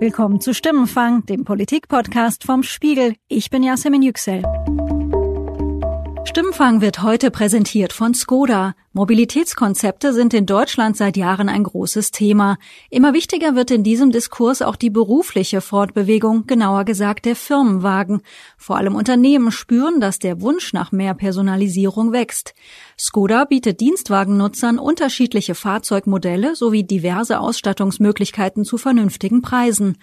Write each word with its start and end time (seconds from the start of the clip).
Willkommen 0.00 0.40
zu 0.40 0.54
Stimmenfang, 0.54 1.24
dem 1.26 1.44
Politikpodcast 1.44 2.42
vom 2.42 2.64
Spiegel. 2.64 3.14
Ich 3.28 3.48
bin 3.50 3.62
Yasemin 3.62 4.02
Yüksel. 4.02 4.42
Stimmenfang 6.24 6.80
wird 6.80 7.02
heute 7.04 7.30
präsentiert 7.30 7.92
von 7.92 8.12
Skoda. 8.12 8.74
Mobilitätskonzepte 8.96 10.12
sind 10.12 10.34
in 10.34 10.46
Deutschland 10.46 10.96
seit 10.96 11.16
Jahren 11.16 11.48
ein 11.48 11.64
großes 11.64 12.12
Thema. 12.12 12.58
Immer 12.90 13.12
wichtiger 13.12 13.56
wird 13.56 13.72
in 13.72 13.82
diesem 13.82 14.12
Diskurs 14.12 14.62
auch 14.62 14.76
die 14.76 14.88
berufliche 14.88 15.60
Fortbewegung, 15.60 16.46
genauer 16.46 16.84
gesagt 16.84 17.24
der 17.24 17.34
Firmenwagen. 17.34 18.22
Vor 18.56 18.76
allem 18.76 18.94
Unternehmen 18.94 19.50
spüren, 19.50 19.98
dass 19.98 20.20
der 20.20 20.40
Wunsch 20.40 20.72
nach 20.72 20.92
mehr 20.92 21.14
Personalisierung 21.14 22.12
wächst. 22.12 22.54
Skoda 22.96 23.46
bietet 23.46 23.80
Dienstwagennutzern 23.80 24.78
unterschiedliche 24.78 25.56
Fahrzeugmodelle 25.56 26.54
sowie 26.54 26.84
diverse 26.84 27.40
Ausstattungsmöglichkeiten 27.40 28.64
zu 28.64 28.78
vernünftigen 28.78 29.42
Preisen. 29.42 29.98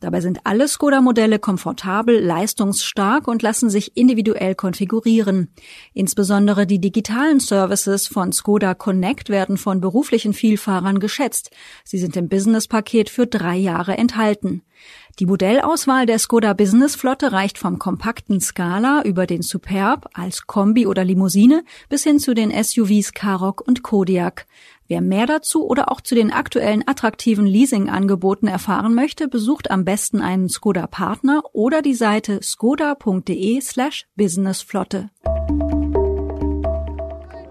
Dabei 0.00 0.20
sind 0.20 0.40
alle 0.44 0.68
Skoda-Modelle 0.68 1.38
komfortabel, 1.38 2.22
leistungsstark 2.22 3.26
und 3.26 3.40
lassen 3.40 3.70
sich 3.70 3.96
individuell 3.96 4.54
konfigurieren. 4.54 5.48
Insbesondere 5.94 6.66
die 6.66 6.78
digitalen 6.78 7.40
Services 7.40 8.06
von 8.06 8.33
Skoda 8.34 8.74
Connect 8.74 9.30
werden 9.30 9.56
von 9.56 9.80
beruflichen 9.80 10.34
Vielfahrern 10.34 11.00
geschätzt. 11.00 11.50
Sie 11.84 11.98
sind 11.98 12.16
im 12.16 12.28
Business-Paket 12.28 13.08
für 13.08 13.26
drei 13.26 13.56
Jahre 13.56 13.96
enthalten. 13.96 14.62
Die 15.18 15.26
Modellauswahl 15.26 16.06
der 16.06 16.18
Skoda 16.18 16.52
Business 16.52 16.96
Flotte 16.96 17.32
reicht 17.32 17.56
vom 17.56 17.78
kompakten 17.78 18.40
Scala 18.40 19.02
über 19.04 19.26
den 19.26 19.42
Superb 19.42 20.10
als 20.12 20.46
Kombi 20.46 20.86
oder 20.86 21.04
Limousine 21.04 21.64
bis 21.88 22.02
hin 22.02 22.18
zu 22.18 22.34
den 22.34 22.50
SUVs 22.50 23.12
Karoq 23.14 23.62
und 23.66 23.82
Kodiaq. 23.82 24.44
Wer 24.86 25.00
mehr 25.00 25.26
dazu 25.26 25.66
oder 25.66 25.90
auch 25.90 26.02
zu 26.02 26.14
den 26.14 26.30
aktuellen 26.30 26.86
attraktiven 26.86 27.46
Leasing-Angeboten 27.46 28.48
erfahren 28.48 28.94
möchte, 28.94 29.28
besucht 29.28 29.70
am 29.70 29.84
besten 29.84 30.20
einen 30.20 30.48
Skoda-Partner 30.48 31.42
oder 31.52 31.80
die 31.80 31.94
Seite 31.94 32.40
skoda.de 32.42 33.60
slash 33.62 34.06
businessflotte. 34.16 35.10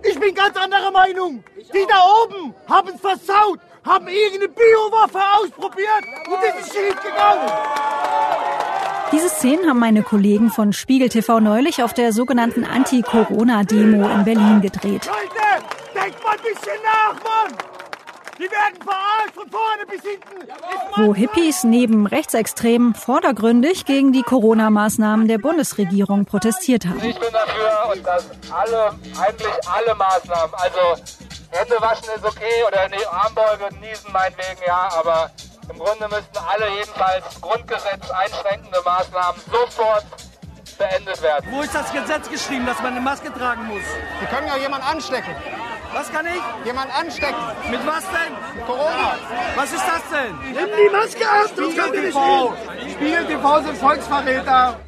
Ich 0.04 0.20
bin 0.20 0.36
ganz 0.36 0.58
anderer 0.58 0.73
Meinung. 0.94 1.44
Die 1.58 1.86
da 1.90 2.00
oben 2.24 2.54
haben 2.70 2.90
es 2.96 3.02
versaut, 3.02 3.60
haben 3.84 4.08
irgendeine 4.08 4.48
Biowaffe 4.48 5.20
ausprobiert 5.40 6.06
und 6.28 6.38
es 6.42 6.66
ist 6.66 6.74
schief 6.74 6.96
gegangen. 7.02 7.52
Diese 9.12 9.30
Szenen 9.30 9.70
haben 9.70 9.80
meine 9.80 10.02
Kollegen 10.02 10.50
von 10.50 10.74
Spiegel 10.74 11.10
TV 11.10 11.40
neulich 11.40 11.84
auf 11.84 11.94
der 11.94 12.14
sogenannten 12.14 12.64
Anti-Corona-Demo 12.64 14.10
in 14.10 14.24
Berlin 14.24 14.62
gedreht. 14.62 15.06
Leute, 15.06 15.66
denkt 15.94 16.24
mal 16.24 16.32
ein 16.32 16.42
bisschen 16.42 16.82
nach, 16.84 17.14
Mann. 17.24 17.73
Die 18.44 18.52
werden 18.52 18.82
verarscht 18.84 19.36
von 19.36 19.50
vorne 19.50 19.86
bis 19.88 20.02
hinten. 20.02 20.52
Wo 20.98 21.16
Hippies 21.16 21.64
neben 21.64 22.06
Rechtsextremen 22.08 22.94
vordergründig 22.94 23.86
gegen 23.86 24.12
die 24.12 24.22
Corona-Maßnahmen 24.22 25.30
der 25.30 25.38
Bundesregierung 25.38 26.26
protestiert 26.26 26.86
haben. 26.86 27.02
Ich 27.04 27.18
bin 27.18 27.32
dafür 27.32 27.94
und 27.94 28.06
dass 28.06 28.26
alle, 28.52 28.90
eigentlich 29.18 29.70
alle 29.70 29.96
Maßnahmen, 29.96 30.54
also 30.56 31.02
Hände 31.52 31.76
waschen 31.80 32.10
ist 32.16 32.26
okay 32.26 32.64
oder 32.68 32.90
nee, 32.90 33.06
Armbeuge 33.10 33.74
niesen 33.80 34.12
meinetwegen, 34.12 34.60
ja, 34.68 34.90
aber 34.92 35.32
im 35.70 35.80
Grunde 35.80 36.10
müssten 36.10 36.38
alle 36.38 36.70
jedenfalls 36.70 37.40
Grundgesetz 37.40 38.12
einschränkende 38.12 38.80
Maßnahmen 38.84 39.42
sofort 39.50 40.06
beendet 40.78 41.22
werden. 41.22 41.46
Wo 41.52 41.62
ist 41.62 41.74
das 41.74 41.92
Gesetz 41.92 42.30
geschrieben, 42.30 42.66
dass 42.66 42.78
man 42.80 42.94
eine 42.94 43.02
Maske 43.02 43.32
tragen 43.34 43.66
muss? 43.66 43.84
Sie 44.20 44.26
können 44.28 44.48
ja 44.48 44.58
jemanden 44.58 44.88
anstecken. 44.88 45.36
Was 45.94 46.12
kann 46.12 46.26
ich? 46.26 46.66
Jemand 46.66 46.92
anstecken. 46.98 47.44
Mit 47.70 47.86
was 47.86 48.04
denn? 48.10 48.66
Corona. 48.66 49.16
Was 49.56 49.72
ist 49.72 49.84
das 49.86 50.02
denn? 50.12 50.36
Nimm 50.54 50.70
die 50.76 50.90
Maske 50.92 51.24
ab, 51.30 51.52
das 51.56 51.76
kann 51.76 51.92
nicht 51.92 52.04
TV. 52.06 52.54
Spiegel 52.94 53.26
TV 53.28 53.62
sind 53.62 53.78
Volksverräter. 53.78 54.80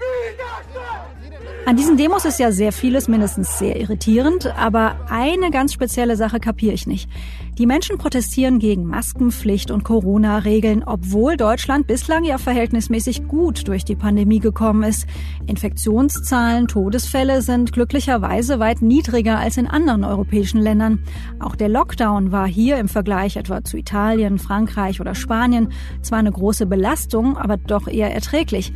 An 1.68 1.78
diesen 1.78 1.98
Demos 1.98 2.26
ist 2.26 2.40
ja 2.40 2.52
sehr 2.52 2.72
vieles 2.72 3.08
mindestens 3.08 3.58
sehr 3.58 3.82
irritierend, 3.82 4.46
aber 4.56 4.98
eine 5.10 5.50
ganz 5.50 5.74
spezielle 5.74 6.16
Sache 6.16 6.40
kapiere 6.40 6.76
ich 6.76 6.86
nicht. 6.86 7.10
Die 7.58 7.66
Menschen 7.66 7.98
protestieren 7.98 8.60
gegen 8.60 8.86
Maskenpflicht 8.86 9.72
und 9.72 9.84
Corona-Regeln, 9.84 10.84
obwohl 10.86 11.38
Deutschland 11.38 11.88
bislang 11.88 12.24
ja 12.24 12.38
verhältnismäßig 12.38 13.28
gut 13.28 13.68
durch 13.68 13.84
die 13.84 13.96
Pandemie 13.96 14.40
gekommen 14.40 14.84
ist. 14.84 15.08
Infektionszahlen, 15.48 16.68
Todesfälle 16.68 17.42
sind 17.42 17.72
glücklicherweise 17.72 18.60
weit 18.60 18.84
niedriger 18.84 19.40
als 19.40 19.58
in 19.58 19.66
anderen 19.66 20.04
europäischen 20.04 20.62
Ländern. 20.62 21.00
Auch 21.40 21.56
der 21.56 21.70
Lockdown 21.70 22.32
war 22.32 22.46
hier 22.46 22.78
im 22.78 22.90
Vergleich 22.90 23.38
etwa 23.38 23.64
zu 23.64 23.78
Italien, 23.78 24.38
Frankreich 24.38 25.02
oder 25.02 25.16
Spanien 25.16 25.70
zwar 26.04 26.20
eine 26.20 26.32
große 26.32 26.68
Belastung, 26.68 27.40
aber 27.40 27.58
doch 27.58 27.88
eher 27.88 28.14
erträglich. 28.14 28.72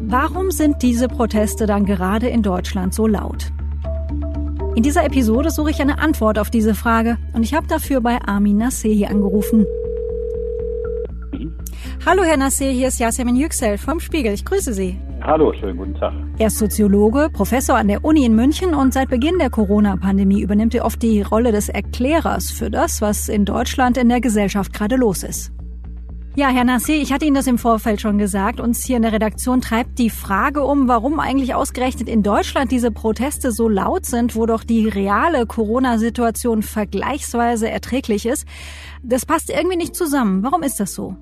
Warum 0.00 0.50
sind 0.50 0.82
diese 0.82 1.08
Proteste 1.08 1.66
dann 1.66 1.84
gerade 1.84 2.28
in 2.28 2.42
Deutschland 2.42 2.94
so 2.94 3.06
laut? 3.06 3.52
In 4.74 4.82
dieser 4.82 5.04
Episode 5.04 5.50
suche 5.50 5.70
ich 5.70 5.80
eine 5.80 5.98
Antwort 5.98 6.38
auf 6.38 6.50
diese 6.50 6.74
Frage 6.74 7.16
und 7.32 7.42
ich 7.42 7.54
habe 7.54 7.66
dafür 7.66 8.00
bei 8.00 8.20
Armin 8.20 8.56
Nassehi 8.56 9.06
angerufen. 9.06 9.66
Hallo 12.04 12.22
Herr 12.22 12.36
Nasser, 12.36 12.66
hier 12.66 12.88
ist 12.88 12.98
Yasemin 12.98 13.36
Yüksel 13.36 13.78
vom 13.78 14.00
Spiegel. 14.00 14.34
Ich 14.34 14.44
grüße 14.44 14.74
Sie. 14.74 14.98
Hallo, 15.22 15.54
schönen 15.54 15.78
guten 15.78 15.94
Tag. 15.94 16.12
Er 16.38 16.48
ist 16.48 16.58
Soziologe, 16.58 17.30
Professor 17.32 17.76
an 17.76 17.88
der 17.88 18.04
Uni 18.04 18.26
in 18.26 18.34
München 18.34 18.74
und 18.74 18.92
seit 18.92 19.08
Beginn 19.08 19.38
der 19.38 19.48
Corona-Pandemie 19.48 20.42
übernimmt 20.42 20.74
er 20.74 20.84
oft 20.84 21.00
die 21.02 21.22
Rolle 21.22 21.50
des 21.50 21.70
Erklärers 21.70 22.50
für 22.50 22.70
das, 22.70 23.00
was 23.00 23.30
in 23.30 23.46
Deutschland 23.46 23.96
in 23.96 24.10
der 24.10 24.20
Gesellschaft 24.20 24.74
gerade 24.74 24.96
los 24.96 25.22
ist. 25.22 25.50
Ja, 26.36 26.48
Herr 26.48 26.64
Nassi, 26.64 26.94
ich 26.94 27.12
hatte 27.12 27.26
Ihnen 27.26 27.36
das 27.36 27.46
im 27.46 27.58
Vorfeld 27.58 28.00
schon 28.00 28.18
gesagt. 28.18 28.58
Uns 28.58 28.84
hier 28.84 28.96
in 28.96 29.02
der 29.02 29.12
Redaktion 29.12 29.60
treibt 29.60 30.00
die 30.00 30.10
Frage 30.10 30.64
um, 30.64 30.88
warum 30.88 31.20
eigentlich 31.20 31.54
ausgerechnet 31.54 32.08
in 32.08 32.24
Deutschland 32.24 32.72
diese 32.72 32.90
Proteste 32.90 33.52
so 33.52 33.68
laut 33.68 34.04
sind, 34.04 34.34
wo 34.34 34.44
doch 34.44 34.64
die 34.64 34.88
reale 34.88 35.46
Corona-Situation 35.46 36.64
vergleichsweise 36.64 37.70
erträglich 37.70 38.26
ist. 38.26 38.48
Das 39.04 39.24
passt 39.24 39.48
irgendwie 39.48 39.76
nicht 39.76 39.94
zusammen. 39.94 40.42
Warum 40.42 40.64
ist 40.64 40.80
das 40.80 40.92
so? 40.92 41.14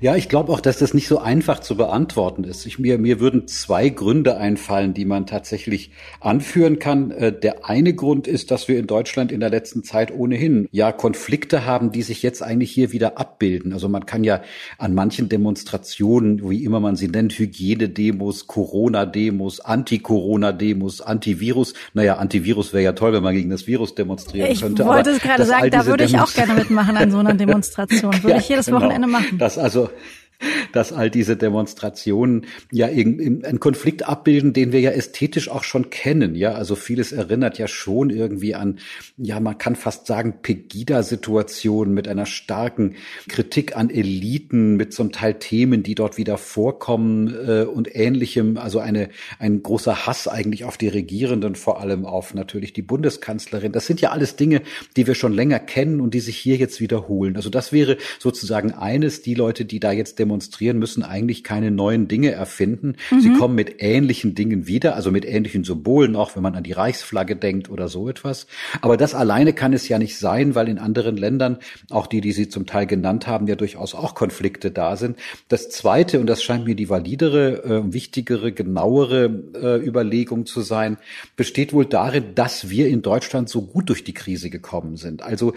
Ja, 0.00 0.16
ich 0.16 0.28
glaube 0.28 0.52
auch, 0.52 0.60
dass 0.60 0.78
das 0.78 0.94
nicht 0.94 1.08
so 1.08 1.18
einfach 1.18 1.60
zu 1.60 1.76
beantworten 1.76 2.44
ist. 2.44 2.66
Ich, 2.66 2.78
mir, 2.78 2.98
mir 2.98 3.20
würden 3.20 3.46
zwei 3.48 3.88
Gründe 3.88 4.36
einfallen, 4.36 4.94
die 4.94 5.04
man 5.04 5.26
tatsächlich 5.26 5.90
anführen 6.20 6.78
kann. 6.78 7.10
Äh, 7.10 7.32
der 7.32 7.68
eine 7.68 7.94
Grund 7.94 8.26
ist, 8.26 8.50
dass 8.50 8.68
wir 8.68 8.78
in 8.78 8.86
Deutschland 8.86 9.32
in 9.32 9.40
der 9.40 9.50
letzten 9.50 9.82
Zeit 9.84 10.12
ohnehin 10.12 10.68
ja 10.70 10.92
Konflikte 10.92 11.64
haben, 11.64 11.92
die 11.92 12.02
sich 12.02 12.22
jetzt 12.22 12.42
eigentlich 12.42 12.70
hier 12.70 12.92
wieder 12.92 13.18
abbilden. 13.18 13.72
Also 13.72 13.88
man 13.88 14.06
kann 14.06 14.24
ja 14.24 14.42
an 14.78 14.94
manchen 14.94 15.28
Demonstrationen, 15.28 16.48
wie 16.48 16.64
immer 16.64 16.80
man 16.80 16.96
sie 16.96 17.08
nennt, 17.08 17.38
Hygienedemos, 17.38 18.46
Corona-Demos, 18.46 19.60
Anti-Corona-Demos, 19.60 21.00
Antivirus. 21.00 21.74
Naja, 21.94 22.16
Antivirus 22.16 22.72
wäre 22.72 22.84
ja 22.84 22.92
toll, 22.92 23.12
wenn 23.12 23.22
man 23.22 23.34
gegen 23.34 23.50
das 23.50 23.66
Virus 23.66 23.94
demonstrieren 23.94 24.50
ich 24.50 24.60
könnte. 24.60 24.82
Ich 24.82 24.88
wollte 24.88 25.10
es 25.10 25.20
gerade 25.20 25.44
sagen, 25.44 25.70
da 25.70 25.86
würde 25.86 26.04
ich 26.04 26.18
auch 26.18 26.32
gerne 26.32 26.54
mitmachen 26.54 26.96
an 26.96 27.10
so 27.10 27.18
einer 27.18 27.34
Demonstration. 27.46 28.12
Würde 28.22 28.30
ja, 28.30 28.38
ich 28.38 28.48
jedes 28.48 28.66
genau. 28.66 28.78
Wochenende 28.78 29.08
machen. 29.08 29.38
Das 29.38 29.58
also 29.66 29.90
dass 30.72 30.92
all 30.92 31.10
diese 31.10 31.36
Demonstrationen 31.36 32.46
ja 32.70 32.86
einen 32.86 33.60
Konflikt 33.60 34.08
abbilden, 34.08 34.52
den 34.52 34.72
wir 34.72 34.80
ja 34.80 34.90
ästhetisch 34.90 35.48
auch 35.48 35.64
schon 35.64 35.90
kennen. 35.90 36.34
Ja, 36.34 36.52
also 36.52 36.74
vieles 36.74 37.12
erinnert 37.12 37.58
ja 37.58 37.68
schon 37.68 38.10
irgendwie 38.10 38.54
an, 38.54 38.78
ja, 39.16 39.40
man 39.40 39.58
kann 39.58 39.76
fast 39.76 40.06
sagen, 40.06 40.36
Pegida-Situationen 40.42 41.94
mit 41.94 42.08
einer 42.08 42.26
starken 42.26 42.96
Kritik 43.28 43.76
an 43.76 43.90
Eliten, 43.90 44.76
mit 44.76 44.92
zum 44.92 45.12
Teil 45.12 45.34
Themen, 45.34 45.82
die 45.82 45.94
dort 45.94 46.18
wieder 46.18 46.38
vorkommen 46.38 47.34
äh, 47.46 47.64
und 47.64 47.94
ähnlichem. 47.94 48.56
Also 48.58 48.78
eine, 48.78 49.08
ein 49.38 49.62
großer 49.62 50.06
Hass 50.06 50.28
eigentlich 50.28 50.64
auf 50.64 50.76
die 50.76 50.88
Regierenden, 50.88 51.54
vor 51.54 51.80
allem 51.80 52.04
auf 52.04 52.34
natürlich 52.34 52.72
die 52.72 52.82
Bundeskanzlerin. 52.82 53.72
Das 53.72 53.86
sind 53.86 54.00
ja 54.00 54.10
alles 54.10 54.36
Dinge, 54.36 54.62
die 54.96 55.06
wir 55.06 55.14
schon 55.14 55.32
länger 55.32 55.58
kennen 55.58 56.00
und 56.00 56.14
die 56.14 56.20
sich 56.20 56.36
hier 56.36 56.56
jetzt 56.56 56.80
wiederholen. 56.80 57.36
Also 57.36 57.50
das 57.50 57.72
wäre 57.72 57.96
sozusagen 58.18 58.72
eines, 58.72 59.22
die 59.22 59.34
Leute, 59.34 59.64
die 59.64 59.80
da 59.80 59.92
jetzt 59.92 60.18
demonstrieren, 60.26 60.78
müssen 60.78 61.02
eigentlich 61.02 61.44
keine 61.44 61.70
neuen 61.70 62.08
Dinge 62.08 62.32
erfinden. 62.32 62.96
Mhm. 63.10 63.20
Sie 63.20 63.32
kommen 63.34 63.54
mit 63.54 63.76
ähnlichen 63.78 64.34
Dingen 64.34 64.66
wieder, 64.66 64.96
also 64.96 65.10
mit 65.12 65.24
ähnlichen 65.24 65.62
Symbolen, 65.64 66.16
auch 66.16 66.34
wenn 66.34 66.42
man 66.42 66.56
an 66.56 66.64
die 66.64 66.72
Reichsflagge 66.72 67.36
denkt 67.36 67.70
oder 67.70 67.88
so 67.88 68.08
etwas. 68.08 68.46
Aber 68.80 68.96
das 68.96 69.14
alleine 69.14 69.52
kann 69.52 69.72
es 69.72 69.88
ja 69.88 69.98
nicht 69.98 70.18
sein, 70.18 70.54
weil 70.54 70.68
in 70.68 70.78
anderen 70.78 71.16
Ländern, 71.16 71.58
auch 71.90 72.06
die, 72.06 72.20
die 72.20 72.32
Sie 72.32 72.48
zum 72.48 72.66
Teil 72.66 72.86
genannt 72.86 73.26
haben, 73.26 73.46
ja 73.46 73.54
durchaus 73.54 73.94
auch 73.94 74.14
Konflikte 74.14 74.70
da 74.70 74.96
sind. 74.96 75.16
Das 75.48 75.70
Zweite, 75.70 76.18
und 76.18 76.26
das 76.26 76.42
scheint 76.42 76.66
mir 76.66 76.74
die 76.74 76.88
validere, 76.88 77.64
äh, 77.64 77.92
wichtigere, 77.92 78.52
genauere 78.52 79.30
äh, 79.54 79.86
Überlegung 79.86 80.46
zu 80.46 80.60
sein, 80.60 80.96
besteht 81.36 81.72
wohl 81.72 81.86
darin, 81.86 82.34
dass 82.34 82.68
wir 82.68 82.88
in 82.88 83.02
Deutschland 83.02 83.48
so 83.48 83.62
gut 83.62 83.88
durch 83.88 84.02
die 84.02 84.14
Krise 84.14 84.50
gekommen 84.50 84.96
sind. 84.96 85.22
Also 85.22 85.54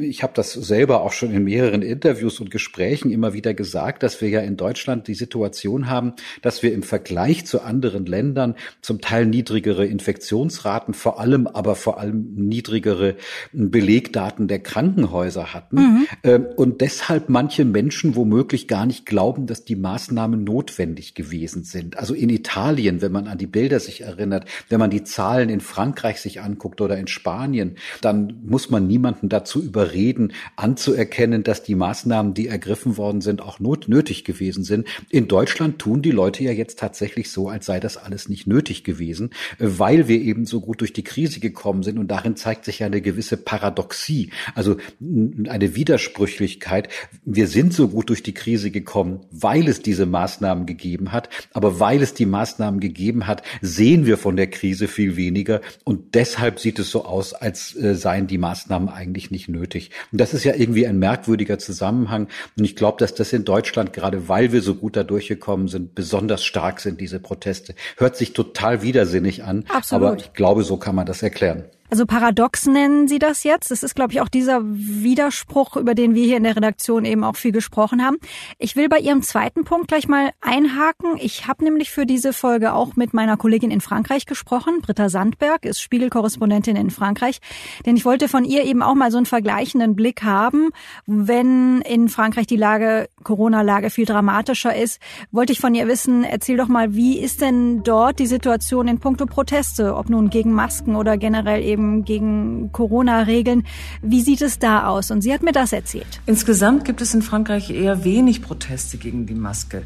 ich 0.00 0.22
habe 0.22 0.32
das 0.34 0.52
selber 0.52 1.02
auch 1.02 1.12
schon 1.12 1.32
in 1.32 1.44
mehreren 1.44 1.82
Interviews 1.82 2.40
und 2.40 2.50
Gesprächen 2.50 3.10
immer 3.10 3.34
wieder 3.34 3.52
gesagt, 3.54 4.02
dass 4.06 4.20
wir 4.20 4.28
ja 4.28 4.40
in 4.40 4.56
Deutschland 4.56 5.08
die 5.08 5.14
Situation 5.14 5.90
haben, 5.90 6.12
dass 6.40 6.62
wir 6.62 6.72
im 6.72 6.84
Vergleich 6.84 7.44
zu 7.44 7.60
anderen 7.60 8.06
Ländern 8.06 8.54
zum 8.80 9.00
Teil 9.00 9.26
niedrigere 9.26 9.84
Infektionsraten, 9.84 10.94
vor 10.94 11.18
allem 11.18 11.48
aber 11.48 11.74
vor 11.74 11.98
allem 11.98 12.34
niedrigere 12.36 13.16
Belegdaten 13.52 14.46
der 14.46 14.60
Krankenhäuser 14.60 15.52
hatten 15.52 15.76
mhm. 15.76 16.06
Ähm, 16.22 16.46
und 16.56 16.82
deshalb 16.82 17.28
manche 17.28 17.64
Menschen 17.64 18.14
womöglich 18.14 18.68
gar 18.68 18.86
nicht 18.86 19.06
glauben, 19.06 19.46
dass 19.46 19.64
die 19.64 19.74
Maßnahmen 19.74 20.44
notwendig 20.44 21.14
gewesen 21.14 21.64
sind. 21.64 21.98
Also 21.98 22.14
in 22.14 22.28
Italien, 22.30 23.02
wenn 23.02 23.10
man 23.10 23.26
an 23.26 23.38
die 23.38 23.48
Bilder 23.48 23.80
sich 23.80 24.02
erinnert, 24.02 24.44
wenn 24.68 24.78
man 24.78 24.90
die 24.90 25.02
Zahlen 25.02 25.48
in 25.48 25.60
Frankreich 25.60 26.20
sich 26.20 26.40
anguckt 26.40 26.80
oder 26.80 26.96
in 26.96 27.08
Spanien, 27.08 27.76
dann 28.02 28.40
muss 28.46 28.70
man 28.70 28.86
niemanden 28.86 29.28
dazu 29.28 29.60
überreden, 29.60 30.32
anzuerkennen, 30.54 31.42
dass 31.42 31.64
die 31.64 31.74
Maßnahmen, 31.74 32.34
die 32.34 32.46
ergriffen 32.46 32.96
worden 32.96 33.20
sind, 33.20 33.42
auch 33.42 33.58
not 33.58 33.88
nötig 33.96 34.24
gewesen 34.24 34.62
sind. 34.62 34.86
In 35.08 35.26
Deutschland 35.26 35.78
tun 35.78 36.02
die 36.02 36.10
Leute 36.10 36.44
ja 36.44 36.52
jetzt 36.52 36.78
tatsächlich 36.78 37.30
so, 37.30 37.48
als 37.48 37.64
sei 37.64 37.80
das 37.80 37.96
alles 37.96 38.28
nicht 38.28 38.46
nötig 38.46 38.84
gewesen, 38.84 39.30
weil 39.58 40.06
wir 40.06 40.20
eben 40.20 40.44
so 40.44 40.60
gut 40.60 40.82
durch 40.82 40.92
die 40.92 41.04
Krise 41.04 41.40
gekommen 41.40 41.82
sind. 41.82 41.98
Und 41.98 42.08
darin 42.08 42.36
zeigt 42.36 42.66
sich 42.66 42.80
ja 42.80 42.86
eine 42.86 43.00
gewisse 43.00 43.38
Paradoxie, 43.38 44.30
also 44.54 44.76
eine 45.00 45.74
Widersprüchlichkeit. 45.74 46.88
Wir 47.24 47.46
sind 47.46 47.72
so 47.72 47.88
gut 47.88 48.10
durch 48.10 48.22
die 48.22 48.34
Krise 48.34 48.70
gekommen, 48.70 49.20
weil 49.30 49.66
es 49.68 49.80
diese 49.80 50.04
Maßnahmen 50.04 50.66
gegeben 50.66 51.12
hat. 51.12 51.30
Aber 51.54 51.80
weil 51.80 52.02
es 52.02 52.12
die 52.12 52.26
Maßnahmen 52.26 52.80
gegeben 52.80 53.26
hat, 53.26 53.42
sehen 53.62 54.04
wir 54.04 54.18
von 54.18 54.36
der 54.36 54.48
Krise 54.48 54.88
viel 54.88 55.16
weniger. 55.16 55.62
Und 55.84 56.14
deshalb 56.14 56.60
sieht 56.60 56.78
es 56.78 56.90
so 56.90 57.04
aus, 57.06 57.32
als 57.32 57.74
äh, 57.76 57.94
seien 57.94 58.26
die 58.26 58.38
Maßnahmen 58.38 58.90
eigentlich 58.90 59.30
nicht 59.30 59.48
nötig. 59.48 59.90
Und 60.12 60.20
das 60.20 60.34
ist 60.34 60.44
ja 60.44 60.54
irgendwie 60.54 60.86
ein 60.86 60.98
merkwürdiger 60.98 61.58
Zusammenhang. 61.58 62.28
Und 62.58 62.64
ich 62.64 62.76
glaube, 62.76 62.98
dass 62.98 63.14
das 63.14 63.32
in 63.32 63.44
Deutschland, 63.44 63.85
gerade 63.92 64.28
weil 64.28 64.52
wir 64.52 64.62
so 64.62 64.74
gut 64.74 64.96
da 64.96 65.04
durchgekommen 65.04 65.68
sind, 65.68 65.94
besonders 65.94 66.44
stark 66.44 66.80
sind, 66.80 67.00
diese 67.00 67.20
Proteste. 67.20 67.74
Hört 67.96 68.16
sich 68.16 68.32
total 68.32 68.82
widersinnig 68.82 69.44
an. 69.44 69.64
Absolut. 69.68 70.06
Aber 70.06 70.16
ich 70.16 70.32
glaube, 70.32 70.62
so 70.62 70.76
kann 70.76 70.94
man 70.94 71.06
das 71.06 71.22
erklären. 71.22 71.64
Also 71.90 72.06
paradox 72.06 72.66
nennen 72.66 73.08
Sie 73.08 73.18
das 73.18 73.44
jetzt. 73.44 73.70
Das 73.70 73.82
ist, 73.82 73.94
glaube 73.94 74.12
ich, 74.12 74.20
auch 74.20 74.28
dieser 74.28 74.60
Widerspruch, 74.64 75.76
über 75.76 75.94
den 75.94 76.14
wir 76.14 76.24
hier 76.24 76.36
in 76.36 76.44
der 76.44 76.56
Redaktion 76.56 77.04
eben 77.04 77.24
auch 77.24 77.36
viel 77.36 77.52
gesprochen 77.52 78.04
haben. 78.04 78.16
Ich 78.58 78.76
will 78.76 78.88
bei 78.88 78.98
Ihrem 78.98 79.22
zweiten 79.22 79.64
Punkt 79.64 79.88
gleich 79.88 80.08
mal 80.08 80.30
einhaken. 80.40 81.16
Ich 81.18 81.46
habe 81.46 81.64
nämlich 81.64 81.90
für 81.90 82.06
diese 82.06 82.32
Folge 82.32 82.72
auch 82.72 82.96
mit 82.96 83.14
meiner 83.14 83.36
Kollegin 83.36 83.70
in 83.70 83.80
Frankreich 83.80 84.26
gesprochen. 84.26 84.80
Britta 84.82 85.08
Sandberg 85.08 85.64
ist 85.64 85.80
Spiegelkorrespondentin 85.80 86.76
in 86.76 86.90
Frankreich. 86.90 87.38
Denn 87.84 87.96
ich 87.96 88.04
wollte 88.04 88.28
von 88.28 88.44
ihr 88.44 88.64
eben 88.64 88.82
auch 88.82 88.94
mal 88.94 89.10
so 89.10 89.18
einen 89.18 89.26
vergleichenden 89.26 89.94
Blick 89.94 90.22
haben. 90.22 90.70
Wenn 91.06 91.80
in 91.82 92.08
Frankreich 92.08 92.46
die 92.46 92.56
Lage, 92.56 93.08
Corona-Lage 93.22 93.90
viel 93.90 94.06
dramatischer 94.06 94.74
ist, 94.74 95.00
wollte 95.30 95.52
ich 95.52 95.60
von 95.60 95.74
ihr 95.74 95.86
wissen, 95.86 96.24
erzähl 96.24 96.56
doch 96.56 96.68
mal, 96.68 96.94
wie 96.94 97.18
ist 97.18 97.40
denn 97.40 97.82
dort 97.82 98.18
die 98.18 98.26
Situation 98.26 98.88
in 98.88 98.98
puncto 98.98 99.26
Proteste, 99.26 99.94
ob 99.94 100.08
nun 100.08 100.30
gegen 100.30 100.52
Masken 100.52 100.96
oder 100.96 101.16
generell 101.16 101.62
eben 101.62 101.75
eben 101.76 102.04
gegen 102.04 102.72
Corona-Regeln. 102.72 103.64
Wie 104.00 104.22
sieht 104.22 104.40
es 104.40 104.58
da 104.58 104.86
aus? 104.86 105.10
Und 105.10 105.20
sie 105.20 105.32
hat 105.32 105.42
mir 105.42 105.52
das 105.52 105.72
erzählt. 105.72 106.20
Insgesamt 106.24 106.84
gibt 106.84 107.02
es 107.02 107.12
in 107.12 107.22
Frankreich 107.22 107.70
eher 107.70 108.04
wenig 108.04 108.40
Proteste 108.40 108.96
gegen 108.96 109.26
die 109.26 109.34
Maske. 109.34 109.82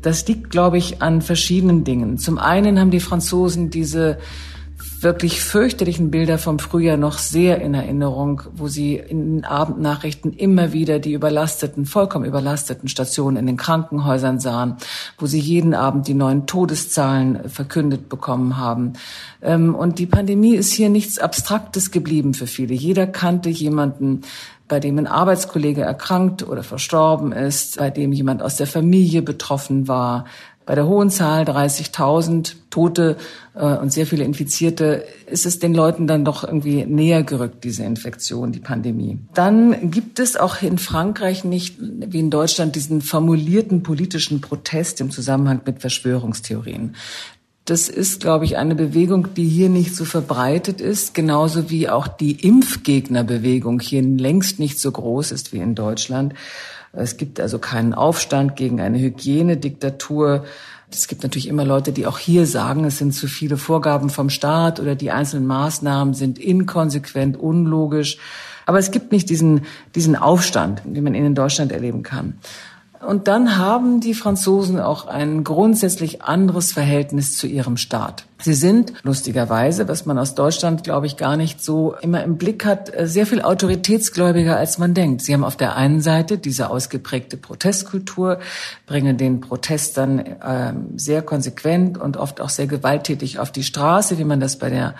Das 0.00 0.26
liegt, 0.26 0.50
glaube 0.50 0.78
ich, 0.78 1.02
an 1.02 1.22
verschiedenen 1.22 1.84
Dingen. 1.84 2.18
Zum 2.18 2.38
einen 2.38 2.78
haben 2.78 2.90
die 2.90 3.00
Franzosen 3.00 3.70
diese 3.70 4.18
wirklich 5.02 5.40
fürchterlichen 5.40 6.10
Bilder 6.10 6.38
vom 6.38 6.58
Frühjahr 6.58 6.96
noch 6.96 7.18
sehr 7.18 7.60
in 7.60 7.74
Erinnerung, 7.74 8.42
wo 8.52 8.68
sie 8.68 8.96
in 8.96 9.36
den 9.36 9.44
Abendnachrichten 9.44 10.32
immer 10.32 10.72
wieder 10.72 10.98
die 10.98 11.12
überlasteten, 11.12 11.86
vollkommen 11.86 12.24
überlasteten 12.24 12.88
Stationen 12.88 13.36
in 13.36 13.46
den 13.46 13.56
Krankenhäusern 13.56 14.40
sahen, 14.40 14.76
wo 15.18 15.26
sie 15.26 15.38
jeden 15.38 15.74
Abend 15.74 16.08
die 16.08 16.14
neuen 16.14 16.46
Todeszahlen 16.46 17.48
verkündet 17.48 18.08
bekommen 18.08 18.56
haben. 18.56 18.94
Ähm, 19.42 19.74
und 19.74 19.98
die 19.98 20.06
Pandemie 20.06 20.54
ist 20.54 20.72
hier 20.72 20.88
nichts 20.88 21.18
Abstraktes 21.18 21.90
geblieben 21.90 22.34
für 22.34 22.46
viele. 22.46 22.74
Jeder 22.74 23.06
kannte 23.06 23.50
jemanden, 23.50 24.22
bei 24.68 24.80
dem 24.80 24.98
ein 24.98 25.06
Arbeitskollege 25.06 25.80
erkrankt 25.80 26.46
oder 26.46 26.62
verstorben 26.62 27.32
ist, 27.32 27.78
bei 27.78 27.90
dem 27.90 28.12
jemand 28.12 28.42
aus 28.42 28.56
der 28.56 28.66
Familie 28.66 29.22
betroffen 29.22 29.88
war, 29.88 30.26
bei 30.68 30.74
der 30.74 30.86
hohen 30.86 31.08
Zahl 31.08 31.44
30.000 31.44 32.56
Tote 32.68 33.16
äh, 33.54 33.64
und 33.64 33.90
sehr 33.90 34.06
viele 34.06 34.24
Infizierte 34.24 35.02
ist 35.24 35.46
es 35.46 35.58
den 35.58 35.72
Leuten 35.72 36.06
dann 36.06 36.26
doch 36.26 36.44
irgendwie 36.44 36.84
näher 36.84 37.22
gerückt, 37.22 37.64
diese 37.64 37.84
Infektion, 37.84 38.52
die 38.52 38.60
Pandemie. 38.60 39.18
Dann 39.32 39.90
gibt 39.90 40.18
es 40.18 40.36
auch 40.36 40.60
in 40.60 40.76
Frankreich 40.76 41.42
nicht, 41.42 41.76
wie 41.80 42.18
in 42.18 42.28
Deutschland, 42.28 42.76
diesen 42.76 43.00
formulierten 43.00 43.82
politischen 43.82 44.42
Protest 44.42 45.00
im 45.00 45.10
Zusammenhang 45.10 45.62
mit 45.64 45.80
Verschwörungstheorien. 45.80 46.96
Das 47.64 47.88
ist, 47.88 48.20
glaube 48.20 48.44
ich, 48.44 48.58
eine 48.58 48.74
Bewegung, 48.74 49.28
die 49.34 49.48
hier 49.48 49.70
nicht 49.70 49.96
so 49.96 50.04
verbreitet 50.04 50.82
ist, 50.82 51.14
genauso 51.14 51.70
wie 51.70 51.88
auch 51.88 52.08
die 52.08 52.32
Impfgegnerbewegung 52.46 53.80
hier 53.80 54.02
längst 54.02 54.58
nicht 54.58 54.78
so 54.78 54.92
groß 54.92 55.32
ist 55.32 55.54
wie 55.54 55.60
in 55.60 55.74
Deutschland. 55.74 56.34
Es 56.92 57.16
gibt 57.16 57.40
also 57.40 57.58
keinen 57.58 57.94
Aufstand 57.94 58.56
gegen 58.56 58.80
eine 58.80 58.98
Hygienediktatur. 58.98 60.44
Es 60.90 61.06
gibt 61.06 61.22
natürlich 61.22 61.48
immer 61.48 61.64
Leute, 61.64 61.92
die 61.92 62.06
auch 62.06 62.18
hier 62.18 62.46
sagen, 62.46 62.84
es 62.84 62.98
sind 62.98 63.12
zu 63.12 63.26
viele 63.26 63.56
Vorgaben 63.56 64.08
vom 64.10 64.30
Staat 64.30 64.80
oder 64.80 64.94
die 64.94 65.10
einzelnen 65.10 65.46
Maßnahmen 65.46 66.14
sind 66.14 66.38
inkonsequent, 66.38 67.36
unlogisch. 67.36 68.18
Aber 68.64 68.78
es 68.78 68.90
gibt 68.90 69.12
nicht 69.12 69.30
diesen, 69.30 69.62
diesen 69.94 70.16
Aufstand, 70.16 70.82
den 70.84 71.04
man 71.04 71.14
in 71.14 71.34
Deutschland 71.34 71.72
erleben 71.72 72.02
kann. 72.02 72.38
Und 73.06 73.28
dann 73.28 73.58
haben 73.58 74.00
die 74.00 74.14
Franzosen 74.14 74.80
auch 74.80 75.06
ein 75.06 75.44
grundsätzlich 75.44 76.22
anderes 76.22 76.72
Verhältnis 76.72 77.36
zu 77.36 77.46
ihrem 77.46 77.76
Staat. 77.76 78.24
Sie 78.40 78.54
sind 78.54 78.92
lustigerweise, 79.02 79.88
was 79.88 80.06
man 80.06 80.16
aus 80.16 80.36
Deutschland, 80.36 80.84
glaube 80.84 81.06
ich, 81.06 81.16
gar 81.16 81.36
nicht 81.36 81.62
so 81.62 81.96
immer 82.00 82.22
im 82.22 82.38
Blick 82.38 82.64
hat, 82.64 82.94
äh, 82.94 83.08
sehr 83.08 83.26
viel 83.26 83.42
autoritätsgläubiger, 83.42 84.56
als 84.56 84.78
man 84.78 84.94
denkt. 84.94 85.22
Sie 85.22 85.34
haben 85.34 85.42
auf 85.42 85.56
der 85.56 85.74
einen 85.74 86.00
Seite 86.00 86.38
diese 86.38 86.70
ausgeprägte 86.70 87.36
Protestkultur, 87.36 88.38
bringen 88.86 89.16
den 89.16 89.40
Protest 89.40 89.96
dann 89.96 90.20
äh, 90.20 90.72
sehr 90.94 91.22
konsequent 91.22 91.98
und 91.98 92.16
oft 92.16 92.40
auch 92.40 92.48
sehr 92.48 92.68
gewalttätig 92.68 93.40
auf 93.40 93.50
die 93.50 93.64
Straße, 93.64 94.18
wie 94.18 94.24
man 94.24 94.38
das 94.38 94.56
bei, 94.56 94.70
der, 94.70 94.94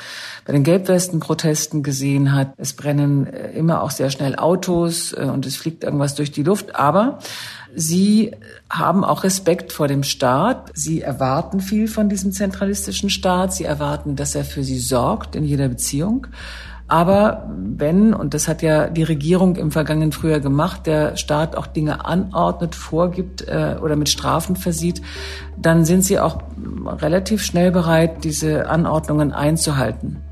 bei 0.45 0.53
den 0.53 0.65
Gelbwesten-Protesten 0.65 1.85
gesehen 1.85 2.35
hat. 2.35 2.53
Es 2.57 2.73
brennen 2.73 3.29
äh, 3.29 3.53
immer 3.53 3.85
auch 3.85 3.93
sehr 3.93 4.11
schnell 4.11 4.35
Autos 4.35 5.13
äh, 5.13 5.23
und 5.33 5.47
es 5.47 5.57
fliegt 5.57 5.85
irgendwas 5.85 6.17
durch 6.17 6.33
die 6.33 6.43
Luft. 6.43 6.75
Aber 6.75 7.21
Sie 7.79 8.33
haben 8.69 9.05
auch 9.05 9.23
Respekt 9.23 9.73
vor 9.73 9.87
dem 9.87 10.03
Staat. 10.03 10.73
Sie 10.75 11.01
erwarten 11.01 11.61
viel 11.61 11.87
von 11.87 12.09
diesem 12.09 12.33
zentralistischen 12.33 13.09
Staat. 13.09 13.55
Sie 13.55 13.63
erwarten, 13.63 14.17
dass 14.17 14.35
er 14.35 14.45
für 14.45 14.65
sie 14.65 14.81
sorgt 14.81 15.37
in 15.37 15.45
jeder 15.45 15.69
Beziehung. 15.69 16.27
Aber 16.89 17.49
wenn, 17.55 18.15
und 18.15 18.35
das 18.35 18.49
hat 18.49 18.63
ja 18.63 18.89
die 18.89 19.05
Regierung 19.05 19.55
im 19.55 19.71
vergangenen 19.71 20.11
Frühjahr 20.11 20.41
gemacht, 20.41 20.87
der 20.87 21.17
Staat 21.17 21.55
auch 21.55 21.69
Dinge 21.69 22.05
anordnet, 22.05 22.75
vorgibt 22.75 23.47
äh, 23.47 23.77
oder 23.81 23.95
mit 23.95 24.09
Strafen 24.09 24.57
versieht, 24.57 25.01
dann 25.57 25.85
sind 25.85 26.03
sie 26.03 26.19
auch 26.19 26.39
relativ 26.85 27.45
schnell 27.45 27.71
bereit, 27.71 28.25
diese 28.25 28.69
Anordnungen 28.69 29.33
einzuhalten. 29.33 30.25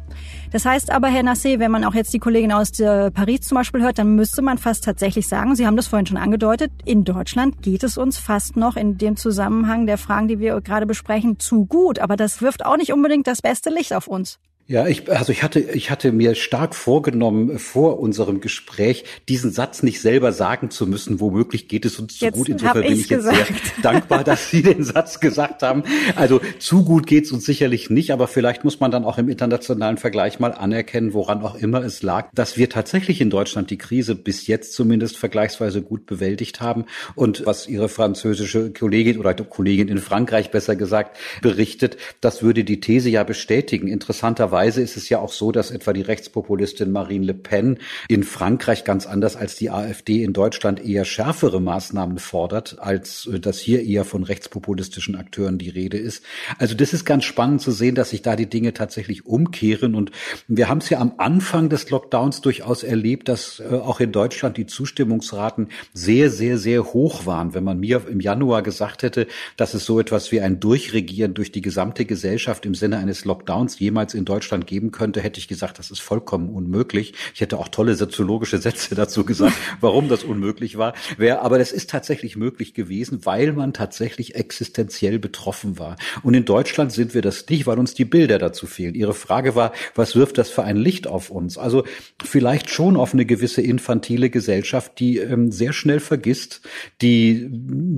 Das 0.56 0.64
heißt 0.64 0.90
aber, 0.90 1.08
Herr 1.08 1.20
Nassé, 1.20 1.58
wenn 1.58 1.70
man 1.70 1.84
auch 1.84 1.92
jetzt 1.92 2.14
die 2.14 2.18
Kollegin 2.18 2.50
aus 2.50 2.72
Paris 2.72 3.42
zum 3.42 3.56
Beispiel 3.56 3.82
hört, 3.82 3.98
dann 3.98 4.14
müsste 4.14 4.40
man 4.40 4.56
fast 4.56 4.84
tatsächlich 4.84 5.28
sagen, 5.28 5.54
Sie 5.54 5.66
haben 5.66 5.76
das 5.76 5.86
vorhin 5.86 6.06
schon 6.06 6.16
angedeutet, 6.16 6.72
in 6.86 7.04
Deutschland 7.04 7.60
geht 7.60 7.82
es 7.82 7.98
uns 7.98 8.16
fast 8.16 8.56
noch 8.56 8.76
in 8.76 8.96
dem 8.96 9.16
Zusammenhang 9.16 9.84
der 9.84 9.98
Fragen, 9.98 10.28
die 10.28 10.38
wir 10.38 10.58
gerade 10.62 10.86
besprechen, 10.86 11.38
zu 11.38 11.66
gut. 11.66 11.98
Aber 11.98 12.16
das 12.16 12.40
wirft 12.40 12.64
auch 12.64 12.78
nicht 12.78 12.94
unbedingt 12.94 13.26
das 13.26 13.42
beste 13.42 13.68
Licht 13.68 13.92
auf 13.92 14.06
uns. 14.06 14.38
Ja, 14.68 14.88
ich, 14.88 15.08
also 15.08 15.30
ich 15.30 15.44
hatte, 15.44 15.60
ich 15.60 15.92
hatte 15.92 16.10
mir 16.10 16.34
stark 16.34 16.74
vorgenommen, 16.74 17.60
vor 17.60 18.00
unserem 18.00 18.40
Gespräch 18.40 19.04
diesen 19.28 19.52
Satz 19.52 19.84
nicht 19.84 20.00
selber 20.00 20.32
sagen 20.32 20.70
zu 20.70 20.88
müssen. 20.88 21.20
Womöglich 21.20 21.68
geht 21.68 21.84
es 21.84 22.00
uns 22.00 22.18
zu 22.18 22.28
gut. 22.32 22.48
Insofern 22.48 22.82
bin 22.82 22.94
ich 22.94 23.08
gesagt. 23.08 23.36
jetzt 23.36 23.48
sehr 23.48 23.74
dankbar, 23.82 24.24
dass 24.24 24.50
Sie 24.50 24.62
den 24.62 24.82
Satz 24.82 25.20
gesagt 25.20 25.62
haben. 25.62 25.84
Also 26.16 26.40
zu 26.58 26.84
gut 26.84 27.06
geht 27.06 27.26
es 27.26 27.32
uns 27.32 27.44
sicherlich 27.46 27.90
nicht, 27.90 28.10
aber 28.10 28.26
vielleicht 28.26 28.64
muss 28.64 28.80
man 28.80 28.90
dann 28.90 29.04
auch 29.04 29.18
im 29.18 29.28
internationalen 29.28 29.98
Vergleich 29.98 30.40
mal 30.40 30.50
anerkennen, 30.50 31.14
woran 31.14 31.42
auch 31.42 31.54
immer 31.54 31.84
es 31.84 32.02
lag, 32.02 32.28
dass 32.34 32.56
wir 32.56 32.68
tatsächlich 32.68 33.20
in 33.20 33.30
Deutschland 33.30 33.70
die 33.70 33.78
Krise 33.78 34.16
bis 34.16 34.48
jetzt 34.48 34.72
zumindest 34.72 35.16
vergleichsweise 35.16 35.80
gut 35.80 36.06
bewältigt 36.06 36.60
haben. 36.60 36.86
Und 37.14 37.46
was 37.46 37.68
Ihre 37.68 37.88
französische 37.88 38.72
Kollegin 38.72 39.20
oder 39.20 39.32
Kollegin 39.32 39.86
in 39.86 39.98
Frankreich 39.98 40.50
besser 40.50 40.74
gesagt 40.74 41.16
berichtet, 41.40 41.98
das 42.20 42.42
würde 42.42 42.64
die 42.64 42.80
These 42.80 43.10
ja 43.10 43.22
bestätigen. 43.22 43.86
Interessanterweise 43.86 44.55
Interessanterweise 44.56 44.80
ist 44.80 44.96
es 44.96 45.08
ja 45.10 45.18
auch 45.18 45.32
so, 45.32 45.52
dass 45.52 45.70
etwa 45.70 45.92
die 45.92 46.00
Rechtspopulistin 46.00 46.90
Marine 46.90 47.26
Le 47.26 47.34
Pen 47.34 47.78
in 48.08 48.22
Frankreich 48.22 48.84
ganz 48.84 49.06
anders 49.06 49.36
als 49.36 49.56
die 49.56 49.70
AfD 49.70 50.24
in 50.24 50.32
Deutschland 50.32 50.82
eher 50.82 51.04
schärfere 51.04 51.60
Maßnahmen 51.60 52.18
fordert, 52.18 52.78
als 52.78 53.26
äh, 53.26 53.38
dass 53.38 53.58
hier 53.58 53.82
eher 53.82 54.06
von 54.06 54.22
rechtspopulistischen 54.22 55.14
Akteuren 55.14 55.58
die 55.58 55.68
Rede 55.68 55.98
ist. 55.98 56.24
Also 56.58 56.74
das 56.74 56.94
ist 56.94 57.04
ganz 57.04 57.24
spannend 57.24 57.60
zu 57.60 57.70
sehen, 57.70 57.94
dass 57.94 58.10
sich 58.10 58.22
da 58.22 58.34
die 58.34 58.48
Dinge 58.48 58.72
tatsächlich 58.72 59.26
umkehren. 59.26 59.94
Und 59.94 60.10
wir 60.48 60.70
haben 60.70 60.78
es 60.78 60.88
ja 60.88 61.00
am 61.00 61.12
Anfang 61.18 61.68
des 61.68 61.90
Lockdowns 61.90 62.40
durchaus 62.40 62.82
erlebt, 62.82 63.28
dass 63.28 63.60
äh, 63.60 63.74
auch 63.74 64.00
in 64.00 64.12
Deutschland 64.12 64.56
die 64.56 64.66
Zustimmungsraten 64.66 65.68
sehr, 65.92 66.30
sehr, 66.30 66.56
sehr 66.56 66.94
hoch 66.94 67.26
waren. 67.26 67.52
Wenn 67.52 67.64
man 67.64 67.78
mir 67.78 68.02
im 68.08 68.20
Januar 68.20 68.62
gesagt 68.62 69.02
hätte, 69.02 69.26
dass 69.58 69.74
es 69.74 69.84
so 69.84 70.00
etwas 70.00 70.32
wie 70.32 70.40
ein 70.40 70.60
Durchregieren 70.60 71.34
durch 71.34 71.52
die 71.52 71.60
gesamte 71.60 72.06
Gesellschaft 72.06 72.64
im 72.64 72.74
Sinne 72.74 72.96
eines 72.96 73.26
Lockdowns 73.26 73.78
jemals 73.78 74.14
in 74.14 74.24
Deutschland 74.24 74.45
geben 74.66 74.90
könnte, 74.90 75.20
hätte 75.20 75.38
ich 75.38 75.48
gesagt, 75.48 75.78
das 75.78 75.90
ist 75.90 76.00
vollkommen 76.00 76.48
unmöglich. 76.50 77.14
Ich 77.34 77.40
hätte 77.40 77.58
auch 77.58 77.68
tolle 77.68 77.94
soziologische 77.94 78.58
Sätze 78.58 78.94
dazu 78.94 79.24
gesagt, 79.24 79.56
warum 79.80 80.08
das 80.08 80.24
unmöglich 80.24 80.78
war. 80.78 80.94
Aber 81.40 81.58
das 81.58 81.72
ist 81.72 81.90
tatsächlich 81.90 82.36
möglich 82.36 82.74
gewesen, 82.74 83.24
weil 83.24 83.52
man 83.52 83.72
tatsächlich 83.72 84.34
existenziell 84.34 85.18
betroffen 85.18 85.78
war. 85.78 85.96
Und 86.22 86.34
in 86.34 86.44
Deutschland 86.44 86.92
sind 86.92 87.14
wir 87.14 87.22
das 87.22 87.48
nicht, 87.48 87.66
weil 87.66 87.78
uns 87.78 87.94
die 87.94 88.04
Bilder 88.04 88.38
dazu 88.38 88.66
fehlen. 88.66 88.94
Ihre 88.94 89.14
Frage 89.14 89.54
war, 89.54 89.72
was 89.94 90.16
wirft 90.16 90.38
das 90.38 90.50
für 90.50 90.64
ein 90.64 90.76
Licht 90.76 91.06
auf 91.06 91.30
uns? 91.30 91.58
Also 91.58 91.84
vielleicht 92.22 92.70
schon 92.70 92.96
auf 92.96 93.12
eine 93.12 93.26
gewisse 93.26 93.62
infantile 93.62 94.30
Gesellschaft, 94.30 94.98
die 94.98 95.18
ähm, 95.18 95.50
sehr 95.50 95.72
schnell 95.72 96.00
vergisst, 96.00 96.62
die 97.02 97.50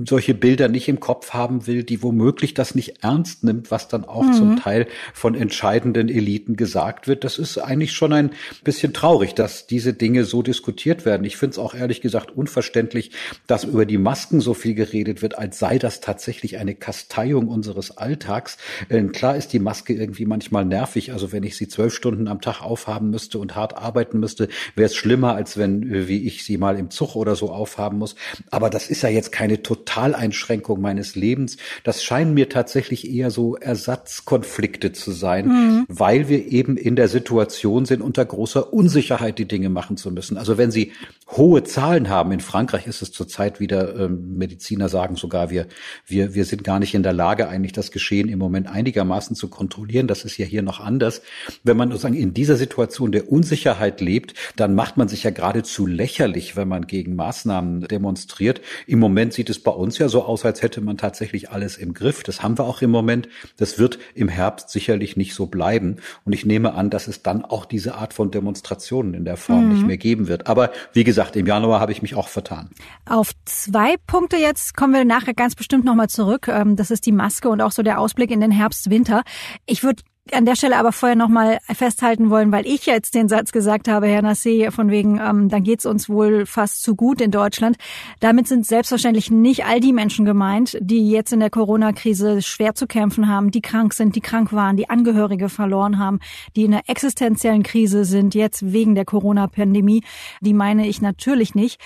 solche 0.07 0.33
Bilder 0.33 0.67
nicht 0.67 0.87
im 0.87 0.99
Kopf 0.99 1.31
haben 1.31 1.67
will, 1.67 1.83
die 1.83 2.01
womöglich 2.03 2.53
das 2.53 2.75
nicht 2.75 3.03
ernst 3.03 3.43
nimmt, 3.43 3.71
was 3.71 3.87
dann 3.87 4.05
auch 4.05 4.23
mhm. 4.23 4.33
zum 4.33 4.55
Teil 4.57 4.87
von 5.13 5.35
entscheidenden 5.35 6.09
Eliten 6.09 6.38
gesagt 6.47 7.07
wird. 7.07 7.23
Das 7.23 7.37
ist 7.37 7.57
eigentlich 7.57 7.93
schon 7.93 8.13
ein 8.13 8.31
bisschen 8.63 8.93
traurig, 8.93 9.35
dass 9.35 9.67
diese 9.67 9.93
Dinge 9.93 10.25
so 10.25 10.41
diskutiert 10.41 11.05
werden. 11.05 11.25
Ich 11.25 11.37
finde 11.37 11.53
es 11.53 11.59
auch 11.59 11.73
ehrlich 11.73 12.01
gesagt 12.01 12.31
unverständlich, 12.31 13.11
dass 13.47 13.63
über 13.63 13.85
die 13.85 13.97
Masken 13.97 14.41
so 14.41 14.53
viel 14.53 14.73
geredet 14.73 15.21
wird, 15.21 15.37
als 15.37 15.59
sei 15.59 15.77
das 15.77 15.99
tatsächlich 15.99 16.57
eine 16.57 16.75
Kasteiung 16.75 17.47
unseres 17.47 17.97
Alltags. 17.97 18.57
Äh, 18.89 19.03
klar 19.05 19.35
ist 19.35 19.53
die 19.53 19.59
Maske 19.59 19.93
irgendwie 19.93 20.25
manchmal 20.25 20.65
nervig. 20.65 21.11
Also 21.11 21.31
wenn 21.31 21.43
ich 21.43 21.57
sie 21.57 21.67
zwölf 21.67 21.93
Stunden 21.93 22.27
am 22.27 22.41
Tag 22.41 22.61
aufhaben 22.61 23.09
müsste 23.09 23.39
und 23.39 23.55
hart 23.55 23.77
arbeiten 23.77 24.19
müsste, 24.19 24.47
wäre 24.75 24.87
es 24.87 24.95
schlimmer, 24.95 25.35
als 25.35 25.57
wenn, 25.57 25.83
äh, 25.91 26.07
wie 26.07 26.25
ich 26.25 26.43
sie 26.43 26.57
mal 26.57 26.77
im 26.77 26.89
Zug 26.89 27.15
oder 27.15 27.35
so 27.35 27.51
aufhaben 27.51 27.97
muss. 27.97 28.15
Aber 28.51 28.69
das 28.69 28.89
ist 28.89 29.01
ja 29.01 29.09
jetzt 29.09 29.31
keine 29.31 29.61
Totaleinschränkung 29.61 30.81
meines 30.81 31.15
Lebens. 31.15 31.57
Das 31.83 32.03
scheinen 32.03 32.33
mir 32.33 32.49
tatsächlich 32.49 33.09
eher 33.09 33.31
so 33.31 33.55
Ersatzkonflikte 33.55 34.91
zu 34.91 35.11
sein, 35.11 35.47
mhm. 35.47 35.85
weil 35.87 36.28
wir 36.29 36.47
eben 36.47 36.77
in 36.77 36.95
der 36.95 37.07
Situation 37.07 37.85
sind, 37.85 38.01
unter 38.01 38.23
großer 38.23 38.73
Unsicherheit 38.73 39.37
die 39.39 39.47
Dinge 39.47 39.69
machen 39.69 39.97
zu 39.97 40.11
müssen. 40.11 40.37
Also 40.37 40.57
wenn 40.57 40.71
Sie 40.71 40.93
hohe 41.31 41.63
Zahlen 41.63 42.09
haben, 42.09 42.31
in 42.31 42.39
Frankreich 42.39 42.87
ist 42.87 43.01
es 43.01 43.11
zurzeit 43.11 43.59
wieder, 43.59 43.95
ähm, 43.95 44.37
Mediziner 44.37 44.89
sagen 44.89 45.15
sogar, 45.15 45.49
wir, 45.49 45.67
wir, 46.05 46.33
wir 46.33 46.45
sind 46.45 46.63
gar 46.63 46.79
nicht 46.79 46.93
in 46.93 47.03
der 47.03 47.13
Lage, 47.13 47.49
eigentlich 47.49 47.73
das 47.73 47.91
Geschehen 47.91 48.29
im 48.29 48.39
Moment 48.39 48.67
einigermaßen 48.67 49.35
zu 49.35 49.47
kontrollieren. 49.47 50.07
Das 50.07 50.25
ist 50.25 50.37
ja 50.37 50.45
hier 50.45 50.61
noch 50.61 50.79
anders. 50.79 51.21
Wenn 51.63 51.77
man 51.77 51.89
sozusagen 51.89 52.15
in 52.15 52.33
dieser 52.33 52.55
Situation 52.55 53.11
der 53.11 53.31
Unsicherheit 53.31 54.01
lebt, 54.01 54.33
dann 54.55 54.75
macht 54.75 54.97
man 54.97 55.07
sich 55.07 55.23
ja 55.23 55.31
geradezu 55.31 55.85
lächerlich, 55.85 56.55
wenn 56.55 56.67
man 56.67 56.87
gegen 56.87 57.15
Maßnahmen 57.15 57.81
demonstriert. 57.81 58.61
Im 58.87 58.99
Moment 58.99 59.33
sieht 59.33 59.49
es 59.49 59.59
bei 59.59 59.71
uns 59.71 59.97
ja 59.97 60.09
so 60.09 60.23
aus, 60.23 60.45
als 60.45 60.61
hätte 60.61 60.81
man 60.81 60.97
tatsächlich 60.97 61.51
alles 61.51 61.77
im 61.77 61.93
Griff. 61.93 62.23
Das 62.23 62.41
haben 62.41 62.57
wir 62.57 62.65
auch 62.65 62.81
im 62.81 62.91
Moment. 62.91 63.29
Das 63.57 63.77
wird 63.79 63.99
im 64.15 64.29
Herbst 64.29 64.69
sicherlich 64.69 65.17
nicht 65.17 65.33
so 65.33 65.45
bleiben. 65.45 65.97
Und 66.25 66.33
ich 66.33 66.45
nehme 66.45 66.73
an, 66.73 66.89
dass 66.89 67.07
es 67.07 67.23
dann 67.23 67.43
auch 67.43 67.65
diese 67.65 67.95
Art 67.95 68.13
von 68.13 68.31
Demonstrationen 68.31 69.13
in 69.13 69.25
der 69.25 69.37
Form 69.37 69.65
mhm. 69.65 69.73
nicht 69.73 69.87
mehr 69.87 69.97
geben 69.97 70.27
wird. 70.27 70.47
Aber 70.47 70.71
wie 70.93 71.03
gesagt, 71.03 71.35
im 71.35 71.45
Januar 71.45 71.79
habe 71.79 71.91
ich 71.91 72.01
mich 72.01 72.15
auch 72.15 72.27
vertan. 72.27 72.69
Auf 73.05 73.31
zwei 73.45 73.95
Punkte 74.07 74.37
jetzt 74.37 74.75
kommen 74.75 74.93
wir 74.93 75.05
nachher 75.05 75.33
ganz 75.33 75.55
bestimmt 75.55 75.85
nochmal 75.85 76.09
zurück. 76.09 76.47
Ähm, 76.47 76.75
das 76.75 76.91
ist 76.91 77.05
die 77.05 77.11
Maske 77.11 77.49
und 77.49 77.61
auch 77.61 77.71
so 77.71 77.83
der 77.83 77.99
Ausblick 77.99 78.31
in 78.31 78.41
den 78.41 78.51
Herbst, 78.51 78.89
Winter. 78.89 79.23
Ich 79.65 79.83
würde 79.83 80.03
an 80.33 80.45
der 80.45 80.55
Stelle 80.55 80.77
aber 80.77 80.91
vorher 80.91 81.15
nochmal 81.15 81.59
festhalten 81.73 82.29
wollen, 82.29 82.51
weil 82.51 82.65
ich 82.65 82.85
jetzt 82.85 83.15
den 83.15 83.27
Satz 83.27 83.51
gesagt 83.51 83.87
habe, 83.87 84.07
Herr 84.07 84.21
Nassé, 84.21 84.71
von 84.71 84.89
wegen, 84.89 85.19
ähm, 85.19 85.49
dann 85.49 85.63
geht's 85.63 85.85
uns 85.85 86.09
wohl 86.09 86.45
fast 86.45 86.81
zu 86.81 86.95
gut 86.95 87.21
in 87.21 87.31
Deutschland. 87.31 87.77
Damit 88.19 88.47
sind 88.47 88.65
selbstverständlich 88.65 89.31
nicht 89.31 89.65
all 89.65 89.79
die 89.79 89.93
Menschen 89.93 90.25
gemeint, 90.25 90.77
die 90.81 91.09
jetzt 91.09 91.33
in 91.33 91.39
der 91.39 91.49
Corona-Krise 91.49 92.41
schwer 92.41 92.75
zu 92.75 92.87
kämpfen 92.87 93.27
haben, 93.27 93.51
die 93.51 93.61
krank 93.61 93.93
sind, 93.93 94.15
die 94.15 94.21
krank 94.21 94.53
waren, 94.53 94.77
die 94.77 94.89
Angehörige 94.89 95.49
verloren 95.49 95.99
haben, 95.99 96.19
die 96.55 96.63
in 96.63 96.73
einer 96.73 96.83
existenziellen 96.87 97.63
Krise 97.63 98.05
sind, 98.05 98.35
jetzt 98.35 98.73
wegen 98.73 98.95
der 98.95 99.05
Corona-Pandemie. 99.05 100.03
Die 100.41 100.53
meine 100.53 100.87
ich 100.87 101.01
natürlich 101.01 101.55
nicht. 101.55 101.79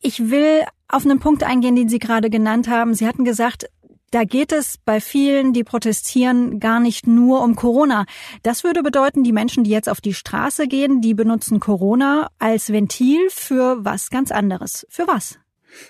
Ich 0.00 0.30
will 0.30 0.62
auf 0.88 1.04
einen 1.04 1.18
Punkt 1.18 1.42
eingehen, 1.42 1.76
den 1.76 1.88
Sie 1.88 1.98
gerade 1.98 2.30
genannt 2.30 2.68
haben. 2.68 2.94
Sie 2.94 3.06
hatten 3.06 3.24
gesagt, 3.24 3.68
da 4.10 4.24
geht 4.24 4.52
es 4.52 4.78
bei 4.84 5.00
vielen, 5.00 5.52
die 5.52 5.64
protestieren, 5.64 6.60
gar 6.60 6.80
nicht 6.80 7.06
nur 7.06 7.42
um 7.42 7.56
Corona. 7.56 8.06
Das 8.42 8.64
würde 8.64 8.82
bedeuten, 8.82 9.24
die 9.24 9.32
Menschen, 9.32 9.64
die 9.64 9.70
jetzt 9.70 9.88
auf 9.88 10.00
die 10.00 10.14
Straße 10.14 10.66
gehen, 10.66 11.00
die 11.00 11.14
benutzen 11.14 11.60
Corona 11.60 12.28
als 12.38 12.72
Ventil 12.72 13.28
für 13.30 13.84
was 13.84 14.10
ganz 14.10 14.30
anderes. 14.30 14.86
Für 14.90 15.06
was? 15.06 15.38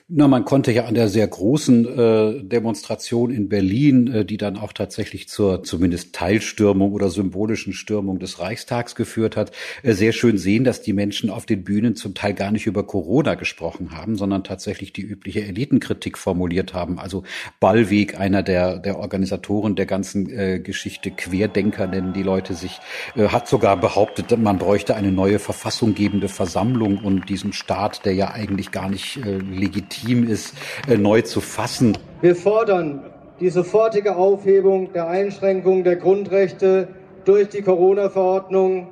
Na, 0.09 0.27
man 0.27 0.45
konnte 0.45 0.73
ja 0.73 0.87
an 0.87 0.95
der 0.95 1.09
sehr 1.09 1.27
großen 1.27 1.87
äh, 1.87 2.43
Demonstration 2.43 3.31
in 3.31 3.49
Berlin, 3.49 4.13
äh, 4.13 4.25
die 4.25 4.37
dann 4.37 4.57
auch 4.57 4.73
tatsächlich 4.73 5.29
zur 5.29 5.63
zumindest 5.63 6.15
Teilstürmung 6.15 6.93
oder 6.93 7.11
symbolischen 7.11 7.73
Stürmung 7.73 8.19
des 8.19 8.41
Reichstags 8.41 8.95
geführt 8.95 9.37
hat, 9.37 9.53
äh, 9.83 9.93
sehr 9.93 10.13
schön 10.13 10.39
sehen, 10.39 10.65
dass 10.65 10.83
die 10.83 10.93
Menschen 10.93 11.31
auf 11.31 11.47
den 11.47 11.65
Bühnen 11.65 11.95
zum 11.95 12.15
Teil 12.15 12.35
gar 12.35 12.51
nicht 12.51 12.67
über 12.67 12.87
Corona 12.87 13.35
gesprochen 13.35 13.93
haben, 13.93 14.17
sondern 14.17 14.45
tatsächlich 14.45 14.93
die 14.93 15.03
übliche 15.03 15.45
Elitenkritik 15.45 16.19
formuliert 16.19 16.75
haben. 16.75 16.99
Also 16.99 17.23
Ballweg, 17.61 18.19
einer 18.19 18.43
der, 18.43 18.79
der 18.79 18.99
Organisatoren 18.99 19.77
der 19.77 19.87
ganzen 19.87 20.31
äh, 20.31 20.59
Geschichte, 20.59 21.11
Querdenker 21.11 21.87
nennen 21.87 22.13
die 22.13 22.23
Leute 22.23 22.55
sich, 22.55 22.79
äh, 23.15 23.29
hat 23.29 23.49
sogar 23.49 23.77
behauptet, 23.77 24.37
man 24.39 24.59
bräuchte 24.59 24.97
eine 24.97 25.13
neue 25.13 25.39
verfassunggebende 25.39 26.29
Versammlung 26.29 26.99
und 26.99 27.29
diesen 27.29 27.53
Staat, 27.53 28.05
der 28.05 28.15
ja 28.15 28.31
eigentlich 28.31 28.71
gar 28.71 28.89
nicht 28.89 29.19
äh, 29.19 29.39
legitim 29.69 30.29
ist, 30.29 30.55
äh, 30.89 30.97
neu 30.97 31.23
zu 31.23 31.41
fassen. 31.41 31.97
Wir 32.21 32.35
fordern 32.35 33.05
die 33.41 33.51
sofortige 33.51 34.17
Aufhebung 34.17 34.93
der 34.93 35.09
Einschränkungen 35.09 35.85
der 35.85 35.97
Grundrechte 35.97 36.89
durch 37.25 37.49
die 37.49 37.63
Corona-Verordnung 37.63 38.89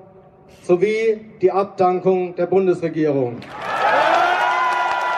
sowie 0.62 1.20
die 1.40 1.50
Abdankung 1.50 2.34
der 2.36 2.46
Bundesregierung. 2.46 3.38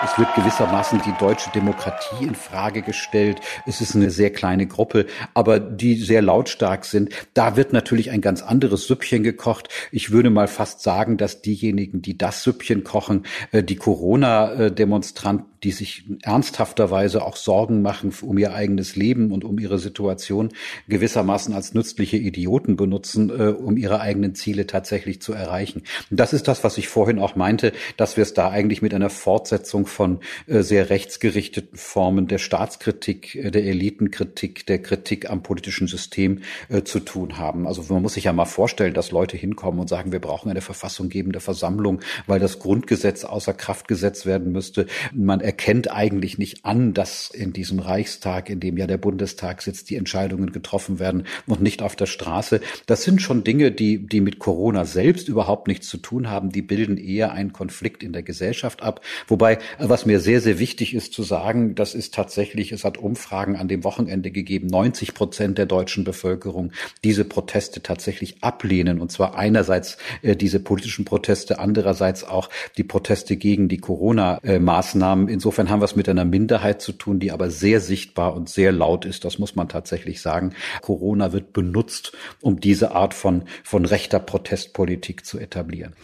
Es 0.05 0.17
wird 0.17 0.33
gewissermaßen 0.37 1.02
die 1.05 1.12
deutsche 1.19 1.50
Demokratie 1.50 2.25
in 2.25 2.37
Frage 2.37 2.83
gestellt. 2.83 3.40
Es 3.67 3.81
ist 3.81 3.97
eine 3.97 4.11
sehr 4.11 4.33
kleine 4.33 4.67
Gruppe, 4.67 5.07
aber 5.35 5.59
die 5.59 5.97
sehr 5.97 6.23
lautstark 6.23 6.85
sind. 6.85 7.12
Da 7.35 7.57
wird 7.57 7.73
natürlich 7.73 8.12
ein 8.12 8.21
ganz 8.21 8.43
anderes 8.43 8.87
Süppchen 8.87 9.25
gekocht. 9.25 9.69
Ich 9.90 10.12
würde 10.12 10.31
mal 10.31 10.47
fast 10.47 10.83
sagen, 10.83 11.17
dass 11.17 11.43
diejenigen, 11.43 12.00
die 12.00 12.17
das 12.17 12.45
Süppchen 12.45 12.85
kochen, 12.85 13.26
äh, 13.50 13.64
die 13.64 13.76
Corona-Demonstranten 13.76 15.58
die 15.62 15.73
sich 15.73 16.05
ernsthafterweise 16.23 17.25
auch 17.25 17.37
Sorgen 17.37 17.83
machen 17.83 18.12
um 18.23 18.38
ihr 18.38 18.55
eigenes 18.55 18.97
Leben 18.97 19.33
und 19.33 19.45
um 19.45 19.59
ihre 19.59 19.79
Situation, 19.79 20.50
gewissermaßen 20.88 21.55
als 21.55 21.75
nützliche 21.75 22.17
Idioten 22.17 22.77
benutzen, 22.77 23.31
äh, 23.31 23.49
um 23.49 23.77
ihre 23.77 24.00
eigenen 24.00 24.35
Ziele 24.35 24.67
tatsächlich 24.67 25.21
zu 25.21 25.33
erreichen. 25.33 25.83
Und 26.11 26.21
das 26.21 26.33
ist 26.33 26.49
das, 26.49 26.65
was 26.65 26.79
ich 26.79 26.88
vorhin 26.88 27.19
auch 27.19 27.37
meinte, 27.37 27.73
dass 27.97 28.17
wir 28.17 28.23
es 28.23 28.35
da 28.35 28.50
eigentlich 28.50 28.83
mit 28.83 28.95
einer 28.95 29.11
Fortsetzung 29.11 29.87
von 29.87 30.21
äh, 30.47 30.62
sehr 30.62 30.91
rechtsgerichteten 30.91 31.77
Formen 31.77 32.29
der 32.29 32.38
Staatskritik, 32.38 33.35
äh, 33.35 33.50
der 33.50 33.65
Elitenkritik, 33.65 34.67
der 34.67 34.81
Kritik 34.83 35.31
am 35.31 35.43
politischen 35.43 35.87
System 35.87 36.41
äh, 36.69 36.83
zu 36.83 37.00
tun 37.00 37.38
haben. 37.38 37.67
Also 37.67 37.85
man 37.88 38.03
muss 38.03 38.15
sich 38.15 38.25
ja 38.25 38.33
mal 38.33 38.45
vorstellen, 38.45 38.95
dass 38.95 39.11
Leute 39.11 39.37
hinkommen 39.37 39.81
und 39.81 39.88
sagen, 39.88 40.12
wir 40.12 40.21
brauchen 40.21 40.50
eine 40.50 40.61
verfassunggebende 40.61 41.41
Versammlung, 41.41 42.00
weil 42.27 42.41
das 42.41 42.59
Grundgesetz 42.59 43.25
außer 43.25 43.55
Kraft 43.55 43.88
gesetzt 43.88 44.27
werden 44.27 44.53
müsste. 44.53 44.87
Man 45.12 45.41
erkennt 45.49 45.90
eigentlich 45.90 46.37
nicht 46.37 46.67
an, 46.67 46.93
dass 46.93 47.31
in 47.31 47.55
diesem 47.55 47.78
Reichstag, 47.78 48.50
in 48.50 48.61
dem 48.61 48.76
ja 48.76 48.87
der 48.87 48.99
Bundestag 48.99 49.62
sitzt, 49.62 49.88
die 49.88 49.97
Entscheidungen 49.97 50.52
getroffen 50.52 50.99
werden 50.99 51.25
und 51.47 51.62
nicht 51.62 51.81
auf 51.81 51.97
der 51.97 52.05
Straße. 52.05 52.61
Das 52.85 53.02
sind 53.02 53.23
schon 53.23 53.45
Dinge, 53.45 53.73
die, 53.73 54.07
die 54.07 54.21
mit 54.21 54.40
Corona 54.40 54.85
selbst 54.85 55.26
überhaupt 55.26 55.67
nichts 55.67 55.88
zu 55.88 55.97
tun 55.97 56.28
haben. 56.28 56.50
Die 56.50 56.61
bilden 56.61 56.99
eher 56.99 57.33
einen 57.33 57.55
Konflikt 57.55 58.02
in 58.02 58.12
der 58.12 58.23
Gesellschaft 58.23 58.83
ab. 58.83 59.00
Wobei, 59.26 59.57
was 59.78 60.05
mir 60.05 60.21
sehr, 60.21 60.43
sehr 60.43 60.59
wichtig 60.59 60.93
ist 60.93 61.14
zu 61.14 61.23
sagen, 61.23 61.75
das 61.75 61.95
ist 61.95 62.12
tatsächlich, 62.12 62.71
es 62.73 62.85
hat 62.85 62.99
Umfragen 62.99 63.57
an 63.57 63.69
dem 63.69 63.85
Wochenende 63.85 64.31
gegeben, 64.31 64.67
90 64.67 65.14
Prozent 65.14 65.57
der 65.57 65.64
deutschen 65.64 66.05
Bevölkerung 66.05 66.73
diese 67.05 67.25
Proteste 67.25 67.83
tatsächlich 67.83 68.45
ablehnen. 68.45 69.00
Und 69.00 69.11
zwar 69.12 69.38
einerseits 69.38 69.97
äh, 70.21 70.37
diese 70.37 70.61
politischen 70.61 71.07
Proteste, 71.07 71.59
andererseits 71.59 72.23
auch 72.23 72.50
die 72.76 72.85
Proteste 72.85 73.38
gegen 73.38 73.69
die 73.69 73.78
Corona-Maßnahmen 73.78 75.38
insofern 75.38 75.71
haben 75.71 75.80
wir 75.80 75.85
es 75.85 75.95
mit 75.95 76.09
einer 76.09 76.25
Minderheit 76.25 76.83
zu 76.83 76.90
tun, 76.90 77.21
die 77.21 77.30
aber 77.30 77.49
sehr 77.49 77.80
sichtbar 77.80 78.35
und 78.35 78.49
sehr 78.49 78.73
laut 78.73 79.04
ist. 79.04 79.25
Das 79.25 79.38
muss 79.38 79.54
man 79.54 79.68
tatsächlich 79.68 80.21
sagen. 80.21 80.52
Corona 80.83 81.33
wird 81.33 81.52
benutzt, 81.52 82.11
um 82.40 82.59
diese 82.59 82.90
Art 82.90 83.14
von, 83.14 83.45
von 83.62 83.85
rechter 83.85 84.18
Protestpolitik 84.18 85.25
zu 85.25 85.38
etablieren. 85.38 85.95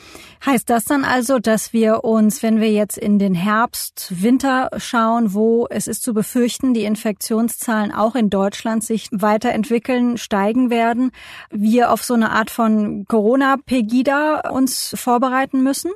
Heißt 0.46 0.70
das 0.70 0.84
dann 0.84 1.04
also, 1.04 1.38
dass 1.40 1.72
wir 1.72 2.04
uns, 2.04 2.42
wenn 2.42 2.60
wir 2.60 2.70
jetzt 2.70 2.96
in 2.98 3.18
den 3.18 3.34
Herbst, 3.34 4.12
Winter 4.22 4.68
schauen, 4.76 5.32
wo 5.32 5.66
es 5.70 5.88
ist 5.88 6.02
zu 6.02 6.12
befürchten, 6.12 6.74
die 6.74 6.84
Infektionszahlen 6.84 7.90
auch 7.90 8.14
in 8.14 8.30
Deutschland 8.30 8.84
sich 8.84 9.08
weiterentwickeln, 9.10 10.18
steigen 10.18 10.68
werden, 10.70 11.10
wir 11.50 11.90
auf 11.90 12.04
so 12.04 12.14
eine 12.14 12.30
Art 12.30 12.50
von 12.50 13.06
Corona-Pegida 13.08 14.50
uns 14.50 14.94
vorbereiten 14.96 15.62
müssen? 15.62 15.90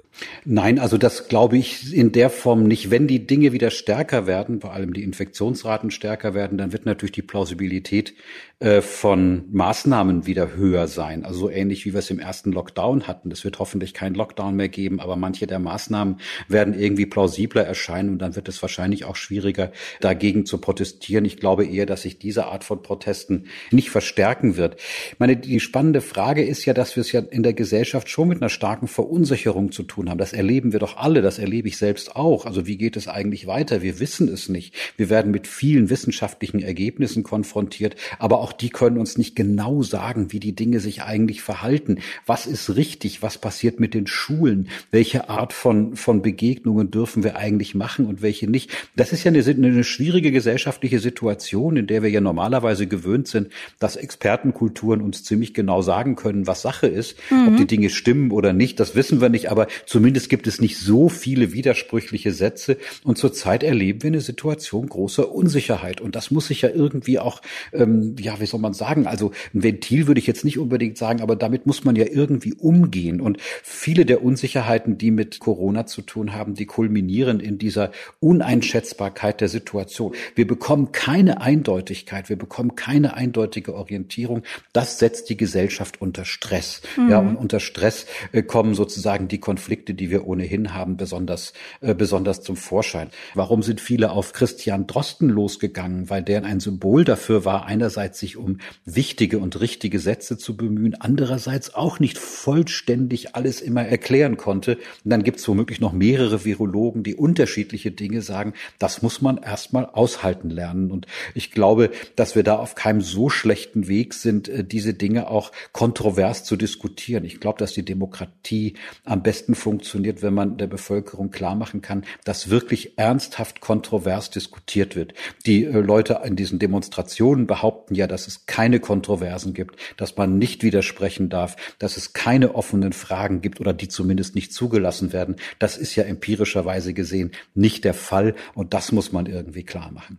Nein, 0.45 0.79
also 0.79 0.97
das 0.97 1.29
glaube 1.29 1.59
ich 1.59 1.95
in 1.95 2.11
der 2.13 2.31
Form 2.31 2.65
nicht. 2.65 2.91
Wenn 2.91 3.07
die 3.07 3.27
Dinge 3.29 3.53
wieder 3.53 3.71
stärker 3.71 4.27
werden, 4.27 4.61
vor 4.61 4.73
allem 4.73 4.93
die 4.93 5.03
Infektionsraten 5.03 5.91
stärker 5.91 6.35
werden, 6.35 6.59
dann 6.59 6.73
wird 6.73 6.87
natürlich 6.87 7.13
die 7.13 7.23
Plausibilität 7.23 8.15
äh, 8.61 8.81
von 8.81 9.45
Maßnahmen 9.53 10.27
wieder 10.27 10.57
höher 10.57 10.89
sein. 10.89 11.25
Also 11.25 11.39
so 11.39 11.51
ähnlich 11.51 11.85
wie 11.85 11.93
wir 11.93 12.01
es 12.01 12.11
im 12.11 12.19
ersten 12.19 12.51
Lockdown 12.51 13.07
hatten. 13.07 13.31
Es 13.31 13.45
wird 13.45 13.59
hoffentlich 13.59 13.95
kein 13.95 14.15
Lockdown 14.15 14.57
mehr 14.57 14.69
geben, 14.69 14.99
aber 14.99 15.15
manche 15.17 15.47
der 15.47 15.59
Maßnahmen 15.61 16.17
werden 16.49 16.75
irgendwie 16.75 17.07
plausibler 17.07 17.65
erscheinen 17.65 18.11
und 18.11 18.19
dann 18.19 18.35
wird 18.35 18.49
es 18.49 18.61
wahrscheinlich 18.61 19.05
auch 19.05 19.17
schwieriger, 19.17 19.71
dagegen 20.01 20.45
zu 20.45 20.59
protestieren. 20.59 21.25
Ich 21.25 21.37
glaube 21.37 21.67
eher, 21.67 21.87
dass 21.87 22.03
sich 22.03 22.19
diese 22.19 22.47
Art 22.47 22.65
von 22.65 22.83
Protesten 22.83 23.45
nicht 23.71 23.91
verstärken 23.91 24.57
wird. 24.57 24.77
Ich 25.13 25.19
meine, 25.19 25.37
die 25.37 25.61
spannende 25.61 26.01
Frage 26.01 26.45
ist 26.45 26.65
ja, 26.65 26.75
dass 26.75 26.97
wir 26.97 27.03
es 27.03 27.13
ja 27.13 27.21
in 27.21 27.43
der 27.43 27.55
Gesellschaft 27.55 28.09
schon 28.09 28.29
mit 28.29 28.43
einer 28.43 28.49
starken 28.49 28.89
Verunsicherung 28.89 29.71
zu 29.71 29.85
tun 29.85 30.11
haben. 30.11 30.19
Das 30.19 30.33
erleben 30.33 30.73
wir 30.73 30.81
doch 30.81 30.97
alle, 30.97 31.23
das 31.23 31.39
erlebe 31.39 31.69
ich 31.69 31.77
selbst 31.77 32.17
auch. 32.17 32.47
Also 32.47 32.67
wie 32.67 32.77
geht 32.77 32.97
es 32.97 33.07
eigentlich 33.19 33.47
weiter? 33.47 33.83
Wir 33.83 33.99
wissen 33.99 34.29
es 34.29 34.49
nicht. 34.49 34.75
Wir 34.97 35.11
werden 35.11 35.33
mit 35.33 35.47
vielen 35.47 35.91
wissenschaftlichen 35.91 36.63
Ergebnissen 36.63 37.25
konfrontiert, 37.25 37.97
aber 38.19 38.39
auch 38.39 38.53
die 38.53 38.71
können 38.71 38.99
uns 38.99 39.19
nicht 39.19 39.35
genau 39.35 39.83
sagen, 39.83 40.33
wie 40.33 40.41
die 40.41 40.55
Dinge 40.55 40.79
sich 40.81 41.03
eigentlich 41.03 41.43
verhalten. 41.43 41.99
Was 42.27 42.47
ist 42.47 42.77
richtig? 42.77 43.23
Was 43.23 43.39
passiert 43.39 43.81
mit 43.81 43.93
den 43.95 44.07
Schulen? 44.07 44.69
Welche 44.91 45.29
Art 45.29 45.53
von, 45.53 45.97
von 45.97 46.23
Begegnungen 46.23 46.91
dürfen 46.91 47.25
wir 47.25 47.37
eigentlich 47.37 47.75
machen 47.75 48.07
und 48.07 48.23
welche 48.23 48.49
nicht? 48.49 48.71
Das 48.95 49.13
ist 49.13 49.25
ja 49.25 49.33
eine, 49.33 49.45
eine 49.45 49.85
schwierige 49.85 50.31
gesellschaftliche 50.31 51.01
Situation, 51.01 51.77
in 51.77 51.87
der 51.87 52.03
wir 52.03 52.11
ja 52.11 52.21
normalerweise 52.21 52.87
gewöhnt 52.87 53.27
sind, 53.27 53.49
dass 53.79 53.97
Expertenkulturen 53.97 55.01
uns 55.01 55.25
ziemlich 55.25 55.55
genau 55.55 55.83
sagen 55.83 56.15
können, 56.15 56.47
was 56.47 56.63
Sache 56.63 56.87
ist. 56.87 57.17
Mhm. 57.31 57.49
Ob 57.49 57.57
die 57.57 57.67
Dinge 57.67 57.91
stimmen 57.91 58.31
oder 58.31 58.53
nicht, 58.53 58.79
das 58.79 58.95
wissen 58.95 59.21
wir 59.21 59.29
nicht, 59.29 59.51
aber 59.51 59.67
zumindest 59.87 60.29
gibt 60.29 60.47
es 60.47 60.61
nicht 60.61 60.79
so 60.79 61.09
viele 61.09 61.53
widersprüchliche 61.53 62.33
Sätze. 62.33 62.77
Und 63.09 63.19
zurzeit 63.19 63.63
erleben 63.63 64.03
wir 64.03 64.09
eine 64.09 64.21
Situation 64.21 64.89
großer 64.89 65.33
Unsicherheit. 65.33 66.01
Und 66.01 66.15
das 66.15 66.31
muss 66.31 66.49
sich 66.49 66.63
ja 66.63 66.69
irgendwie 66.69 67.19
auch 67.19 67.41
ähm, 67.73 68.17
ja, 68.19 68.41
wie 68.41 68.47
soll 68.47 68.61
man 68.61 68.75
sagen, 68.75 69.07
also 69.07 69.33
ein 69.55 69.63
Ventil 69.63 70.07
würde 70.07 70.21
ich 70.21 70.27
jetzt 70.27 70.45
nicht 70.45 70.59
unbedingt 70.59 70.99
sagen, 70.99 71.21
aber 71.21 71.37
damit 71.37 71.67
muss 71.67 71.85
man 71.85 71.97
ja 71.97 72.07
irgendwie 72.07 72.55
umgehen. 72.55 73.21
Und 73.21 73.39
viele 73.63 74.05
der 74.05 74.23
Unsicherheiten, 74.23 74.99
die 74.99 75.11
mit 75.11 75.39
Corona 75.41 75.87
zu 75.87 76.03
tun 76.03 76.33
haben, 76.33 76.55
die 76.55 76.67
kulminieren 76.67 77.41
in 77.41 77.59
dieser 77.59 77.93
Uneinschätzbarkeit 78.21 79.41
der 79.41 79.49
Situation. 79.49 80.15
Wir 80.35 80.47
bekommen 80.47 80.93
keine 80.93 81.41
Eindeutigkeit, 81.41 82.29
wir 82.29 82.37
bekommen 82.37 82.75
keine 82.77 83.15
eindeutige 83.15 83.75
Orientierung. 83.75 84.43
Das 84.73 84.99
setzt 84.99 85.31
die 85.31 85.37
Gesellschaft 85.37 86.01
unter 86.01 86.25
Stress. 86.25 86.83
Mhm. 86.97 87.11
Ja, 87.11 87.19
und 87.19 87.37
unter 87.37 87.61
Stress 87.61 88.07
äh, 88.33 88.43
kommen 88.43 88.75
sozusagen 88.75 89.29
die 89.29 89.39
Konflikte, 89.39 89.95
die 89.95 90.11
wir 90.11 90.27
ohnehin 90.27 90.75
haben, 90.75 90.97
besonders, 90.97 91.53
äh, 91.81 91.95
besonders 91.95 92.43
zum 92.43 92.57
Vorschein. 92.57 92.98
Warum 93.35 93.63
sind 93.63 93.81
viele 93.81 94.13
auf 94.13 94.33
Christian 94.33 94.87
Drosten 94.87 95.29
losgegangen? 95.29 96.09
Weil 96.09 96.23
der 96.23 96.45
ein 96.45 96.61
Symbol 96.61 97.05
dafür 97.05 97.45
war, 97.45 97.67
einerseits 97.67 98.21
sich 98.21 98.29
sich 98.29 98.37
um 98.37 98.59
wichtige 98.85 99.39
und 99.39 99.59
richtige 99.61 99.99
Sätze 99.99 100.37
zu 100.37 100.57
bemühen, 100.57 100.95
andererseits 101.01 101.75
auch 101.75 101.99
nicht 101.99 102.19
vollständig 102.19 103.35
alles 103.35 103.63
immer 103.63 103.87
erklären 103.87 104.37
konnte. 104.37 104.77
Und 105.05 105.11
dann 105.11 105.25
gibt 105.25 105.39
es 105.39 105.49
womöglich 105.49 105.81
noch 105.81 105.93
mehrere 105.93 106.45
Virologen, 106.45 107.03
die 107.03 107.15
unterschiedliche 107.15 107.91
Dinge 107.91 108.21
sagen. 108.21 108.53
Das 108.79 109.01
muss 109.01 109.23
man 109.23 109.39
erstmal 109.39 109.87
aushalten 109.87 110.51
lernen. 110.51 110.91
Und 110.91 111.07
ich 111.35 111.51
glaube, 111.51 111.91
dass 112.17 112.37
wir 112.37 112.43
da 112.43 112.57
auf 112.57 112.75
keinem 112.75 113.01
so 113.01 113.31
schlechten 113.31 113.89
Weg 113.89 114.13
sind, 114.13 114.49
äh, 114.49 114.63
diese 114.63 114.93
Dinge 114.93 115.29
auch 115.29 115.53
kontrovers 115.73 116.45
zu 116.45 116.57
diskutieren. 116.57 117.25
Ich 117.25 117.41
glaube, 117.41 117.59
dass 117.59 117.73
die 117.73 117.85
Demokratie 117.85 118.75
am 119.05 119.23
besten 119.23 119.55
funktioniert, 119.55 120.23
wenn 120.23 120.35
man 120.35 120.59
der 120.59 120.67
Bevölkerung 120.67 121.31
klar 121.31 121.55
machen 121.55 121.81
kann, 121.81 122.05
dass 122.25 122.51
wirklich 122.51 122.88
ernsthaft 122.97 123.61
kontrovers 123.61 124.31
diskutiert 124.31 124.97
wird. 124.97 125.15
Die 125.47 125.65
äh, 125.65 125.81
Leute 125.81 126.21
in 126.25 126.37
diesen 126.37 126.59
Demonstrationen 126.59 127.47
behaupten 127.47 127.95
ja, 127.95 128.07
dass 128.07 128.27
es 128.27 128.47
keine 128.47 128.81
Kontroversen 128.81 129.55
gibt, 129.55 129.77
dass 129.97 130.17
man 130.17 130.39
nicht 130.39 130.63
widersprechen 130.63 131.29
darf, 131.29 131.57
dass 131.79 131.97
es 131.97 132.13
keine 132.13 132.55
offenen 132.55 132.93
Fragen 132.93 133.41
gibt 133.41 133.61
oder 133.61 133.73
die 133.73 133.89
zumindest 133.89 134.35
nicht 134.35 134.53
zugelassen 134.53 135.13
werden. 135.13 135.37
Das 135.59 135.77
ist 135.77 135.95
ja 135.97 136.05
empirischerweise 136.05 136.95
gesehen 136.95 137.33
nicht 137.55 137.85
der 137.85 137.95
Fall 137.95 138.35
und 138.55 138.75
das 138.75 138.93
muss 138.93 139.13
man 139.13 139.27
irgendwie 139.27 139.65
klar 139.65 139.91
machen. 139.93 140.19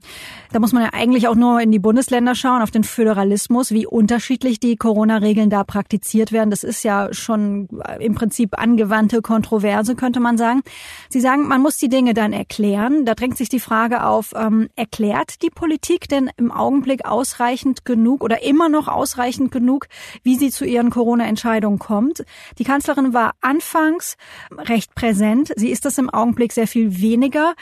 Da 0.52 0.60
muss 0.60 0.72
man 0.74 0.84
ja 0.84 0.90
eigentlich 0.94 1.28
auch 1.28 1.36
nur 1.36 1.62
in 1.62 1.72
die 1.72 1.80
Bundesländer 1.80 2.36
schauen, 2.36 2.62
auf 2.62 2.72
den 2.72 2.84
Föderalismus, 2.84 3.72
wie 3.72 3.86
unterschiedlich 3.86 4.60
die 4.60 4.76
Corona-Regeln 4.76 5.50
da 5.50 5.64
praktiziert 5.64 6.32
werden. 6.32 6.50
Das 6.50 6.64
ist 6.64 6.84
ja 6.84 7.14
schon 7.14 7.68
im 8.00 8.16
Prinzip 8.16 8.58
angewandte 8.58 9.22
Kontroverse, 9.22 9.96
könnte 9.96 10.20
man 10.20 10.38
sagen. 10.38 10.62
Sie 11.10 11.20
sagen, 11.20 11.48
man 11.48 11.62
muss 11.62 11.78
die 11.78 11.90
Dinge 11.90 12.14
dann 12.14 12.34
erklären. 12.34 12.59
Da 12.60 13.16
drängt 13.16 13.38
sich 13.38 13.48
die 13.48 13.60
Frage 13.60 14.04
auf, 14.04 14.34
ähm, 14.36 14.70
erklärt 14.76 15.42
die 15.42 15.50
Politik 15.50 16.10
denn 16.10 16.30
im 16.36 16.52
Augenblick 16.52 17.06
ausreichend 17.06 17.86
genug 17.86 18.24
oder 18.24 18.44
immer 18.44 18.68
noch 18.68 18.88
ausreichend 18.88 19.52
genug, 19.52 19.88
wie 20.24 20.36
sie 20.36 20.52
zu 20.52 20.66
ihren 20.66 20.90
Corona-Entscheidungen 20.90 21.80
kommt. 21.80 22.26
Die 22.58 22.66
Kanzlerin 22.66 23.14
war 23.14 23.32
anfangs 23.40 24.18
recht 24.52 24.94
präsent. 24.94 25.54
Sie 25.56 25.70
ist 25.70 25.86
das 25.86 25.98
im 25.98 26.10
Augenblick 26.10 26.52
sehr 26.52 26.68
viel 26.68 27.00
weniger. 27.00 27.54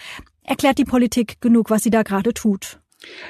Erklärt 0.44 0.80
die 0.80 0.86
Politik 0.86 1.42
genug, 1.42 1.70
was 1.70 1.84
sie 1.84 1.92
da 1.92 2.02
gerade 2.02 2.34
tut? 2.34 2.80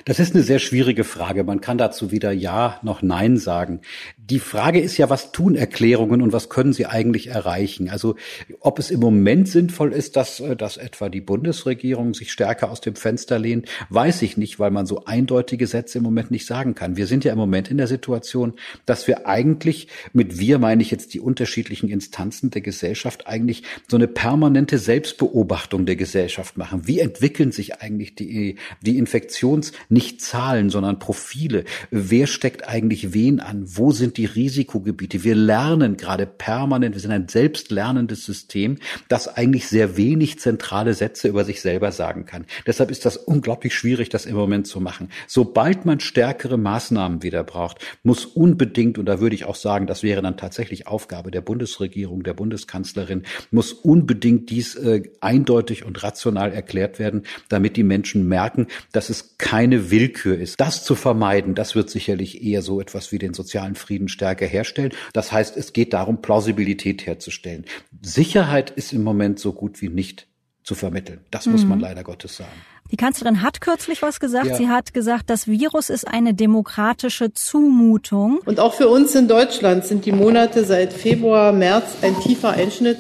Das 0.06 0.19
ist 0.19 0.34
eine 0.34 0.43
sehr 0.43 0.60
schwierige 0.60 1.03
Frage. 1.03 1.43
Man 1.43 1.60
kann 1.60 1.77
dazu 1.77 2.12
weder 2.12 2.32
Ja 2.32 2.80
noch 2.84 3.01
Nein 3.01 3.38
sagen. 3.38 3.82
Die 4.29 4.39
Frage 4.39 4.81
ist 4.81 4.97
ja, 4.97 5.09
was 5.09 5.31
tun 5.31 5.55
Erklärungen 5.55 6.21
und 6.21 6.33
was 6.33 6.49
können 6.49 6.73
sie 6.73 6.85
eigentlich 6.85 7.27
erreichen? 7.27 7.89
Also 7.89 8.15
ob 8.59 8.77
es 8.77 8.91
im 8.91 8.99
Moment 8.99 9.47
sinnvoll 9.47 9.93
ist, 9.93 10.17
dass, 10.17 10.41
äh, 10.41 10.57
dass 10.57 10.75
etwa 10.75 11.07
die 11.07 11.21
Bundesregierung 11.21 12.13
sich 12.13 12.33
stärker 12.33 12.69
aus 12.69 12.81
dem 12.81 12.97
Fenster 12.97 13.39
lehnt, 13.39 13.69
weiß 13.89 14.23
ich 14.23 14.35
nicht, 14.35 14.59
weil 14.59 14.71
man 14.71 14.85
so 14.85 15.05
eindeutige 15.05 15.65
Sätze 15.65 15.99
im 15.99 16.03
Moment 16.03 16.29
nicht 16.29 16.45
sagen 16.45 16.75
kann. 16.75 16.97
Wir 16.97 17.07
sind 17.07 17.23
ja 17.23 17.31
im 17.31 17.37
Moment 17.37 17.71
in 17.71 17.77
der 17.77 17.87
Situation, 17.87 18.53
dass 18.85 19.07
wir 19.07 19.27
eigentlich, 19.27 19.87
mit 20.11 20.37
wir 20.37 20.59
meine 20.59 20.81
ich 20.81 20.91
jetzt 20.91 21.13
die 21.13 21.21
unterschiedlichen 21.21 21.87
Instanzen 21.87 22.51
der 22.51 22.61
Gesellschaft, 22.61 23.27
eigentlich 23.27 23.63
so 23.87 23.95
eine 23.95 24.09
permanente 24.09 24.77
Selbstbeobachtung 24.77 25.85
der 25.85 25.95
Gesellschaft 25.95 26.57
machen. 26.57 26.85
Wie 26.85 26.99
entwickeln 26.99 27.53
sich 27.53 27.79
eigentlich 27.79 28.15
die, 28.15 28.57
die 28.81 28.97
Infektions, 28.97 29.71
nicht 29.87 30.21
Zahlen, 30.21 30.69
sondern 30.69 30.99
Profile? 30.99 31.63
Wer 31.91 32.27
steckt 32.27 32.67
eigentlich 32.67 33.13
wen 33.13 33.39
an? 33.39 33.63
Wo 33.65 33.91
sind 33.91 34.16
die 34.17 34.25
Risikogebiete. 34.25 35.23
Wir 35.23 35.36
lernen 35.36 35.97
gerade 35.97 36.25
permanent, 36.25 36.95
wir 36.95 37.01
sind 37.01 37.12
ein 37.12 37.27
selbstlernendes 37.27 38.25
System, 38.25 38.77
das 39.08 39.27
eigentlich 39.27 39.67
sehr 39.67 39.97
wenig 39.97 40.39
zentrale 40.39 40.93
Sätze 40.93 41.27
über 41.27 41.45
sich 41.45 41.62
selber 41.62 41.91
sagen 41.91 42.25
kann. 42.25 42.45
Deshalb 42.65 42.91
ist 42.91 43.06
das 43.06 43.17
unglaublich 43.17 43.75
schwierig, 43.75 44.10
das 44.10 44.25
im 44.25 44.36
Moment 44.36 44.67
zu 44.67 44.80
machen. 44.82 45.10
Sobald 45.27 45.86
man 45.86 45.99
stärkere 45.99 46.58
Maßnahmen 46.58 47.23
wieder 47.23 47.43
braucht, 47.43 47.80
muss 48.03 48.25
unbedingt, 48.25 48.97
und 48.97 49.06
da 49.06 49.19
würde 49.19 49.36
ich 49.36 49.45
auch 49.45 49.56
sagen, 49.56 49.88
das 49.88 50.03
wäre 50.03 50.21
dann 50.21 50.38
tatsächlich 50.38 50.88
Aufgabe 50.88 51.32
der 51.32 51.41
Bundesregierung, 51.41 52.23
der 52.23 52.34
Bundeskanzlerin, 52.34 53.23
muss 53.51 53.73
unbedingt 53.73 54.49
dies 54.49 54.75
äh, 54.75 55.03
eindeutig 55.21 55.86
und 55.86 56.03
rational 56.03 56.51
erklärt 56.51 56.99
werden, 56.99 57.23
damit 57.49 57.77
die 57.77 57.84
Menschen 57.84 58.27
merken, 58.27 58.67
dass 58.91 59.10
es 59.10 59.38
keine 59.38 59.91
Willkür 59.91 60.38
ist. 60.38 60.60
Das 60.60 60.84
zu 60.84 60.95
vermeiden, 60.95 61.56
das 61.56 61.75
wird 61.75 61.89
sicherlich 61.89 62.43
eher 62.43 62.62
so 62.62 62.82
etwas 62.82 63.12
wie 63.12 63.19
den 63.19 63.34
sozialen 63.34 63.75
Frieden 63.75 64.06
Stärker 64.09 64.45
herstellen. 64.45 64.91
Das 65.13 65.31
heißt, 65.31 65.57
es 65.57 65.73
geht 65.73 65.93
darum, 65.93 66.21
Plausibilität 66.21 67.05
herzustellen. 67.05 67.65
Sicherheit 68.01 68.69
ist 68.71 68.93
im 68.93 69.03
Moment 69.03 69.39
so 69.39 69.53
gut 69.53 69.81
wie 69.81 69.89
nicht 69.89 70.27
zu 70.63 70.75
vermitteln. 70.75 71.21
Das 71.31 71.45
mhm. 71.45 71.53
muss 71.53 71.65
man 71.65 71.79
leider 71.79 72.03
Gottes 72.03 72.37
sagen. 72.37 72.51
Die 72.91 72.97
Kanzlerin 72.97 73.41
hat 73.41 73.59
kürzlich 73.59 74.01
was 74.01 74.19
gesagt. 74.19 74.47
Ja. 74.47 74.55
Sie 74.55 74.67
hat 74.69 74.93
gesagt, 74.93 75.29
das 75.29 75.47
Virus 75.47 75.89
ist 75.89 76.07
eine 76.07 76.33
demokratische 76.33 77.33
Zumutung. 77.33 78.39
Und 78.45 78.59
auch 78.59 78.73
für 78.73 78.87
uns 78.87 79.13
in 79.15 79.27
Deutschland 79.27 79.85
sind 79.85 80.05
die 80.05 80.11
Monate 80.11 80.63
seit 80.63 80.93
Februar, 80.93 81.51
März 81.51 81.97
ein 82.01 82.17
tiefer 82.21 82.51
Einschnitt. 82.51 82.97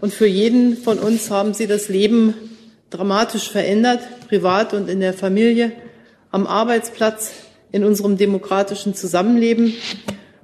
Und 0.00 0.12
für 0.12 0.26
jeden 0.26 0.76
von 0.76 0.98
uns 0.98 1.30
haben 1.30 1.54
sie 1.54 1.66
das 1.66 1.88
Leben 1.88 2.34
dramatisch 2.90 3.50
verändert, 3.50 4.00
privat 4.28 4.74
und 4.74 4.88
in 4.88 5.00
der 5.00 5.14
Familie, 5.14 5.72
am 6.32 6.46
Arbeitsplatz, 6.46 7.32
in 7.72 7.84
unserem 7.84 8.16
demokratischen 8.16 8.94
Zusammenleben. 8.94 9.74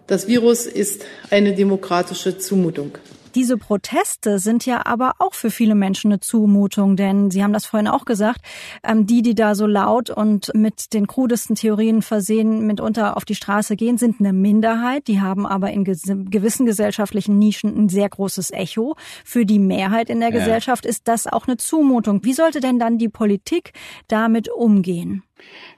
Das 0.06 0.28
Virus 0.28 0.66
ist 0.66 1.04
eine 1.30 1.54
demokratische 1.54 2.38
Zumutung. 2.38 2.98
Diese 3.34 3.58
Proteste 3.58 4.38
sind 4.38 4.64
ja 4.64 4.86
aber 4.86 5.12
auch 5.18 5.34
für 5.34 5.50
viele 5.50 5.74
Menschen 5.74 6.10
eine 6.10 6.20
Zumutung, 6.20 6.96
denn 6.96 7.30
Sie 7.30 7.42
haben 7.42 7.52
das 7.52 7.66
vorhin 7.66 7.86
auch 7.86 8.06
gesagt, 8.06 8.40
ähm, 8.82 9.06
die, 9.06 9.20
die 9.20 9.34
da 9.34 9.54
so 9.54 9.66
laut 9.66 10.08
und 10.08 10.54
mit 10.54 10.94
den 10.94 11.06
krudesten 11.06 11.54
Theorien 11.54 12.00
versehen 12.00 12.66
mitunter 12.66 13.14
auf 13.14 13.26
die 13.26 13.34
Straße 13.34 13.76
gehen, 13.76 13.98
sind 13.98 14.20
eine 14.20 14.32
Minderheit. 14.32 15.06
Die 15.06 15.20
haben 15.20 15.44
aber 15.44 15.70
in 15.70 15.84
gewissen 15.84 16.64
gesellschaftlichen 16.64 17.38
Nischen 17.38 17.76
ein 17.76 17.88
sehr 17.90 18.08
großes 18.08 18.52
Echo. 18.52 18.96
Für 19.22 19.44
die 19.44 19.58
Mehrheit 19.58 20.08
in 20.08 20.20
der 20.20 20.30
ja. 20.30 20.38
Gesellschaft 20.38 20.86
ist 20.86 21.06
das 21.06 21.26
auch 21.26 21.46
eine 21.46 21.58
Zumutung. 21.58 22.24
Wie 22.24 22.32
sollte 22.32 22.60
denn 22.60 22.78
dann 22.78 22.96
die 22.96 23.10
Politik 23.10 23.74
damit 24.08 24.48
umgehen? 24.48 25.24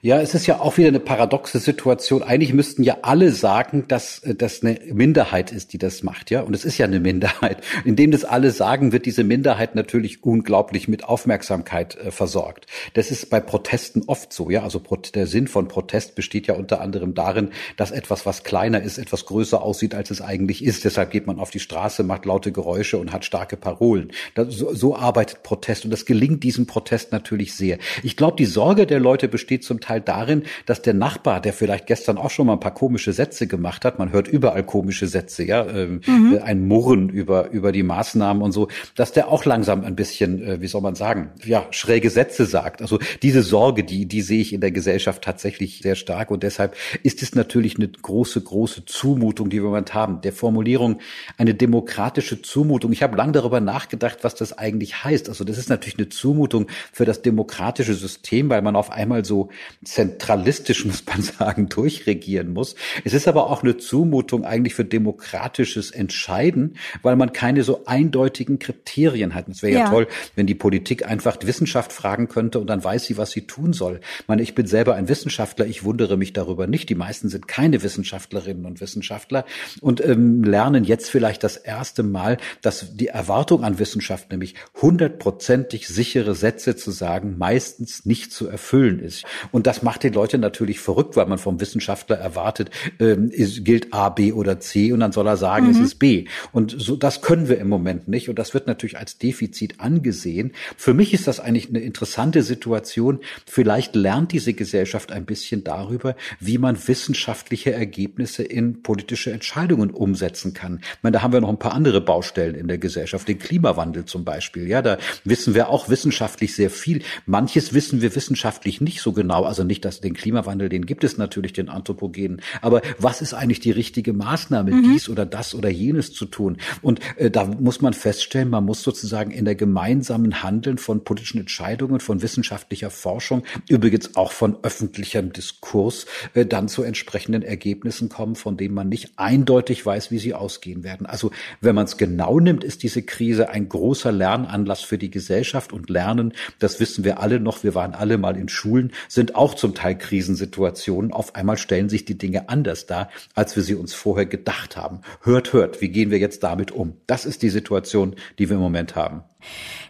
Ja, 0.01 0.21
es 0.21 0.33
ist 0.33 0.47
ja 0.47 0.61
auch 0.61 0.79
wieder 0.79 0.89
eine 0.89 1.01
paradoxe 1.01 1.59
Situation. 1.59 2.23
Eigentlich 2.23 2.53
müssten 2.55 2.85
ja 2.85 2.99
alle 3.03 3.33
sagen, 3.33 3.87
dass 3.89 4.21
äh, 4.21 4.37
das 4.37 4.63
eine 4.63 4.79
Minderheit 4.93 5.51
ist, 5.51 5.73
die 5.73 5.79
das 5.79 6.05
macht, 6.05 6.31
ja. 6.31 6.43
Und 6.43 6.55
es 6.55 6.65
ist 6.65 6.79
ja 6.79 6.87
eine 6.87 7.01
Minderheit. 7.01 7.65
Indem 7.85 8.13
das 8.13 8.25
alle 8.25 8.53
sagen, 8.53 8.93
wird 8.93 9.07
diese 9.07 9.25
Minderheit 9.25 9.75
natürlich 9.75 10.23
unglaublich 10.23 10.87
mit 10.87 11.03
Aufmerksamkeit 11.03 11.97
äh, 11.97 12.13
versorgt. 12.13 12.67
Das 12.95 13.11
ist 13.11 13.29
bei 13.29 13.41
Protesten 13.41 14.05
oft 14.07 14.33
so, 14.33 14.51
ja. 14.51 14.63
Also 14.63 14.81
der 15.15 15.27
Sinn 15.27 15.49
von 15.49 15.67
Protest 15.67 16.15
besteht 16.15 16.47
ja 16.47 16.55
unter 16.55 16.81
anderem 16.81 17.15
darin, 17.15 17.51
dass 17.77 17.91
etwas, 17.91 18.25
was 18.25 18.45
kleiner 18.45 18.81
ist, 18.81 18.99
etwas 18.99 19.27
größer 19.27 19.61
aussieht, 19.61 19.97
als 19.97 20.13
es 20.13 20.21
eigentlich 20.21 20.65
ist. 20.65 20.85
Deshalb 20.85 21.11
geht 21.11 21.27
man 21.27 21.41
auf 21.41 21.51
die 21.51 21.59
Straße, 21.59 22.05
macht 22.05 22.25
laute 22.25 22.53
Geräusche 22.53 22.99
und 22.99 23.13
hat 23.13 23.25
starke 23.25 23.57
Parolen. 23.57 24.13
Das, 24.37 24.55
so, 24.55 24.73
so 24.73 24.97
arbeitet 24.97 25.43
Protest. 25.43 25.85
Und 25.85 25.91
das 25.91 26.07
gelingt 26.07 26.45
diesem 26.45 26.67
Protest 26.67 27.11
natürlich 27.11 27.55
sehr. 27.55 27.79
Ich 28.05 28.17
glaube, 28.17 28.37
die 28.37 28.47
Sorge 28.47 28.87
der 28.87 29.01
Leute 29.01 29.27
besteht 29.27 29.48
zum 29.57 29.81
Teil 29.81 30.01
darin, 30.01 30.43
dass 30.67 30.83
der 30.83 30.95
Nachbar, 30.95 31.41
der 31.41 31.53
vielleicht 31.53 31.87
gestern 31.87 32.19
auch 32.19 32.31
schon 32.31 32.47
mal 32.47 32.55
ein 32.55 32.61
paar 32.61 32.75
komische 32.75 33.13
Sätze 33.13 33.47
gemacht 33.47 33.85
hat, 33.85 33.99
man 33.99 34.13
hört 34.13 34.29
überall 34.29 34.65
komische 34.65 35.07
Sätze, 35.07 35.45
ja, 35.45 35.67
ähm, 35.67 36.01
mhm. 36.07 36.35
Äh, 36.35 36.41
ein 36.41 36.67
Murren 36.67 37.09
über, 37.09 37.51
über 37.51 37.73
die 37.73 37.83
Maßnahmen 37.83 38.43
und 38.43 38.53
so, 38.53 38.69
dass 38.95 39.13
der 39.13 39.29
auch 39.29 39.45
langsam 39.45 39.85
ein 39.85 39.97
bisschen, 39.97 40.43
äh, 40.43 40.61
wie 40.61 40.67
soll 40.67 40.83
man 40.83 40.95
sagen, 40.95 41.31
ja, 41.45 41.67
schräge 41.71 42.11
Sätze 42.11 42.45
sagt. 42.45 42.83
Also 42.83 42.99
diese 43.23 43.43
Sorge, 43.43 43.85
die, 43.85 44.07
die 44.07 44.21
sehe 44.21 44.41
ich 44.41 44.53
in 44.53 44.61
der 44.61 44.73
Gesellschaft 44.73 45.23
tatsächlich 45.23 45.81
sehr 45.83 45.95
stark 45.95 46.31
und 46.31 46.43
deshalb 46.43 46.77
ist 47.03 47.23
es 47.23 47.35
natürlich 47.35 47.77
eine 47.77 47.89
große, 47.89 48.41
große 48.41 48.85
Zumutung, 48.85 49.51
die 49.51 49.57
wir 49.57 49.65
im 49.65 49.71
Moment 49.71 49.95
haben. 49.95 50.21
Der 50.21 50.33
Formulierung 50.33 50.99
eine 51.37 51.55
demokratische 51.55 52.43
Zumutung. 52.43 52.93
Ich 52.93 53.03
habe 53.03 53.17
lange 53.17 53.33
darüber 53.33 53.61
nachgedacht, 53.61 54.19
was 54.23 54.35
das 54.35 54.57
eigentlich 54.57 55.05
heißt. 55.05 55.29
Also 55.29 55.45
das 55.45 55.59
ist 55.59 55.69
natürlich 55.69 55.99
eine 55.99 56.09
Zumutung 56.09 56.67
für 56.93 57.05
das 57.05 57.23
demokratische 57.23 57.95
System, 57.95 58.51
weil 58.51 58.63
man 58.63 58.77
auf 58.77 58.91
einmal 58.91 59.25
so 59.25 59.38
zentralistisch, 59.85 60.85
muss 60.87 61.05
man 61.07 61.23
sagen, 61.23 61.69
durchregieren 61.69 62.53
muss. 62.53 62.75
Es 63.05 63.15
ist 63.15 63.29
aber 63.29 63.51
auch 63.51 63.63
eine 63.63 63.77
Zumutung 63.77 64.45
eigentlich 64.45 64.75
für 64.75 64.85
demokratisches 64.85 65.91
Entscheiden, 65.91 66.77
weil 67.03 67.17
man 67.17 67.33
keine 67.33 67.63
so 67.63 67.85
eindeutigen 67.87 68.59
Kriterien 68.59 69.35
hat. 69.35 69.49
Es 69.49 69.63
wäre 69.63 69.73
ja. 69.73 69.79
ja. 69.81 69.91
toll, 69.91 70.09
wenn 70.35 70.47
die 70.47 70.55
Politik 70.55 71.07
einfach 71.07 71.37
Wissenschaft 71.43 71.93
fragen 71.93 72.29
könnte 72.29 72.59
und 72.59 72.69
dann 72.69 72.83
weiß 72.83 73.05
sie, 73.05 73.17
was 73.17 73.31
sie 73.31 73.47
tun 73.47 73.73
soll. 73.73 74.01
Ich 74.21 74.29
meine, 74.29 74.43
ich 74.43 74.55
bin 74.55 74.67
selber 74.67 74.95
ein 74.95 75.09
Wissenschaftler, 75.09 75.67
ich 75.67 75.85
wundere 75.85 76.17
mich 76.17 76.33
darüber 76.33 76.67
nicht. 76.67 76.89
Die 76.89 76.95
meisten 76.95 77.29
sind 77.29 77.49
keine 77.49 77.83
Wissenschaftlerinnen 77.83 78.67
und 78.67 78.81
Wissenschaftler 78.81 79.45
und 79.81 80.05
ähm, 80.05 80.43
lernen 80.43 80.85
jetzt 80.85 81.11
vielleicht 81.11 81.45
das 81.45 81.57
erste 81.57 82.03
Mal, 82.03 82.39
dass 82.63 82.95
die 82.97 83.09
Erwartung 83.09 83.65
an 83.65 83.79
Wissenschaft, 83.79 84.31
nämlich 84.31 84.55
hundertprozentig 84.81 85.89
sichere 85.89 86.35
Sätze 86.35 86.77
zu 86.77 86.91
sagen, 86.91 87.37
meistens 87.39 88.07
nicht 88.07 88.33
zu 88.33 88.49
erfüllen 88.49 89.01
ist. 89.01 89.25
Und 89.53 89.67
das 89.67 89.83
macht 89.83 90.03
die 90.03 90.09
Leute 90.09 90.39
natürlich 90.39 90.81
verrückt, 90.81 91.17
weil 91.17 91.27
man 91.27 91.39
vom 91.39 91.61
Wissenschaftler 91.61 92.17
erwartet, 92.17 92.71
ähm, 93.01 93.31
ist, 93.31 93.65
gilt 93.65 93.93
A, 93.93 94.09
B 94.09 94.33
oder 94.33 94.61
C 94.61 94.93
und 94.93 95.01
dann 95.01 95.13
soll 95.13 95.27
er 95.27 95.37
sagen, 95.37 95.67
mhm. 95.67 95.73
es 95.73 95.79
ist 95.79 95.99
B. 95.99 96.27
Und 96.53 96.75
so, 96.79 96.97
das 96.97 97.23
können 97.23 97.49
wir 97.49 97.59
im 97.59 97.69
Moment 97.69 98.09
nicht 98.09 98.29
und 98.29 98.39
das 98.39 98.55
wird 98.55 98.67
natürlich 98.67 98.99
als 98.99 99.19
Defizit 99.19 99.81
angesehen. 99.81 100.53
Für 100.77 100.95
mich 100.95 101.15
ist 101.15 101.27
das 101.27 101.41
eigentlich 101.41 101.69
eine 101.69 101.81
interessante 101.81 102.43
Situation. 102.43 103.21
Vielleicht 103.47 103.95
lernt 103.95 104.33
diese 104.33 104.55
Gesellschaft 104.55 105.13
ein 105.13 105.27
bisschen 105.27 105.65
darüber, 105.65 106.17
wie 106.41 106.59
man 106.59 106.77
wissenschaftliche 106.89 107.73
Ergebnisse 107.73 108.43
in 108.43 108.83
politische 108.83 109.33
Entscheidungen 109.33 109.91
umsetzen 109.91 110.55
kann. 110.55 110.81
Ich 110.83 111.03
meine, 111.03 111.15
da 111.15 111.23
haben 111.23 111.33
wir 111.33 111.41
noch 111.41 111.49
ein 111.49 111.59
paar 111.59 111.75
andere 111.75 112.01
Baustellen 112.01 112.55
in 112.55 112.69
der 112.69 112.79
Gesellschaft, 112.79 113.29
den 113.29 113.39
Klimawandel 113.39 114.05
zum 114.05 114.25
Beispiel. 114.25 114.69
Ja, 114.69 114.83
da 114.83 114.99
wissen 115.25 115.55
wir 115.55 115.69
auch 115.69 115.89
wissenschaftlich 115.89 116.55
sehr 116.55 116.71
viel. 116.71 117.03
Manches 117.27 117.73
wissen 117.73 118.01
wir 118.03 118.15
wissenschaftlich 118.15 118.81
nicht 118.81 119.01
so 119.01 119.13
genau 119.19 119.43
also 119.43 119.65
nicht, 119.65 119.85
dass 119.85 120.01
den 120.01 120.15
Klimawandel, 120.15 120.69
den 120.69 120.87
gibt 120.87 121.03
es 121.03 121.19
natürlich, 121.19 121.53
den 121.53 121.69
anthropogenen. 121.69 122.41
Aber 122.63 122.81
was 122.99 123.21
ist 123.21 123.35
eigentlich 123.35 123.61
die 123.61 123.73
richtige 123.73 124.13
Maßnahme, 124.13 124.71
mhm. 124.71 124.93
dies 124.93 125.09
oder 125.09 125.27
das 125.27 125.55
oder 125.55 125.69
jenes 125.69 126.13
zu 126.13 126.25
tun? 126.25 126.59
Und 126.83 127.01
äh, 127.17 127.31
da 127.31 127.45
muss 127.45 127.83
man 127.83 127.95
feststellen, 127.95 128.49
man 128.49 128.65
muss 128.65 128.83
sozusagen 128.83 129.33
in 129.33 129.45
der 129.45 129.57
gemeinsamen 129.57 130.43
Handeln 130.43 130.79
von 130.79 131.03
politischen 131.03 131.41
Entscheidungen, 131.41 132.01
von 132.01 132.23
wissenschaftlicher 132.23 132.91
Forschung, 132.91 133.43
übrigens 133.69 134.15
auch 134.15 134.31
von 134.31 134.57
öffentlichem 134.63 135.33
Diskurs, 135.33 136.07
äh, 136.35 136.47
dann 136.47 136.69
zu 136.69 136.85
entsprechenden 136.85 137.43
Ergebnissen 137.43 138.09
kommen, 138.09 138.37
von 138.37 138.57
denen 138.57 138.75
man 138.75 138.89
nicht 138.89 139.13
eindeutig 139.17 139.85
weiß, 139.85 140.13
wie 140.13 140.19
sie 140.19 140.35
ausgehen 140.35 140.85
werden. 140.85 141.07
Also 141.07 141.33
wenn 141.61 141.75
man 141.75 141.87
es 141.87 141.97
genau 141.97 142.39
nimmt, 142.39 142.63
ist 142.63 142.85
diese 142.85 143.03
Krise 143.03 143.49
ein 143.49 143.69
großer 143.69 144.13
Lernanlass 144.13 144.83
für 144.83 144.97
die 144.97 145.11
Gesellschaft 145.11 145.73
und 145.73 145.91
Lernen, 145.91 146.33
das 146.61 146.79
wissen 146.79 147.03
wir 147.03 147.19
alle 147.21 147.41
noch, 147.41 147.65
wir 147.65 147.75
waren 147.75 147.95
alle 147.95 148.17
mal 148.17 148.37
in 148.37 148.49
Schulen, 148.49 148.93
sind 149.09 149.35
auch 149.35 149.55
zum 149.55 149.75
Teil 149.75 149.97
Krisensituationen. 149.99 151.13
Auf 151.13 151.35
einmal 151.35 151.59
stellen 151.59 151.89
sich 151.89 152.05
die 152.05 152.19
Dinge 152.19 152.49
anders 152.49 152.87
dar, 152.87 153.11
als 153.35 153.57
wir 153.57 153.63
sie 153.63 153.75
uns 153.75 153.95
vorher 153.95 154.27
gedacht 154.27 154.77
haben. 154.77 155.01
Hört, 155.23 155.53
hört, 155.53 155.81
wie 155.81 155.89
gehen 155.89 156.11
wir 156.11 156.19
jetzt 156.19 156.43
damit 156.43 156.71
um? 156.71 156.97
Das 157.07 157.25
ist 157.25 157.43
die 157.43 157.51
Situation, 157.51 158.15
die 158.39 158.49
wir 158.49 158.57
im 158.57 158.63
Moment 158.63 158.95
haben. 158.95 159.23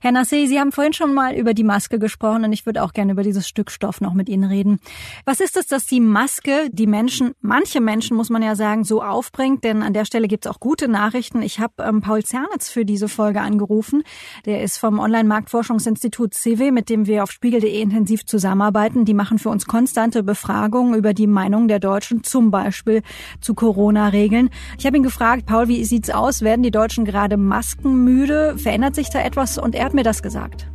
Herr 0.01 0.13
Nassé, 0.13 0.47
Sie 0.47 0.61
haben 0.61 0.73
vorhin 0.73 0.93
schon 0.93 1.15
mal 1.15 1.35
über 1.35 1.55
die 1.55 1.65
Maske 1.65 1.99
gesprochen 1.99 2.45
und 2.45 2.53
ich 2.53 2.67
würde 2.67 2.83
auch 2.83 2.93
gerne 2.93 3.13
über 3.13 3.23
dieses 3.23 3.49
Stück 3.49 3.71
Stoff 3.71 4.01
noch 4.01 4.15
mit 4.15 4.29
Ihnen 4.29 4.45
reden. 4.45 4.79
Was 5.25 5.41
ist 5.41 5.57
es, 5.57 5.67
dass 5.67 5.87
die 5.87 6.01
Maske 6.01 6.69
die 6.71 6.87
Menschen, 6.87 7.33
manche 7.41 7.81
Menschen 7.81 8.17
muss 8.17 8.31
man 8.31 8.43
ja 8.43 8.55
sagen, 8.55 8.85
so 8.85 9.03
aufbringt? 9.03 9.65
Denn 9.65 9.83
an 9.83 9.95
der 9.95 10.05
Stelle 10.05 10.29
gibt 10.29 10.47
es 10.47 10.53
auch 10.53 10.61
gute 10.61 10.87
Nachrichten. 10.87 11.43
Ich 11.43 11.59
habe 11.61 11.83
ähm, 11.83 12.01
Paul 12.01 12.23
Zernitz 12.23 12.69
für 12.69 12.85
diese 12.85 13.09
Folge 13.09 13.41
angerufen. 13.41 14.03
Der 14.45 14.63
ist 14.63 14.79
vom 14.79 14.99
Online-Marktforschungsinstitut 14.99 16.35
CW, 16.35 16.71
mit 16.71 16.91
dem 16.91 17.07
wir 17.07 17.23
auf 17.23 17.33
spiegel.de 17.33 17.81
intensiv 17.81 18.27
zusammenarbeiten. 18.27 19.05
Die 19.05 19.15
machen 19.15 19.39
für 19.39 19.49
uns 19.49 19.67
konstante 19.67 20.23
Befragungen 20.23 20.95
über 20.95 21.15
die 21.15 21.27
Meinung 21.27 21.69
der 21.69 21.81
Deutschen, 21.81 22.23
zum 22.23 22.51
Beispiel 22.51 23.03
zu 23.41 23.55
Corona-Regeln. 23.55 24.51
Ich 24.79 24.87
habe 24.87 24.97
ihn 24.97 25.03
gefragt, 25.03 25.47
Paul, 25.47 25.69
wie 25.69 25.85
sieht's 25.85 26.11
aus? 26.11 26.43
Werden 26.43 26.63
die 26.63 26.71
Deutschen 26.71 27.05
gerade 27.05 27.37
maskenmüde? 27.37 28.57
Verändert 28.59 28.95
sich 28.95 29.09
da 29.11 29.21
etwas? 29.21 29.38
Und 29.38 29.74
er 29.74 29.85
hat 29.85 29.94
mir 29.94 30.03
das 30.03 30.22
gesagt. 30.22 30.68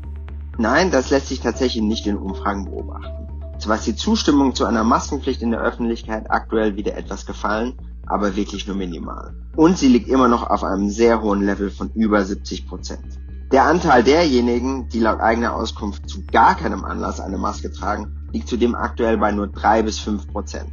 Nein, 0.58 0.89
das 0.89 1.10
lässt 1.10 1.28
sich 1.28 1.41
tatsächlich 1.41 1.84
nicht 1.84 2.08
in 2.08 2.17
Umfragen 2.17 2.65
beobachten. 2.65 3.28
Zwar 3.60 3.76
ist 3.76 3.88
die 3.88 3.95
Zustimmung 3.95 4.56
zu 4.56 4.65
einer 4.65 4.84
Maskenpflicht 4.84 5.41
in 5.41 5.52
der 5.52 5.62
Öffentlichkeit 5.62 6.32
aktuell 6.32 6.76
wieder 6.76 6.95
etwas 6.95 7.26
gefallen, 7.26 7.73
aber 8.06 8.36
wirklich 8.36 8.67
nur 8.67 8.76
minimal. 8.76 9.34
Und 9.56 9.78
sie 9.78 9.88
liegt 9.88 10.08
immer 10.08 10.28
noch 10.28 10.49
auf 10.49 10.63
einem 10.63 10.89
sehr 10.89 11.21
hohen 11.21 11.45
Level 11.45 11.71
von 11.71 11.89
über 11.93 12.23
70 12.23 12.67
Prozent. 12.67 13.19
Der 13.52 13.65
Anteil 13.65 14.04
derjenigen, 14.04 14.89
die 14.89 14.99
laut 14.99 15.19
eigener 15.19 15.56
Auskunft 15.56 16.10
zu 16.10 16.26
gar 16.26 16.56
keinem 16.56 16.84
Anlass 16.86 17.19
eine 17.19 17.38
Maske 17.38 17.71
tragen, 17.71 18.28
liegt 18.32 18.47
zudem 18.47 18.76
aktuell 18.76 19.17
bei 19.17 19.32
nur 19.32 19.47
3 19.47 19.84
bis 19.84 19.99
5 19.99 20.28
Prozent. 20.28 20.71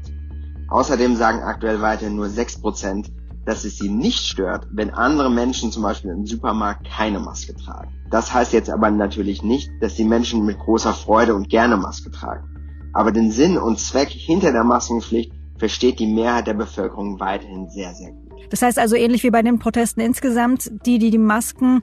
Außerdem 0.69 1.17
sagen 1.17 1.43
aktuell 1.43 1.83
weiterhin 1.83 2.17
nur 2.17 2.29
6 2.29 2.61
Prozent, 2.61 3.13
dass 3.45 3.65
es 3.65 3.79
sie 3.79 3.89
nicht 3.89 4.21
stört, 4.21 4.67
wenn 4.71 4.91
andere 4.91 5.31
Menschen 5.31 5.73
zum 5.73 5.83
Beispiel 5.83 6.11
im 6.11 6.27
Supermarkt 6.27 6.87
keine 6.89 7.21
Maske 7.21 7.55
tragen. 7.55 7.91
Das 8.11 8.33
heißt 8.33 8.53
jetzt 8.53 8.71
aber 8.71 8.91
natürlich 8.91 9.43
nicht, 9.43 9.71
dass 9.81 9.95
die 9.95 10.05
Menschen 10.05 10.45
mit 10.45 10.59
großer 10.59 10.93
Freude 10.93 11.35
und 11.35 11.49
gerne 11.49 11.77
Maske 11.77 12.11
tragen. 12.11 12.45
Aber 12.93 13.13
den 13.13 13.31
Sinn 13.31 13.57
und 13.57 13.79
Zweck 13.79 14.09
hinter 14.09 14.53
der 14.53 14.65
Maskenpflicht 14.65 15.33
versteht 15.59 16.01
die 16.01 16.07
Mehrheit 16.07 16.47
der 16.47 16.55
Bevölkerung 16.55 17.21
weiterhin 17.21 17.69
sehr, 17.69 17.95
sehr 17.95 18.13
gut. 18.13 18.31
Das 18.51 18.63
heißt 18.63 18.79
also 18.79 18.97
ähnlich 18.97 19.23
wie 19.23 19.31
bei 19.31 19.43
den 19.43 19.59
Protesten 19.59 20.01
insgesamt, 20.01 20.71
die, 20.85 20.99
die 20.99 21.11
die 21.11 21.19
Masken 21.19 21.83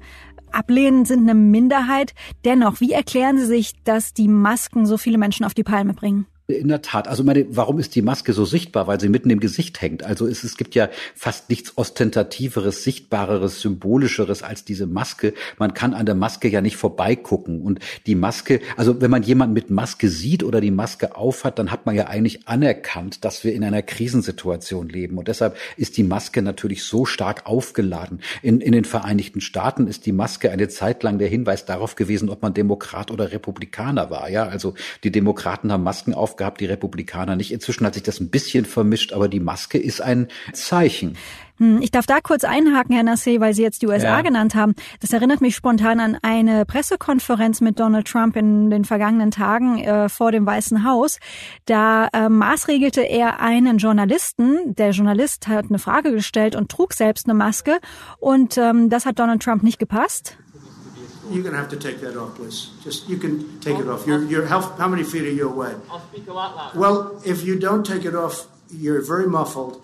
ablehnen, 0.51 1.05
sind 1.05 1.21
eine 1.21 1.33
Minderheit. 1.33 2.13
Dennoch, 2.43 2.81
wie 2.81 2.91
erklären 2.91 3.37
Sie 3.37 3.45
sich, 3.45 3.73
dass 3.83 4.13
die 4.13 4.27
Masken 4.27 4.85
so 4.85 4.97
viele 4.97 5.17
Menschen 5.17 5.45
auf 5.45 5.53
die 5.53 5.63
Palme 5.63 5.93
bringen? 5.93 6.25
In 6.49 6.69
der 6.69 6.81
Tat. 6.81 7.09
Also 7.09 7.25
meine, 7.25 7.45
warum 7.49 7.77
ist 7.77 7.93
die 7.93 8.01
Maske 8.01 8.31
so 8.31 8.45
sichtbar? 8.45 8.87
Weil 8.87 9.01
sie 9.01 9.09
mitten 9.09 9.29
im 9.29 9.41
Gesicht 9.41 9.81
hängt. 9.81 10.03
Also 10.03 10.25
es, 10.25 10.45
es 10.45 10.55
gibt 10.55 10.75
ja 10.75 10.87
fast 11.13 11.49
nichts 11.49 11.77
ostentativeres, 11.77 12.85
sichtbareres, 12.85 13.59
symbolischeres 13.59 14.43
als 14.43 14.63
diese 14.63 14.87
Maske. 14.87 15.33
Man 15.59 15.73
kann 15.73 15.93
an 15.93 16.05
der 16.05 16.15
Maske 16.15 16.47
ja 16.47 16.61
nicht 16.61 16.77
vorbeigucken. 16.77 17.61
Und 17.61 17.79
die 18.05 18.15
Maske, 18.15 18.61
also 18.77 19.01
wenn 19.01 19.11
man 19.11 19.23
jemanden 19.23 19.55
mit 19.55 19.69
Maske 19.69 20.07
sieht 20.07 20.41
oder 20.41 20.61
die 20.61 20.71
Maske 20.71 21.17
aufhat, 21.17 21.59
dann 21.59 21.69
hat 21.69 21.85
man 21.85 21.95
ja 21.95 22.07
eigentlich 22.07 22.47
anerkannt, 22.47 23.25
dass 23.25 23.43
wir 23.43 23.53
in 23.53 23.65
einer 23.65 23.81
Krisensituation 23.81 24.87
leben. 24.87 25.17
Und 25.17 25.27
deshalb 25.27 25.57
ist 25.75 25.97
die 25.97 26.03
Maske 26.03 26.41
natürlich 26.41 26.85
so 26.85 27.03
stark 27.03 27.45
aufgeladen. 27.45 28.21
In, 28.41 28.61
in 28.61 28.71
den 28.71 28.85
Vereinigten 28.85 29.41
Staaten 29.41 29.85
ist 29.85 30.05
die 30.05 30.13
Maske 30.13 30.49
eine 30.49 30.69
Zeit 30.69 31.03
lang 31.03 31.19
der 31.19 31.27
Hinweis 31.27 31.65
darauf 31.65 31.95
gewesen, 31.95 32.29
ob 32.29 32.41
man 32.41 32.53
Demokrat 32.53 33.11
oder 33.11 33.33
Republikaner 33.33 34.09
war. 34.09 34.29
Ja, 34.29 34.47
also 34.47 34.75
die 35.03 35.11
Demokraten 35.11 35.73
haben 35.73 35.83
Masken 35.83 36.13
auf 36.13 36.36
gehabt, 36.37 36.61
die 36.61 36.65
Republikaner 36.65 37.35
nicht. 37.35 37.51
Inzwischen 37.51 37.85
hat 37.85 37.95
sich 37.95 38.03
das 38.03 38.19
ein 38.19 38.29
bisschen 38.29 38.65
vermischt, 38.65 39.13
aber 39.13 39.27
die 39.27 39.39
Maske 39.39 39.77
ist 39.77 40.01
ein 40.01 40.27
Zeichen. 40.53 41.17
Hm, 41.59 41.81
ich 41.81 41.91
darf 41.91 42.05
da 42.05 42.19
kurz 42.21 42.43
einhaken, 42.43 42.93
Herr 42.93 43.03
Nassé, 43.03 43.39
weil 43.39 43.53
Sie 43.53 43.63
jetzt 43.63 43.81
die 43.81 43.87
USA 43.87 44.17
ja. 44.17 44.21
genannt 44.21 44.55
haben. 44.55 44.75
Das 44.99 45.11
erinnert 45.13 45.41
mich 45.41 45.55
spontan 45.55 45.99
an 45.99 46.17
eine 46.21 46.65
Pressekonferenz 46.65 47.61
mit 47.61 47.79
Donald 47.79 48.07
Trump 48.07 48.35
in 48.35 48.69
den 48.69 48.85
vergangenen 48.85 49.31
Tagen 49.31 49.79
äh, 49.79 50.09
vor 50.09 50.31
dem 50.31 50.45
Weißen 50.45 50.83
Haus. 50.83 51.19
Da 51.65 52.09
äh, 52.13 52.29
maßregelte 52.29 53.01
er 53.01 53.39
einen 53.39 53.79
Journalisten. 53.79 54.75
Der 54.75 54.91
Journalist 54.91 55.47
hat 55.47 55.65
eine 55.69 55.79
Frage 55.79 56.11
gestellt 56.11 56.55
und 56.55 56.69
trug 56.69 56.93
selbst 56.93 57.25
eine 57.25 57.33
Maske. 57.33 57.79
Und 58.19 58.57
ähm, 58.57 58.89
das 58.89 59.05
hat 59.05 59.19
Donald 59.19 59.41
Trump 59.41 59.63
nicht 59.63 59.79
gepasst. 59.79 60.37
You're 61.29 61.43
going 61.43 61.55
to 61.55 61.59
have 61.59 61.69
to 61.69 61.77
take 61.77 61.99
that 62.01 62.17
off, 62.17 62.35
please. 62.35 62.69
Just 62.83 63.07
you 63.09 63.17
can 63.17 63.59
take 63.59 63.77
it 63.77 63.87
off. 63.87 64.07
You're, 64.07 64.23
you're 64.23 64.45
how, 64.45 64.61
how 64.61 64.87
many 64.87 65.03
feet 65.03 65.23
are 65.23 65.31
you 65.31 65.49
away? 65.49 65.73
I'll 65.89 66.01
speak 66.11 66.27
a 66.27 66.33
lot 66.33 66.55
louder. 66.55 66.79
Well, 66.79 67.21
if 67.25 67.43
you 67.43 67.59
don't 67.59 67.85
take 67.85 68.05
it 68.05 68.15
off, 68.15 68.47
you're 68.69 69.01
very 69.01 69.27
muffled. 69.27 69.81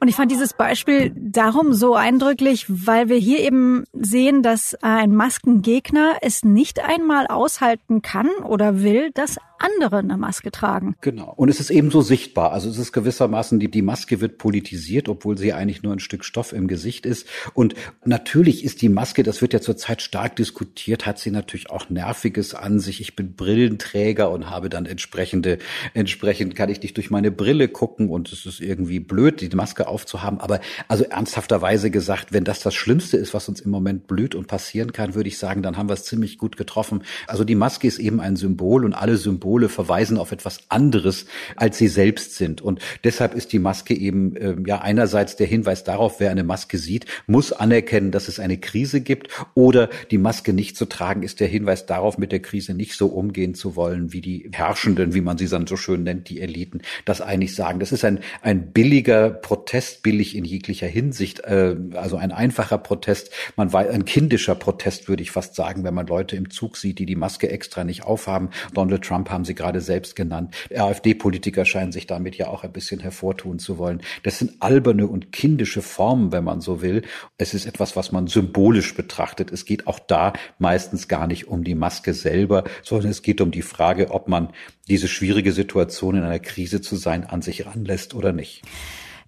Und 0.00 0.08
ich 0.08 0.16
fand 0.16 0.30
dieses 0.30 0.52
Beispiel 0.52 1.12
darum 1.16 1.72
so 1.72 1.94
eindrücklich, 1.94 2.66
weil 2.68 3.08
wir 3.08 3.16
hier 3.16 3.40
eben 3.40 3.84
sehen, 3.94 4.42
dass 4.42 4.76
ein 4.82 5.14
Maskengegner 5.14 6.18
es 6.20 6.44
nicht 6.44 6.80
einmal 6.80 7.26
aushalten 7.26 8.02
kann 8.02 8.28
oder 8.44 8.82
will, 8.82 9.10
dass 9.12 9.38
andere 9.58 9.98
eine 9.98 10.16
Maske 10.16 10.50
tragen. 10.50 10.96
Genau. 11.00 11.32
Und 11.36 11.48
es 11.48 11.60
ist 11.60 11.70
eben 11.70 11.90
so 11.90 12.00
sichtbar. 12.00 12.52
Also 12.52 12.70
es 12.70 12.78
ist 12.78 12.92
gewissermaßen, 12.92 13.58
die, 13.58 13.70
die 13.70 13.82
Maske 13.82 14.20
wird 14.20 14.38
politisiert, 14.38 15.08
obwohl 15.08 15.36
sie 15.36 15.52
eigentlich 15.52 15.82
nur 15.82 15.92
ein 15.92 15.98
Stück 15.98 16.24
Stoff 16.24 16.52
im 16.52 16.68
Gesicht 16.68 17.06
ist. 17.06 17.26
Und 17.54 17.74
natürlich 18.04 18.64
ist 18.64 18.82
die 18.82 18.88
Maske, 18.88 19.22
das 19.22 19.42
wird 19.42 19.52
ja 19.52 19.60
zurzeit 19.60 20.02
stark 20.02 20.36
diskutiert, 20.36 21.06
hat 21.06 21.18
sie 21.18 21.30
natürlich 21.30 21.70
auch 21.70 21.90
Nerviges 21.90 22.54
an 22.54 22.80
sich. 22.80 23.00
Ich 23.00 23.16
bin 23.16 23.34
Brillenträger 23.34 24.30
und 24.30 24.50
habe 24.50 24.68
dann 24.68 24.86
entsprechende, 24.86 25.58
entsprechend 25.94 26.54
kann 26.54 26.70
ich 26.70 26.80
nicht 26.82 26.96
durch 26.96 27.10
meine 27.10 27.30
Brille 27.30 27.68
gucken 27.68 28.10
und 28.10 28.32
es 28.32 28.46
ist 28.46 28.60
irgendwie 28.60 29.00
blöd, 29.00 29.40
die 29.40 29.54
Maske 29.54 29.88
aufzuhaben. 29.88 30.40
Aber 30.40 30.60
also 30.86 31.04
ernsthafterweise 31.04 31.90
gesagt, 31.90 32.32
wenn 32.32 32.44
das 32.44 32.60
das 32.60 32.74
Schlimmste 32.74 33.16
ist, 33.16 33.34
was 33.34 33.48
uns 33.48 33.60
im 33.60 33.70
Moment 33.70 34.06
blüht 34.06 34.34
und 34.34 34.46
passieren 34.46 34.92
kann, 34.92 35.14
würde 35.14 35.28
ich 35.28 35.38
sagen, 35.38 35.62
dann 35.62 35.76
haben 35.76 35.88
wir 35.88 35.94
es 35.94 36.04
ziemlich 36.04 36.38
gut 36.38 36.56
getroffen. 36.56 37.02
Also 37.26 37.44
die 37.44 37.54
Maske 37.54 37.86
ist 37.86 37.98
eben 37.98 38.20
ein 38.20 38.36
Symbol 38.36 38.84
und 38.84 38.94
alle 38.94 39.16
Symbole 39.16 39.47
Symbole 39.48 39.70
verweisen 39.70 40.18
auf 40.18 40.30
etwas 40.32 40.58
anderes, 40.68 41.24
als 41.56 41.78
sie 41.78 41.88
selbst 41.88 42.34
sind. 42.34 42.60
Und 42.60 42.80
deshalb 43.04 43.34
ist 43.34 43.52
die 43.52 43.58
Maske 43.58 43.94
eben 43.94 44.36
äh, 44.36 44.56
ja 44.66 44.80
einerseits 44.80 45.36
der 45.36 45.46
Hinweis 45.46 45.84
darauf, 45.84 46.20
wer 46.20 46.30
eine 46.30 46.44
Maske 46.44 46.76
sieht, 46.76 47.06
muss 47.26 47.52
anerkennen, 47.52 48.10
dass 48.10 48.28
es 48.28 48.40
eine 48.40 48.58
Krise 48.58 49.00
gibt. 49.00 49.28
Oder 49.54 49.88
die 50.10 50.18
Maske 50.18 50.52
nicht 50.52 50.76
zu 50.76 50.84
tragen, 50.84 51.22
ist 51.22 51.40
der 51.40 51.48
Hinweis 51.48 51.86
darauf, 51.86 52.18
mit 52.18 52.30
der 52.30 52.40
Krise 52.40 52.74
nicht 52.74 52.94
so 52.94 53.06
umgehen 53.06 53.54
zu 53.54 53.74
wollen, 53.74 54.12
wie 54.12 54.20
die 54.20 54.50
Herrschenden, 54.52 55.14
wie 55.14 55.22
man 55.22 55.38
sie 55.38 55.48
dann 55.48 55.66
so 55.66 55.76
schön 55.76 56.02
nennt, 56.02 56.28
die 56.28 56.42
Eliten, 56.42 56.82
das 57.06 57.22
eigentlich 57.22 57.54
sagen. 57.54 57.80
Das 57.80 57.92
ist 57.92 58.04
ein, 58.04 58.20
ein 58.42 58.72
billiger 58.72 59.30
Protest, 59.30 60.02
billig 60.02 60.36
in 60.36 60.44
jeglicher 60.44 60.86
Hinsicht, 60.86 61.40
äh, 61.40 61.74
also 61.94 62.18
ein 62.18 62.32
einfacher 62.32 62.78
Protest, 62.78 63.30
man 63.56 63.72
war 63.72 63.88
ein 63.88 64.04
kindischer 64.04 64.54
Protest, 64.54 65.08
würde 65.08 65.22
ich 65.22 65.30
fast 65.30 65.54
sagen, 65.54 65.84
wenn 65.84 65.94
man 65.94 66.06
Leute 66.06 66.36
im 66.36 66.50
Zug 66.50 66.76
sieht, 66.76 66.98
die 66.98 67.06
die 67.06 67.16
Maske 67.16 67.50
extra 67.50 67.84
nicht 67.84 68.04
aufhaben. 68.04 68.50
Donald 68.74 69.04
Trump 69.04 69.30
haben 69.38 69.44
Sie 69.44 69.54
gerade 69.54 69.80
selbst 69.80 70.16
genannt. 70.16 70.52
AfD-Politiker 70.74 71.64
scheinen 71.64 71.92
sich 71.92 72.08
damit 72.08 72.36
ja 72.36 72.48
auch 72.48 72.64
ein 72.64 72.72
bisschen 72.72 72.98
hervortun 72.98 73.60
zu 73.60 73.78
wollen. 73.78 74.00
Das 74.24 74.40
sind 74.40 74.54
alberne 74.58 75.06
und 75.06 75.30
kindische 75.30 75.80
Formen, 75.80 76.32
wenn 76.32 76.42
man 76.42 76.60
so 76.60 76.82
will. 76.82 77.02
Es 77.36 77.54
ist 77.54 77.64
etwas, 77.64 77.94
was 77.94 78.10
man 78.10 78.26
symbolisch 78.26 78.96
betrachtet. 78.96 79.52
Es 79.52 79.64
geht 79.64 79.86
auch 79.86 80.00
da 80.00 80.32
meistens 80.58 81.06
gar 81.06 81.28
nicht 81.28 81.46
um 81.46 81.62
die 81.62 81.76
Maske 81.76 82.14
selber, 82.14 82.64
sondern 82.82 83.12
es 83.12 83.22
geht 83.22 83.40
um 83.40 83.52
die 83.52 83.62
Frage, 83.62 84.10
ob 84.10 84.26
man 84.26 84.48
diese 84.88 85.06
schwierige 85.06 85.52
Situation 85.52 86.16
in 86.16 86.24
einer 86.24 86.40
Krise 86.40 86.80
zu 86.80 86.96
sein 86.96 87.24
an 87.24 87.40
sich 87.40 87.64
ranlässt 87.64 88.14
oder 88.14 88.32
nicht. 88.32 88.62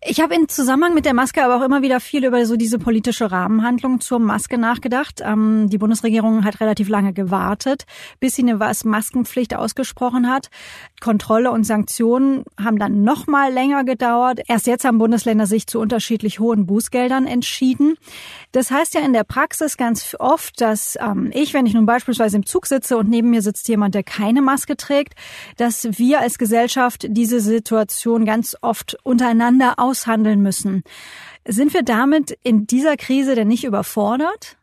Ich 0.03 0.19
habe 0.19 0.35
in 0.35 0.49
Zusammenhang 0.49 0.95
mit 0.95 1.05
der 1.05 1.13
Maske 1.13 1.45
aber 1.45 1.57
auch 1.57 1.63
immer 1.63 1.83
wieder 1.83 2.01
viel 2.01 2.25
über 2.25 2.47
so 2.47 2.57
diese 2.57 2.79
politische 2.79 3.31
Rahmenhandlung 3.31 4.01
zur 4.01 4.19
Maske 4.19 4.57
nachgedacht. 4.57 5.21
Ähm, 5.23 5.69
die 5.69 5.77
Bundesregierung 5.77 6.43
hat 6.43 6.61
relativ 6.61 6.89
lange 6.89 7.13
gewartet, 7.13 7.85
bis 8.19 8.35
sie 8.35 8.43
eine 8.43 8.57
Maskenpflicht 8.57 9.55
ausgesprochen 9.55 10.31
hat. 10.31 10.49
Kontrolle 11.03 11.51
und 11.51 11.65
Sanktionen 11.65 12.45
haben 12.59 12.79
dann 12.79 13.05
noch 13.05 13.27
mal 13.27 13.53
länger 13.53 13.85
gedauert. 13.85 14.41
Erst 14.49 14.67
jetzt 14.67 14.87
haben 14.87 14.97
Bundesländer 14.97 15.45
sich 15.45 15.67
zu 15.67 15.79
unterschiedlich 15.79 16.41
hohen 16.41 16.65
Bußgeldern 16.65 17.27
entschieden. 17.27 17.97
Das 18.53 18.71
heißt 18.71 18.95
ja 18.95 19.03
in 19.03 19.13
der 19.13 19.25
Praxis 19.25 19.77
ganz 19.77 20.17
oft, 20.19 20.63
dass 20.63 20.97
ähm, 20.99 21.31
ich, 21.35 21.53
wenn 21.53 21.67
ich 21.67 21.75
nun 21.75 21.85
beispielsweise 21.85 22.39
im 22.39 22.47
Zug 22.47 22.65
sitze 22.65 22.97
und 22.97 23.11
neben 23.11 23.29
mir 23.29 23.43
sitzt 23.43 23.69
jemand, 23.69 23.95
der 23.95 24.03
keine 24.03 24.41
Maske 24.41 24.79
trägt, 24.79 25.13
dass 25.59 25.87
wir 25.99 26.21
als 26.21 26.39
Gesellschaft 26.39 27.05
diese 27.07 27.41
Situation 27.41 28.25
ganz 28.25 28.57
oft 28.63 28.97
untereinander 29.03 29.75
aushandeln 29.91 30.41
müssen. 30.41 30.83
Sind 31.47 31.75
wir 31.75 31.83
damit 31.83 32.39
in 32.43 32.67
dieser 32.67 32.97
Krise 32.97 33.35
denn 33.35 33.49
nicht 33.49 33.65
überfordert? 33.65 34.57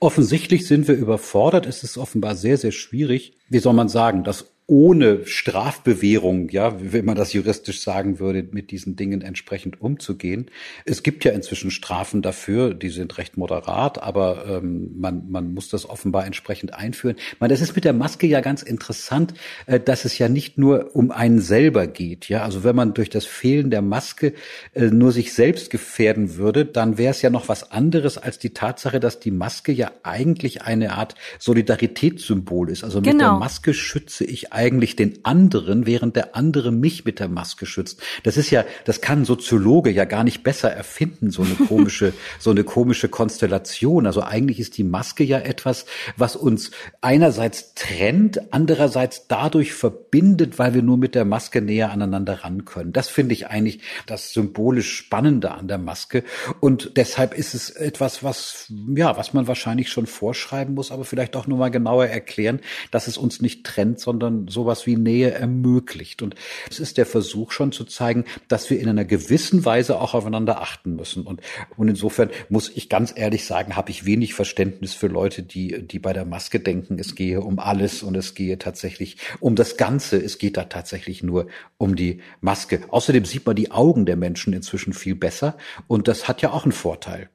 Offensichtlich 0.00 0.66
sind 0.66 0.88
wir 0.88 0.94
überfordert. 0.94 1.66
Es 1.66 1.82
ist 1.84 1.98
offenbar 1.98 2.34
sehr, 2.34 2.56
sehr 2.56 2.72
schwierig. 2.72 3.34
Wie 3.48 3.58
soll 3.58 3.74
man 3.74 3.88
sagen, 3.88 4.24
das 4.24 4.46
ohne 4.70 5.24
Strafbewährung, 5.24 6.50
ja, 6.50 6.76
wie 6.78 7.00
man 7.00 7.16
das 7.16 7.32
juristisch 7.32 7.80
sagen 7.80 8.18
würde, 8.18 8.46
mit 8.50 8.70
diesen 8.70 8.96
Dingen 8.96 9.22
entsprechend 9.22 9.80
umzugehen. 9.80 10.50
Es 10.84 11.02
gibt 11.02 11.24
ja 11.24 11.32
inzwischen 11.32 11.70
Strafen 11.70 12.20
dafür, 12.20 12.74
die 12.74 12.90
sind 12.90 13.16
recht 13.16 13.38
moderat, 13.38 14.02
aber 14.02 14.44
ähm, 14.46 14.90
man, 15.00 15.30
man 15.30 15.54
muss 15.54 15.70
das 15.70 15.88
offenbar 15.88 16.26
entsprechend 16.26 16.74
einführen. 16.74 17.16
Meine, 17.40 17.54
das 17.54 17.62
ist 17.62 17.76
mit 17.76 17.86
der 17.86 17.94
Maske 17.94 18.26
ja 18.26 18.42
ganz 18.42 18.60
interessant, 18.60 19.32
äh, 19.64 19.80
dass 19.80 20.04
es 20.04 20.18
ja 20.18 20.28
nicht 20.28 20.58
nur 20.58 20.94
um 20.94 21.12
einen 21.12 21.40
selber 21.40 21.86
geht. 21.86 22.28
Ja, 22.28 22.42
also 22.42 22.62
wenn 22.62 22.76
man 22.76 22.92
durch 22.92 23.08
das 23.08 23.24
Fehlen 23.24 23.70
der 23.70 23.80
Maske 23.80 24.34
äh, 24.74 24.88
nur 24.88 25.12
sich 25.12 25.32
selbst 25.32 25.70
gefährden 25.70 26.36
würde, 26.36 26.66
dann 26.66 26.98
wäre 26.98 27.12
es 27.12 27.22
ja 27.22 27.30
noch 27.30 27.48
was 27.48 27.72
anderes 27.72 28.18
als 28.18 28.38
die 28.38 28.50
Tatsache, 28.50 29.00
dass 29.00 29.18
die 29.18 29.30
Maske 29.30 29.72
ja 29.72 29.92
eigentlich 30.02 30.60
eine 30.60 30.92
Art 30.92 31.14
Solidaritätssymbol 31.38 32.68
ist. 32.68 32.84
Also 32.84 33.00
mit 33.00 33.12
genau. 33.12 33.30
der 33.30 33.38
Maske 33.38 33.72
schütze 33.72 34.26
ich 34.26 34.52
eigentlich 34.58 34.96
den 34.96 35.20
anderen, 35.22 35.86
während 35.86 36.16
der 36.16 36.34
andere 36.34 36.72
mich 36.72 37.04
mit 37.04 37.20
der 37.20 37.28
Maske 37.28 37.64
schützt. 37.64 38.02
Das 38.24 38.36
ist 38.36 38.50
ja, 38.50 38.64
das 38.84 39.00
kann 39.00 39.20
ein 39.20 39.24
Soziologe 39.24 39.90
ja 39.90 40.04
gar 40.04 40.24
nicht 40.24 40.42
besser 40.42 40.68
erfinden, 40.68 41.30
so 41.30 41.42
eine 41.42 41.54
komische, 41.68 42.12
so 42.40 42.50
eine 42.50 42.64
komische 42.64 43.08
Konstellation. 43.08 44.04
Also 44.04 44.20
eigentlich 44.20 44.58
ist 44.58 44.76
die 44.76 44.82
Maske 44.82 45.22
ja 45.22 45.38
etwas, 45.38 45.86
was 46.16 46.34
uns 46.34 46.72
einerseits 47.00 47.74
trennt, 47.74 48.52
andererseits 48.52 49.28
dadurch 49.28 49.74
verbindet, 49.74 50.58
weil 50.58 50.74
wir 50.74 50.82
nur 50.82 50.98
mit 50.98 51.14
der 51.14 51.24
Maske 51.24 51.62
näher 51.62 51.92
aneinander 51.92 52.42
ran 52.42 52.64
können. 52.64 52.92
Das 52.92 53.08
finde 53.08 53.34
ich 53.34 53.46
eigentlich 53.46 53.80
das 54.06 54.32
symbolisch 54.32 54.92
Spannende 54.92 55.52
an 55.52 55.68
der 55.68 55.78
Maske. 55.78 56.24
Und 56.58 56.96
deshalb 56.96 57.32
ist 57.32 57.54
es 57.54 57.70
etwas, 57.70 58.24
was, 58.24 58.72
ja, 58.96 59.16
was 59.16 59.34
man 59.34 59.46
wahrscheinlich 59.46 59.88
schon 59.88 60.06
vorschreiben 60.06 60.74
muss, 60.74 60.90
aber 60.90 61.04
vielleicht 61.04 61.36
auch 61.36 61.46
nur 61.46 61.58
mal 61.58 61.70
genauer 61.70 62.06
erklären, 62.06 62.58
dass 62.90 63.06
es 63.06 63.16
uns 63.16 63.40
nicht 63.40 63.64
trennt, 63.64 64.00
sondern 64.00 64.47
sowas 64.48 64.86
wie 64.86 64.96
Nähe 64.96 65.30
ermöglicht. 65.30 66.22
Und 66.22 66.34
es 66.70 66.80
ist 66.80 66.98
der 66.98 67.06
Versuch 67.06 67.52
schon 67.52 67.72
zu 67.72 67.84
zeigen, 67.84 68.24
dass 68.48 68.70
wir 68.70 68.80
in 68.80 68.88
einer 68.88 69.04
gewissen 69.04 69.64
Weise 69.64 70.00
auch 70.00 70.14
aufeinander 70.14 70.60
achten 70.60 70.96
müssen. 70.96 71.24
Und, 71.24 71.40
und 71.76 71.88
insofern 71.88 72.30
muss 72.48 72.70
ich 72.74 72.88
ganz 72.88 73.12
ehrlich 73.14 73.44
sagen, 73.44 73.76
habe 73.76 73.90
ich 73.90 74.04
wenig 74.04 74.34
Verständnis 74.34 74.94
für 74.94 75.08
Leute, 75.08 75.42
die, 75.42 75.86
die 75.86 75.98
bei 75.98 76.12
der 76.12 76.24
Maske 76.24 76.60
denken, 76.60 76.98
es 76.98 77.14
gehe 77.14 77.40
um 77.40 77.58
alles 77.58 78.02
und 78.02 78.16
es 78.16 78.34
gehe 78.34 78.58
tatsächlich 78.58 79.16
um 79.40 79.56
das 79.56 79.76
Ganze. 79.76 80.16
Es 80.16 80.38
geht 80.38 80.56
da 80.56 80.64
tatsächlich 80.64 81.22
nur 81.22 81.46
um 81.76 81.96
die 81.96 82.20
Maske. 82.40 82.80
Außerdem 82.88 83.24
sieht 83.24 83.46
man 83.46 83.56
die 83.56 83.70
Augen 83.70 84.06
der 84.06 84.16
Menschen 84.16 84.52
inzwischen 84.52 84.92
viel 84.92 85.14
besser 85.14 85.56
und 85.86 86.08
das 86.08 86.28
hat 86.28 86.42
ja 86.42 86.52
auch 86.52 86.64
einen 86.64 86.72
Vorteil. 86.72 87.28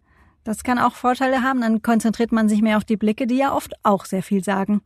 Das 0.44 0.64
kann 0.64 0.80
auch 0.80 0.94
Vorteile 0.96 1.42
haben. 1.42 1.62
Dann 1.62 1.82
konzentriert 1.82 2.32
man 2.32 2.50
sich 2.50 2.62
mehr 2.62 2.78
auf 2.78 2.86
die 2.86 2.98
Blicke, 2.98 3.28
die 3.28 3.38
ja 3.38 3.54
oft 3.54 3.74
auch 3.84 4.06
sehr 4.06 4.24
viel 4.24 4.44
sagen. 4.44 4.82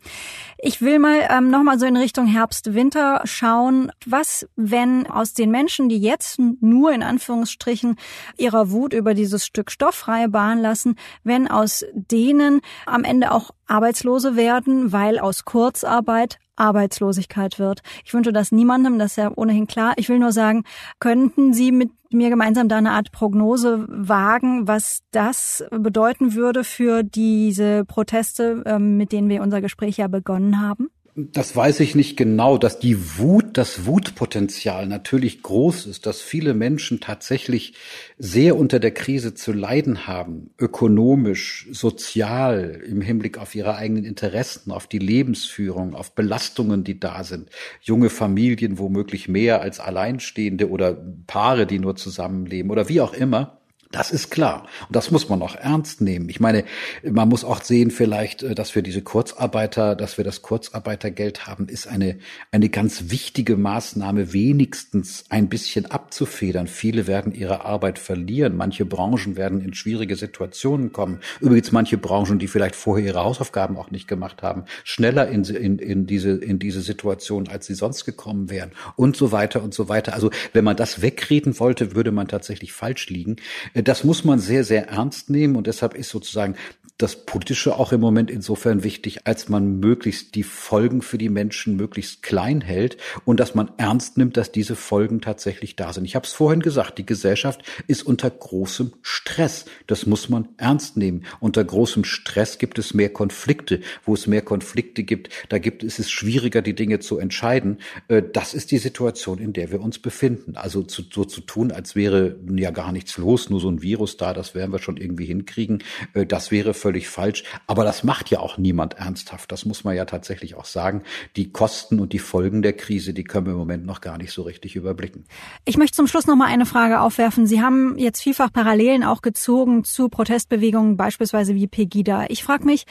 Ich 0.57 0.81
will 0.81 0.99
mal 0.99 1.27
ähm, 1.29 1.49
nochmal 1.49 1.79
so 1.79 1.85
in 1.85 1.97
Richtung 1.97 2.27
Herbst, 2.27 2.73
Winter 2.73 3.21
schauen. 3.25 3.91
Was, 4.05 4.47
wenn 4.55 5.07
aus 5.07 5.33
den 5.33 5.51
Menschen, 5.51 5.89
die 5.89 5.99
jetzt 5.99 6.39
nur 6.39 6.91
in 6.91 7.03
Anführungsstrichen 7.03 7.97
ihrer 8.37 8.71
Wut 8.71 8.93
über 8.93 9.13
dieses 9.13 9.45
Stück 9.45 9.71
stofffreie 9.71 10.29
Bahn 10.29 10.59
lassen, 10.59 10.95
wenn 11.23 11.47
aus 11.47 11.85
denen 11.93 12.61
am 12.85 13.03
Ende 13.03 13.31
auch 13.31 13.51
Arbeitslose 13.65 14.35
werden, 14.35 14.91
weil 14.91 15.19
aus 15.19 15.45
Kurzarbeit 15.45 16.39
Arbeitslosigkeit 16.57 17.59
wird. 17.59 17.81
Ich 18.03 18.13
wünsche 18.13 18.33
das 18.33 18.51
niemandem, 18.51 18.99
das 18.99 19.11
ist 19.11 19.17
ja 19.17 19.31
ohnehin 19.35 19.67
klar. 19.67 19.93
Ich 19.97 20.09
will 20.09 20.19
nur 20.19 20.31
sagen, 20.31 20.63
könnten 20.99 21.53
Sie 21.53 21.71
mit 21.71 21.91
mir 22.11 22.29
gemeinsam 22.29 22.69
da 22.69 22.77
eine 22.77 22.91
Art 22.91 23.11
Prognose 23.11 23.85
wagen, 23.89 24.67
was 24.67 25.01
das 25.11 25.63
bedeuten 25.71 26.33
würde 26.33 26.63
für 26.63 27.03
diese 27.03 27.85
Proteste, 27.85 28.63
ähm, 28.65 28.97
mit 28.97 29.11
denen 29.11 29.29
wir 29.29 29.41
unser 29.41 29.61
Gespräch 29.61 29.97
ja 29.97 30.07
begonnen 30.07 30.61
haben? 30.61 30.89
Das 31.19 31.55
weiß 31.55 31.79
ich 31.79 31.95
nicht 31.95 32.15
genau, 32.15 32.59
dass 32.59 32.77
die 32.77 33.17
Wut, 33.17 33.57
das 33.57 33.87
Wutpotenzial 33.87 34.85
natürlich 34.85 35.41
groß 35.41 35.87
ist, 35.87 36.05
dass 36.05 36.21
viele 36.21 36.53
Menschen 36.53 36.99
tatsächlich 36.99 37.73
sehr 38.19 38.55
unter 38.55 38.79
der 38.79 38.91
Krise 38.91 39.33
zu 39.33 39.51
leiden 39.51 40.05
haben, 40.05 40.51
ökonomisch, 40.59 41.69
sozial, 41.71 42.83
im 42.87 43.01
Hinblick 43.01 43.39
auf 43.39 43.55
ihre 43.55 43.77
eigenen 43.77 44.05
Interessen, 44.05 44.71
auf 44.71 44.85
die 44.85 44.99
Lebensführung, 44.99 45.95
auf 45.95 46.13
Belastungen, 46.13 46.83
die 46.83 46.99
da 46.99 47.23
sind. 47.23 47.49
Junge 47.81 48.11
Familien 48.11 48.77
womöglich 48.77 49.27
mehr 49.27 49.61
als 49.61 49.79
Alleinstehende 49.79 50.69
oder 50.69 50.95
Paare, 51.25 51.65
die 51.65 51.79
nur 51.79 51.95
zusammenleben 51.95 52.69
oder 52.69 52.89
wie 52.89 53.01
auch 53.01 53.15
immer. 53.15 53.57
Das 53.91 54.11
ist 54.11 54.31
klar. 54.31 54.67
Und 54.87 54.95
das 54.95 55.11
muss 55.11 55.29
man 55.29 55.41
auch 55.41 55.55
ernst 55.55 56.01
nehmen. 56.01 56.27
Ich 56.27 56.41
meine, 56.41 56.65
man 57.09 57.29
muss 57.29 57.45
auch 57.45 57.61
sehen 57.61 57.89
vielleicht, 57.89 58.43
äh, 58.43 58.53
dass 58.53 58.75
wir 58.75 58.81
diese 58.81 59.01
Kurzarbeiter, 59.01 59.95
dass 59.95 60.17
wir 60.17 60.25
das 60.25 60.41
Kurzarbeitergeld 60.41 61.47
haben, 61.47 61.69
ist 61.69 61.87
eine, 61.87 62.19
eine 62.51 62.67
ganz 62.67 63.05
wichtige 63.11 63.55
Maßnahme, 63.55 64.33
wenigstens 64.33 65.23
ein 65.29 65.47
bisschen 65.47 65.85
abzufedern. 65.85 66.67
Viele 66.67 67.07
werden 67.07 67.33
ihre 67.33 67.63
Arbeit 67.63 67.97
verlieren. 67.97 68.57
Manche 68.57 68.85
Branchen 68.85 69.37
werden 69.37 69.61
in 69.61 69.73
schwierige 69.73 70.17
Situationen 70.17 70.91
kommen. 70.91 71.21
Übrigens 71.39 71.71
manche 71.71 71.97
Branchen, 71.97 72.39
die 72.39 72.47
vielleicht 72.47 72.75
vorher 72.75 73.05
ihre 73.05 73.23
Hausaufgaben 73.23 73.77
auch 73.77 73.89
nicht 73.89 74.09
gemacht 74.09 74.43
haben, 74.43 74.65
schneller 74.83 75.29
in, 75.29 75.45
in, 75.45 75.79
in 75.79 76.05
diese, 76.05 76.31
in 76.31 76.59
diese 76.59 76.81
Situation, 76.81 77.47
als 77.47 77.67
sie 77.67 77.75
sonst 77.75 78.03
gekommen 78.03 78.49
wären 78.49 78.71
und 78.97 79.15
so 79.15 79.31
weiter 79.31 79.63
und 79.63 79.73
so 79.73 79.87
weiter. 79.87 80.13
Also 80.13 80.29
wenn 80.51 80.65
man 80.65 80.75
das 80.75 81.01
wegreden 81.01 81.57
wollte, 81.59 81.95
würde 81.95 82.11
man 82.11 82.27
tatsächlich 82.27 82.73
falsch 82.73 83.07
liegen. 83.09 83.37
Das 83.83 84.03
muss 84.03 84.23
man 84.23 84.39
sehr, 84.39 84.63
sehr 84.63 84.87
ernst 84.87 85.29
nehmen 85.29 85.55
und 85.55 85.67
deshalb 85.67 85.93
ist 85.93 86.09
sozusagen 86.09 86.55
das 86.97 87.25
Politische 87.25 87.77
auch 87.77 87.91
im 87.91 88.01
Moment 88.01 88.31
insofern 88.31 88.83
wichtig, 88.83 89.27
als 89.27 89.49
man 89.49 89.79
möglichst 89.79 90.33
die 90.33 90.43
Folgen 90.43 91.03
für 91.03 91.19
die 91.19 91.29
Menschen 91.29 91.75
möglichst 91.75 92.23
klein 92.23 92.61
hält 92.61 92.97
und 93.23 93.39
dass 93.39 93.53
man 93.53 93.71
ernst 93.77 94.17
nimmt, 94.17 94.35
dass 94.35 94.51
diese 94.51 94.75
Folgen 94.75 95.21
tatsächlich 95.21 95.75
da 95.75 95.93
sind. 95.93 96.05
Ich 96.05 96.15
habe 96.15 96.25
es 96.25 96.33
vorhin 96.33 96.61
gesagt, 96.61 96.97
die 96.97 97.05
Gesellschaft 97.05 97.61
ist 97.85 98.01
unter 98.01 98.31
großem 98.31 98.93
Stress. 99.03 99.65
Das 99.85 100.07
muss 100.07 100.29
man 100.29 100.49
ernst 100.57 100.97
nehmen. 100.97 101.25
Unter 101.39 101.63
großem 101.63 102.03
Stress 102.03 102.57
gibt 102.57 102.79
es 102.79 102.95
mehr 102.95 103.09
Konflikte. 103.09 103.81
Wo 104.03 104.15
es 104.15 104.25
mehr 104.25 104.41
Konflikte 104.41 105.03
gibt, 105.03 105.29
da 105.49 105.59
gibt 105.59 105.83
es 105.83 105.99
es 105.99 106.09
schwieriger, 106.09 106.63
die 106.63 106.73
Dinge 106.73 106.99
zu 106.99 107.19
entscheiden. 107.19 107.77
Äh, 108.07 108.23
das 108.33 108.55
ist 108.55 108.71
die 108.71 108.77
Situation, 108.79 109.37
in 109.37 109.53
der 109.53 109.71
wir 109.71 109.81
uns 109.81 109.99
befinden. 109.99 110.55
Also 110.55 110.81
zu, 110.81 111.03
so 111.11 111.25
zu 111.25 111.41
tun, 111.41 111.71
als 111.71 111.95
wäre 111.95 112.37
ja 112.55 112.71
gar 112.71 112.91
nichts 112.91 113.17
los, 113.17 113.51
nur 113.51 113.59
so 113.59 113.69
ein 113.69 113.83
Virus 113.83 114.17
da, 114.17 114.33
das 114.33 114.55
werden 114.55 114.71
wir 114.71 114.79
schon 114.79 114.97
irgendwie 114.97 115.25
hinkriegen. 115.25 115.83
Äh, 116.13 116.25
das 116.25 116.49
wäre 116.49 116.73
völlig 116.73 116.86
falsch. 117.09 117.43
Aber 117.67 117.83
das 117.83 118.03
macht 118.03 118.29
ja 118.29 118.39
auch 118.39 118.57
niemand 118.57 118.95
ernsthaft. 118.95 119.51
Das 119.51 119.65
muss 119.65 119.83
man 119.83 119.95
ja 119.95 120.05
tatsächlich 120.05 120.55
auch 120.55 120.65
sagen. 120.65 121.03
Die 121.35 121.51
Kosten 121.51 121.99
und 121.99 122.13
die 122.13 122.19
Folgen 122.19 122.61
der 122.61 122.73
Krise, 122.73 123.13
die 123.13 123.23
können 123.23 123.45
wir 123.45 123.53
im 123.53 123.59
Moment 123.59 123.85
noch 123.85 124.01
gar 124.01 124.17
nicht 124.17 124.31
so 124.31 124.43
richtig 124.43 124.75
überblicken. 124.75 125.25
Ich 125.65 125.77
möchte 125.77 125.95
zum 125.95 126.07
Schluss 126.07 126.27
noch 126.27 126.35
mal 126.35 126.47
eine 126.47 126.65
Frage 126.65 127.01
aufwerfen. 127.01 127.47
Sie 127.47 127.61
haben 127.61 127.97
jetzt 127.97 128.21
vielfach 128.21 128.51
Parallelen 128.51 129.03
auch 129.03 129.21
gezogen 129.21 129.83
zu 129.83 130.09
Protestbewegungen, 130.09 130.97
beispielsweise 130.97 131.55
wie 131.55 131.67
Pegida. 131.67 132.25
Ich 132.29 132.43
frage 132.43 132.65
mich, 132.65 132.85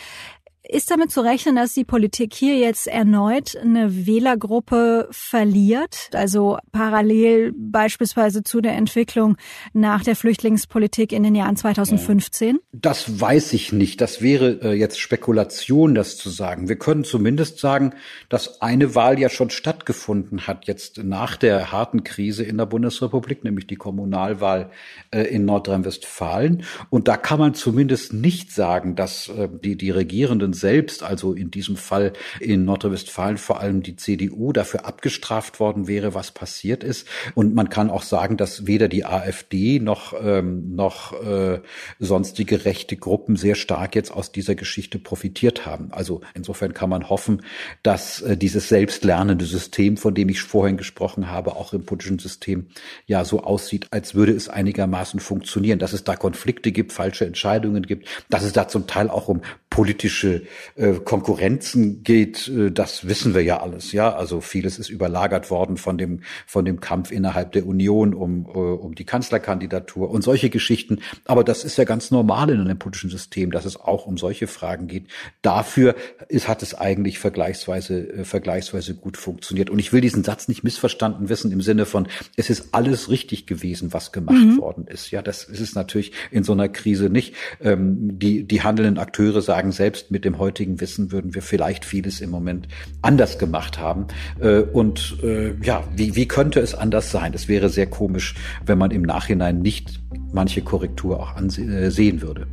ist 0.68 0.90
damit 0.90 1.11
zu 1.11 1.20
rechnen, 1.20 1.57
dass 1.57 1.74
die 1.74 1.85
Politik 1.85 2.35
hier 2.35 2.57
jetzt 2.57 2.87
erneut 2.87 3.57
eine 3.57 4.07
Wählergruppe 4.07 5.09
verliert? 5.11 6.11
Also 6.12 6.59
parallel 6.72 7.52
beispielsweise 7.57 8.42
zu 8.42 8.61
der 8.61 8.72
Entwicklung 8.72 9.37
nach 9.72 10.02
der 10.02 10.16
Flüchtlingspolitik 10.16 11.12
in 11.12 11.22
den 11.22 11.35
Jahren 11.35 11.57
2015? 11.57 12.59
Das 12.72 13.20
weiß 13.20 13.52
ich 13.52 13.72
nicht. 13.72 14.00
Das 14.00 14.22
wäre 14.22 14.61
äh, 14.62 14.72
jetzt 14.72 14.98
Spekulation, 14.98 15.94
das 15.94 16.16
zu 16.16 16.31
sagen. 16.31 16.68
Wir 16.68 16.76
können 16.76 17.05
zumindest 17.05 17.59
sagen, 17.59 17.94
dass 18.29 18.61
eine 18.61 18.94
Wahl 18.94 19.18
ja 19.18 19.29
schon 19.29 19.50
stattgefunden 19.50 20.46
hat, 20.46 20.66
jetzt 20.66 21.02
nach 21.05 21.37
der 21.37 21.70
harten 21.72 22.05
Krise 22.05 22.42
in 22.42 22.59
der 22.59 22.66
Bundesrepublik, 22.66 23.44
nämlich 23.44 23.66
die 23.66 23.76
Kommunalwahl 23.76 24.70
äh, 25.11 25.22
in 25.22 25.44
Nordrhein-Westfalen. 25.44 26.64
Und 26.90 27.09
da 27.09 27.16
kann 27.16 27.38
man 27.38 27.55
zumindest 27.55 28.12
nicht 28.12 28.52
sagen, 28.52 28.96
dass 28.96 29.29
äh, 29.29 29.48
die, 29.48 29.76
die 29.76 29.90
Regierenden 29.90 30.55
selbst, 30.56 31.02
also 31.02 31.34
in 31.34 31.50
diesem 31.50 31.76
Fall 31.76 32.12
in 32.40 32.64
Nordrhein-Westfalen 32.64 33.38
vor 33.38 33.60
allem 33.60 33.82
die 33.82 33.96
CDU, 33.96 34.52
dafür 34.52 34.84
abgestraft 34.86 35.60
worden 35.60 35.86
wäre, 35.86 36.14
was 36.14 36.32
passiert 36.32 36.82
ist. 36.82 37.06
Und 37.34 37.54
man 37.54 37.68
kann 37.68 37.90
auch 37.90 38.02
sagen, 38.02 38.36
dass 38.36 38.66
weder 38.66 38.88
die 38.88 39.04
AfD 39.04 39.78
noch, 39.78 40.14
ähm, 40.20 40.74
noch 40.74 41.12
äh, 41.22 41.60
sonstige 41.98 42.64
rechte 42.64 42.96
Gruppen 42.96 43.36
sehr 43.36 43.54
stark 43.54 43.94
jetzt 43.94 44.10
aus 44.10 44.32
dieser 44.32 44.54
Geschichte 44.54 44.98
profitiert 44.98 45.66
haben. 45.66 45.88
Also 45.92 46.20
insofern 46.34 46.74
kann 46.74 46.90
man 46.90 47.08
hoffen, 47.08 47.42
dass 47.82 48.22
äh, 48.22 48.36
dieses 48.36 48.68
selbstlernende 48.68 49.44
System, 49.44 49.96
von 49.96 50.14
dem 50.14 50.28
ich 50.28 50.40
vorhin 50.42 50.76
gesprochen 50.76 51.30
habe, 51.30 51.56
auch 51.56 51.72
im 51.72 51.84
politischen 51.84 52.18
System 52.18 52.66
ja 53.06 53.24
so 53.24 53.42
aussieht, 53.42 53.86
als 53.90 54.14
würde 54.14 54.32
es 54.32 54.48
einigermaßen 54.48 55.20
funktionieren, 55.20 55.78
dass 55.78 55.92
es 55.92 56.04
da 56.04 56.16
Konflikte 56.16 56.72
gibt, 56.72 56.92
falsche 56.92 57.26
Entscheidungen 57.26 57.82
gibt, 57.84 58.08
dass 58.30 58.44
es 58.44 58.52
da 58.52 58.68
zum 58.68 58.86
Teil 58.86 59.10
auch 59.10 59.28
um 59.28 59.42
politische 59.70 60.42
äh, 60.74 60.94
Konkurrenzen 60.94 62.02
geht, 62.02 62.48
äh, 62.48 62.70
das 62.70 63.09
wissen 63.09 63.35
wir 63.35 63.42
ja 63.42 63.61
alles. 63.61 63.92
Ja, 63.92 64.14
also 64.14 64.40
vieles 64.40 64.78
ist 64.78 64.88
überlagert 64.88 65.50
worden 65.50 65.76
von 65.76 65.98
dem 65.98 66.20
von 66.46 66.64
dem 66.64 66.80
Kampf 66.80 67.11
innerhalb 67.11 67.52
der 67.52 67.66
Union 67.66 68.14
um 68.14 68.46
äh, 68.46 68.48
um 68.48 68.94
die 68.94 69.04
Kanzlerkandidatur 69.04 70.11
und 70.11 70.22
solche 70.22 70.50
Geschichten. 70.50 71.00
Aber 71.24 71.44
das 71.44 71.64
ist 71.64 71.78
ja 71.78 71.85
ganz 71.85 72.11
normal 72.11 72.50
in 72.50 72.61
einem 72.61 72.78
politischen 72.78 73.11
System, 73.11 73.50
dass 73.50 73.64
es 73.64 73.78
auch 73.78 74.06
um 74.06 74.18
solche 74.18 74.46
Fragen 74.46 74.87
geht. 74.87 75.06
Dafür 75.42 75.94
ist, 76.28 76.48
hat 76.48 76.62
es 76.62 76.74
eigentlich 76.74 77.18
vergleichsweise 77.18 78.09
äh, 78.09 78.24
vergleichsweise 78.24 78.94
gut 78.94 79.16
funktioniert. 79.16 79.70
Und 79.70 79.78
ich 79.78 79.92
will 79.92 80.00
diesen 80.00 80.24
Satz 80.24 80.48
nicht 80.48 80.64
missverstanden 80.64 81.28
wissen 81.28 81.52
im 81.52 81.61
Sinne 81.61 81.87
von 81.87 82.09
es 82.37 82.50
ist 82.50 82.68
alles 82.72 83.11
richtig 83.11 83.46
gewesen, 83.46 83.92
was 83.92 84.12
gemacht 84.12 84.37
mhm. 84.37 84.59
worden 84.59 84.87
ist. 84.87 85.11
Ja, 85.11 85.22
das 85.22 85.44
ist 85.44 85.61
es 85.61 85.74
natürlich 85.74 86.12
in 86.30 86.44
so 86.44 86.52
einer 86.52 86.68
Krise 86.68 87.11
nicht. 87.11 87.35
Ähm, 87.61 88.18
die 88.18 88.44
die 88.44 88.62
handelnden 88.62 88.98
Akteure 88.98 89.42
sagen 89.42 89.72
selbst 89.72 90.11
mit 90.11 90.24
dem 90.24 90.36
heutigen 90.38 90.81
Wissen 90.81 91.12
würden 91.12 91.35
wir 91.35 91.42
vielleicht 91.42 91.85
vieles 91.85 92.20
im 92.20 92.31
Moment 92.31 92.68
anders 93.03 93.38
gemacht 93.38 93.79
haben. 93.79 94.07
Äh, 94.40 94.61
und 94.61 95.18
äh, 95.22 95.55
ja, 95.62 95.85
wie, 95.94 96.16
wie 96.16 96.29
könnte 96.29 96.61
es 96.61 96.75
anders 96.75 97.11
sein? 97.11 97.33
Es 97.35 97.49
wäre 97.49 97.68
sehr 97.68 97.87
komisch, 97.87 98.35
wenn 98.64 98.79
man 98.79 98.90
im 98.90 99.03
Nachhinein 99.03 99.61
nicht 99.61 100.01
manche 100.33 100.62
Korrektur 100.62 101.20
auch 101.20 101.37
ansehen 101.37 101.72
äh, 101.72 102.22
würde. 102.22 102.46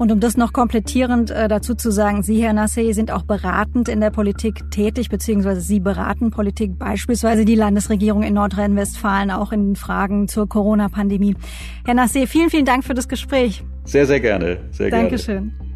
Und 0.00 0.10
um 0.10 0.18
das 0.18 0.38
noch 0.38 0.54
komplettierend 0.54 1.30
äh, 1.30 1.46
dazu 1.46 1.74
zu 1.74 1.90
sagen, 1.90 2.22
Sie, 2.22 2.42
Herr 2.42 2.52
Nassé, 2.52 2.94
sind 2.94 3.10
auch 3.10 3.22
beratend 3.22 3.86
in 3.86 4.00
der 4.00 4.08
Politik 4.08 4.70
tätig, 4.70 5.10
beziehungsweise 5.10 5.60
Sie 5.60 5.78
beraten 5.78 6.30
Politik, 6.30 6.78
beispielsweise 6.78 7.44
die 7.44 7.54
Landesregierung 7.54 8.22
in 8.22 8.32
Nordrhein-Westfalen, 8.32 9.30
auch 9.30 9.52
in 9.52 9.76
Fragen 9.76 10.26
zur 10.26 10.48
Corona-Pandemie. 10.48 11.36
Herr 11.84 11.94
Nassé, 11.94 12.26
vielen, 12.26 12.48
vielen 12.48 12.64
Dank 12.64 12.84
für 12.84 12.94
das 12.94 13.08
Gespräch. 13.08 13.62
Sehr, 13.84 14.06
sehr 14.06 14.20
gerne. 14.20 14.56
Sehr 14.70 14.88
Dankeschön. 14.88 15.52
Gerne. 15.58 15.69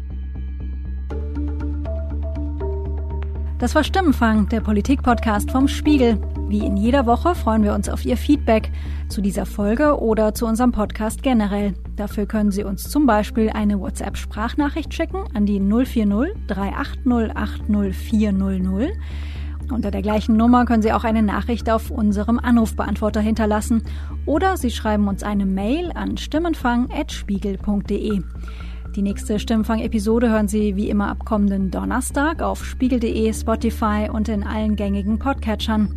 Das 3.65 3.73
war 3.73 3.83
Stimmenfang, 3.83 4.47
der 4.49 4.61
Politik-Podcast 4.61 5.49
vom 5.49 5.67
Spiegel. 5.67 6.21
Wie 6.47 6.63
in 6.63 6.77
jeder 6.77 7.07
Woche 7.07 7.33
freuen 7.33 7.63
wir 7.63 7.73
uns 7.73 7.89
auf 7.89 8.05
Ihr 8.05 8.15
Feedback 8.15 8.69
zu 9.09 9.21
dieser 9.21 9.47
Folge 9.47 9.99
oder 9.99 10.35
zu 10.35 10.45
unserem 10.45 10.71
Podcast 10.71 11.23
generell. 11.23 11.73
Dafür 11.95 12.27
können 12.27 12.51
Sie 12.51 12.63
uns 12.63 12.87
zum 12.87 13.07
Beispiel 13.07 13.49
eine 13.49 13.79
WhatsApp-Sprachnachricht 13.79 14.93
schicken 14.93 15.23
an 15.33 15.47
die 15.47 15.59
040 15.59 16.35
380 16.45 17.35
80400. 17.35 18.91
Unter 19.71 19.89
der 19.89 20.03
gleichen 20.03 20.37
Nummer 20.37 20.65
können 20.65 20.83
Sie 20.83 20.93
auch 20.93 21.03
eine 21.03 21.23
Nachricht 21.23 21.67
auf 21.67 21.89
unserem 21.89 22.37
Anrufbeantworter 22.37 23.21
hinterlassen 23.21 23.81
oder 24.27 24.57
Sie 24.57 24.69
schreiben 24.69 25.07
uns 25.07 25.23
eine 25.23 25.47
Mail 25.47 25.91
an 25.95 26.17
stimmenfang.spiegel.de. 26.17 28.21
Die 28.95 29.01
nächste 29.01 29.39
Stimmfang-Episode 29.39 30.29
hören 30.29 30.47
Sie 30.47 30.77
wie 30.77 30.89
immer 30.89 31.09
ab 31.09 31.25
kommenden 31.25 31.69
Donnerstag 31.69 32.41
auf 32.41 32.63
spiegel.de, 32.63 33.33
Spotify 33.33 34.07
und 34.09 34.29
in 34.29 34.43
allen 34.43 34.77
gängigen 34.77 35.19
Podcatchern. 35.19 35.93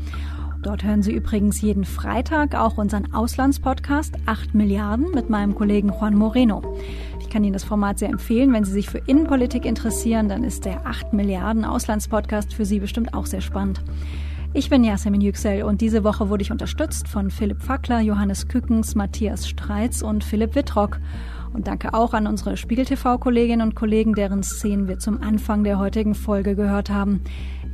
Dort 0.64 0.82
hören 0.82 1.02
Sie 1.02 1.12
übrigens 1.12 1.60
jeden 1.60 1.84
Freitag 1.84 2.56
auch 2.56 2.76
unseren 2.76 3.14
Auslandspodcast 3.14 4.16
8 4.26 4.52
Milliarden 4.52 5.12
mit 5.12 5.30
meinem 5.30 5.54
Kollegen 5.54 5.90
Juan 5.90 6.16
Moreno. 6.16 6.76
Ich 7.20 7.30
kann 7.30 7.44
Ihnen 7.44 7.52
das 7.52 7.62
Format 7.62 8.00
sehr 8.00 8.08
empfehlen. 8.08 8.52
Wenn 8.52 8.64
Sie 8.64 8.72
sich 8.72 8.88
für 8.88 8.98
Innenpolitik 8.98 9.64
interessieren, 9.64 10.28
dann 10.28 10.42
ist 10.42 10.64
der 10.64 10.84
8 10.84 11.12
Milliarden 11.12 11.64
Auslandspodcast 11.64 12.52
für 12.52 12.64
Sie 12.64 12.80
bestimmt 12.80 13.14
auch 13.14 13.26
sehr 13.26 13.42
spannend. 13.42 13.80
Ich 14.54 14.70
bin 14.70 14.82
Yasemin 14.82 15.20
Yüksel 15.20 15.62
und 15.62 15.82
diese 15.82 16.02
Woche 16.02 16.30
wurde 16.30 16.42
ich 16.42 16.50
unterstützt 16.50 17.06
von 17.06 17.30
Philipp 17.30 17.62
Fackler, 17.62 18.00
Johannes 18.00 18.48
Kückens, 18.48 18.96
Matthias 18.96 19.48
Streitz 19.48 20.02
und 20.02 20.24
Philipp 20.24 20.56
Wittrock. 20.56 20.98
Und 21.52 21.66
danke 21.66 21.94
auch 21.94 22.14
an 22.14 22.26
unsere 22.26 22.56
Spiegel 22.56 22.84
TV-Kolleginnen 22.84 23.66
und 23.66 23.74
Kollegen, 23.74 24.14
deren 24.14 24.42
Szenen 24.42 24.88
wir 24.88 24.98
zum 24.98 25.22
Anfang 25.22 25.64
der 25.64 25.78
heutigen 25.78 26.14
Folge 26.14 26.54
gehört 26.54 26.90
haben. 26.90 27.20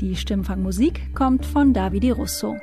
Die 0.01 0.17
Stimmfangmusik 0.17 1.15
kommt 1.15 1.47
von 1.47 1.73
Davide 1.73 2.13
Russo. 2.13 2.57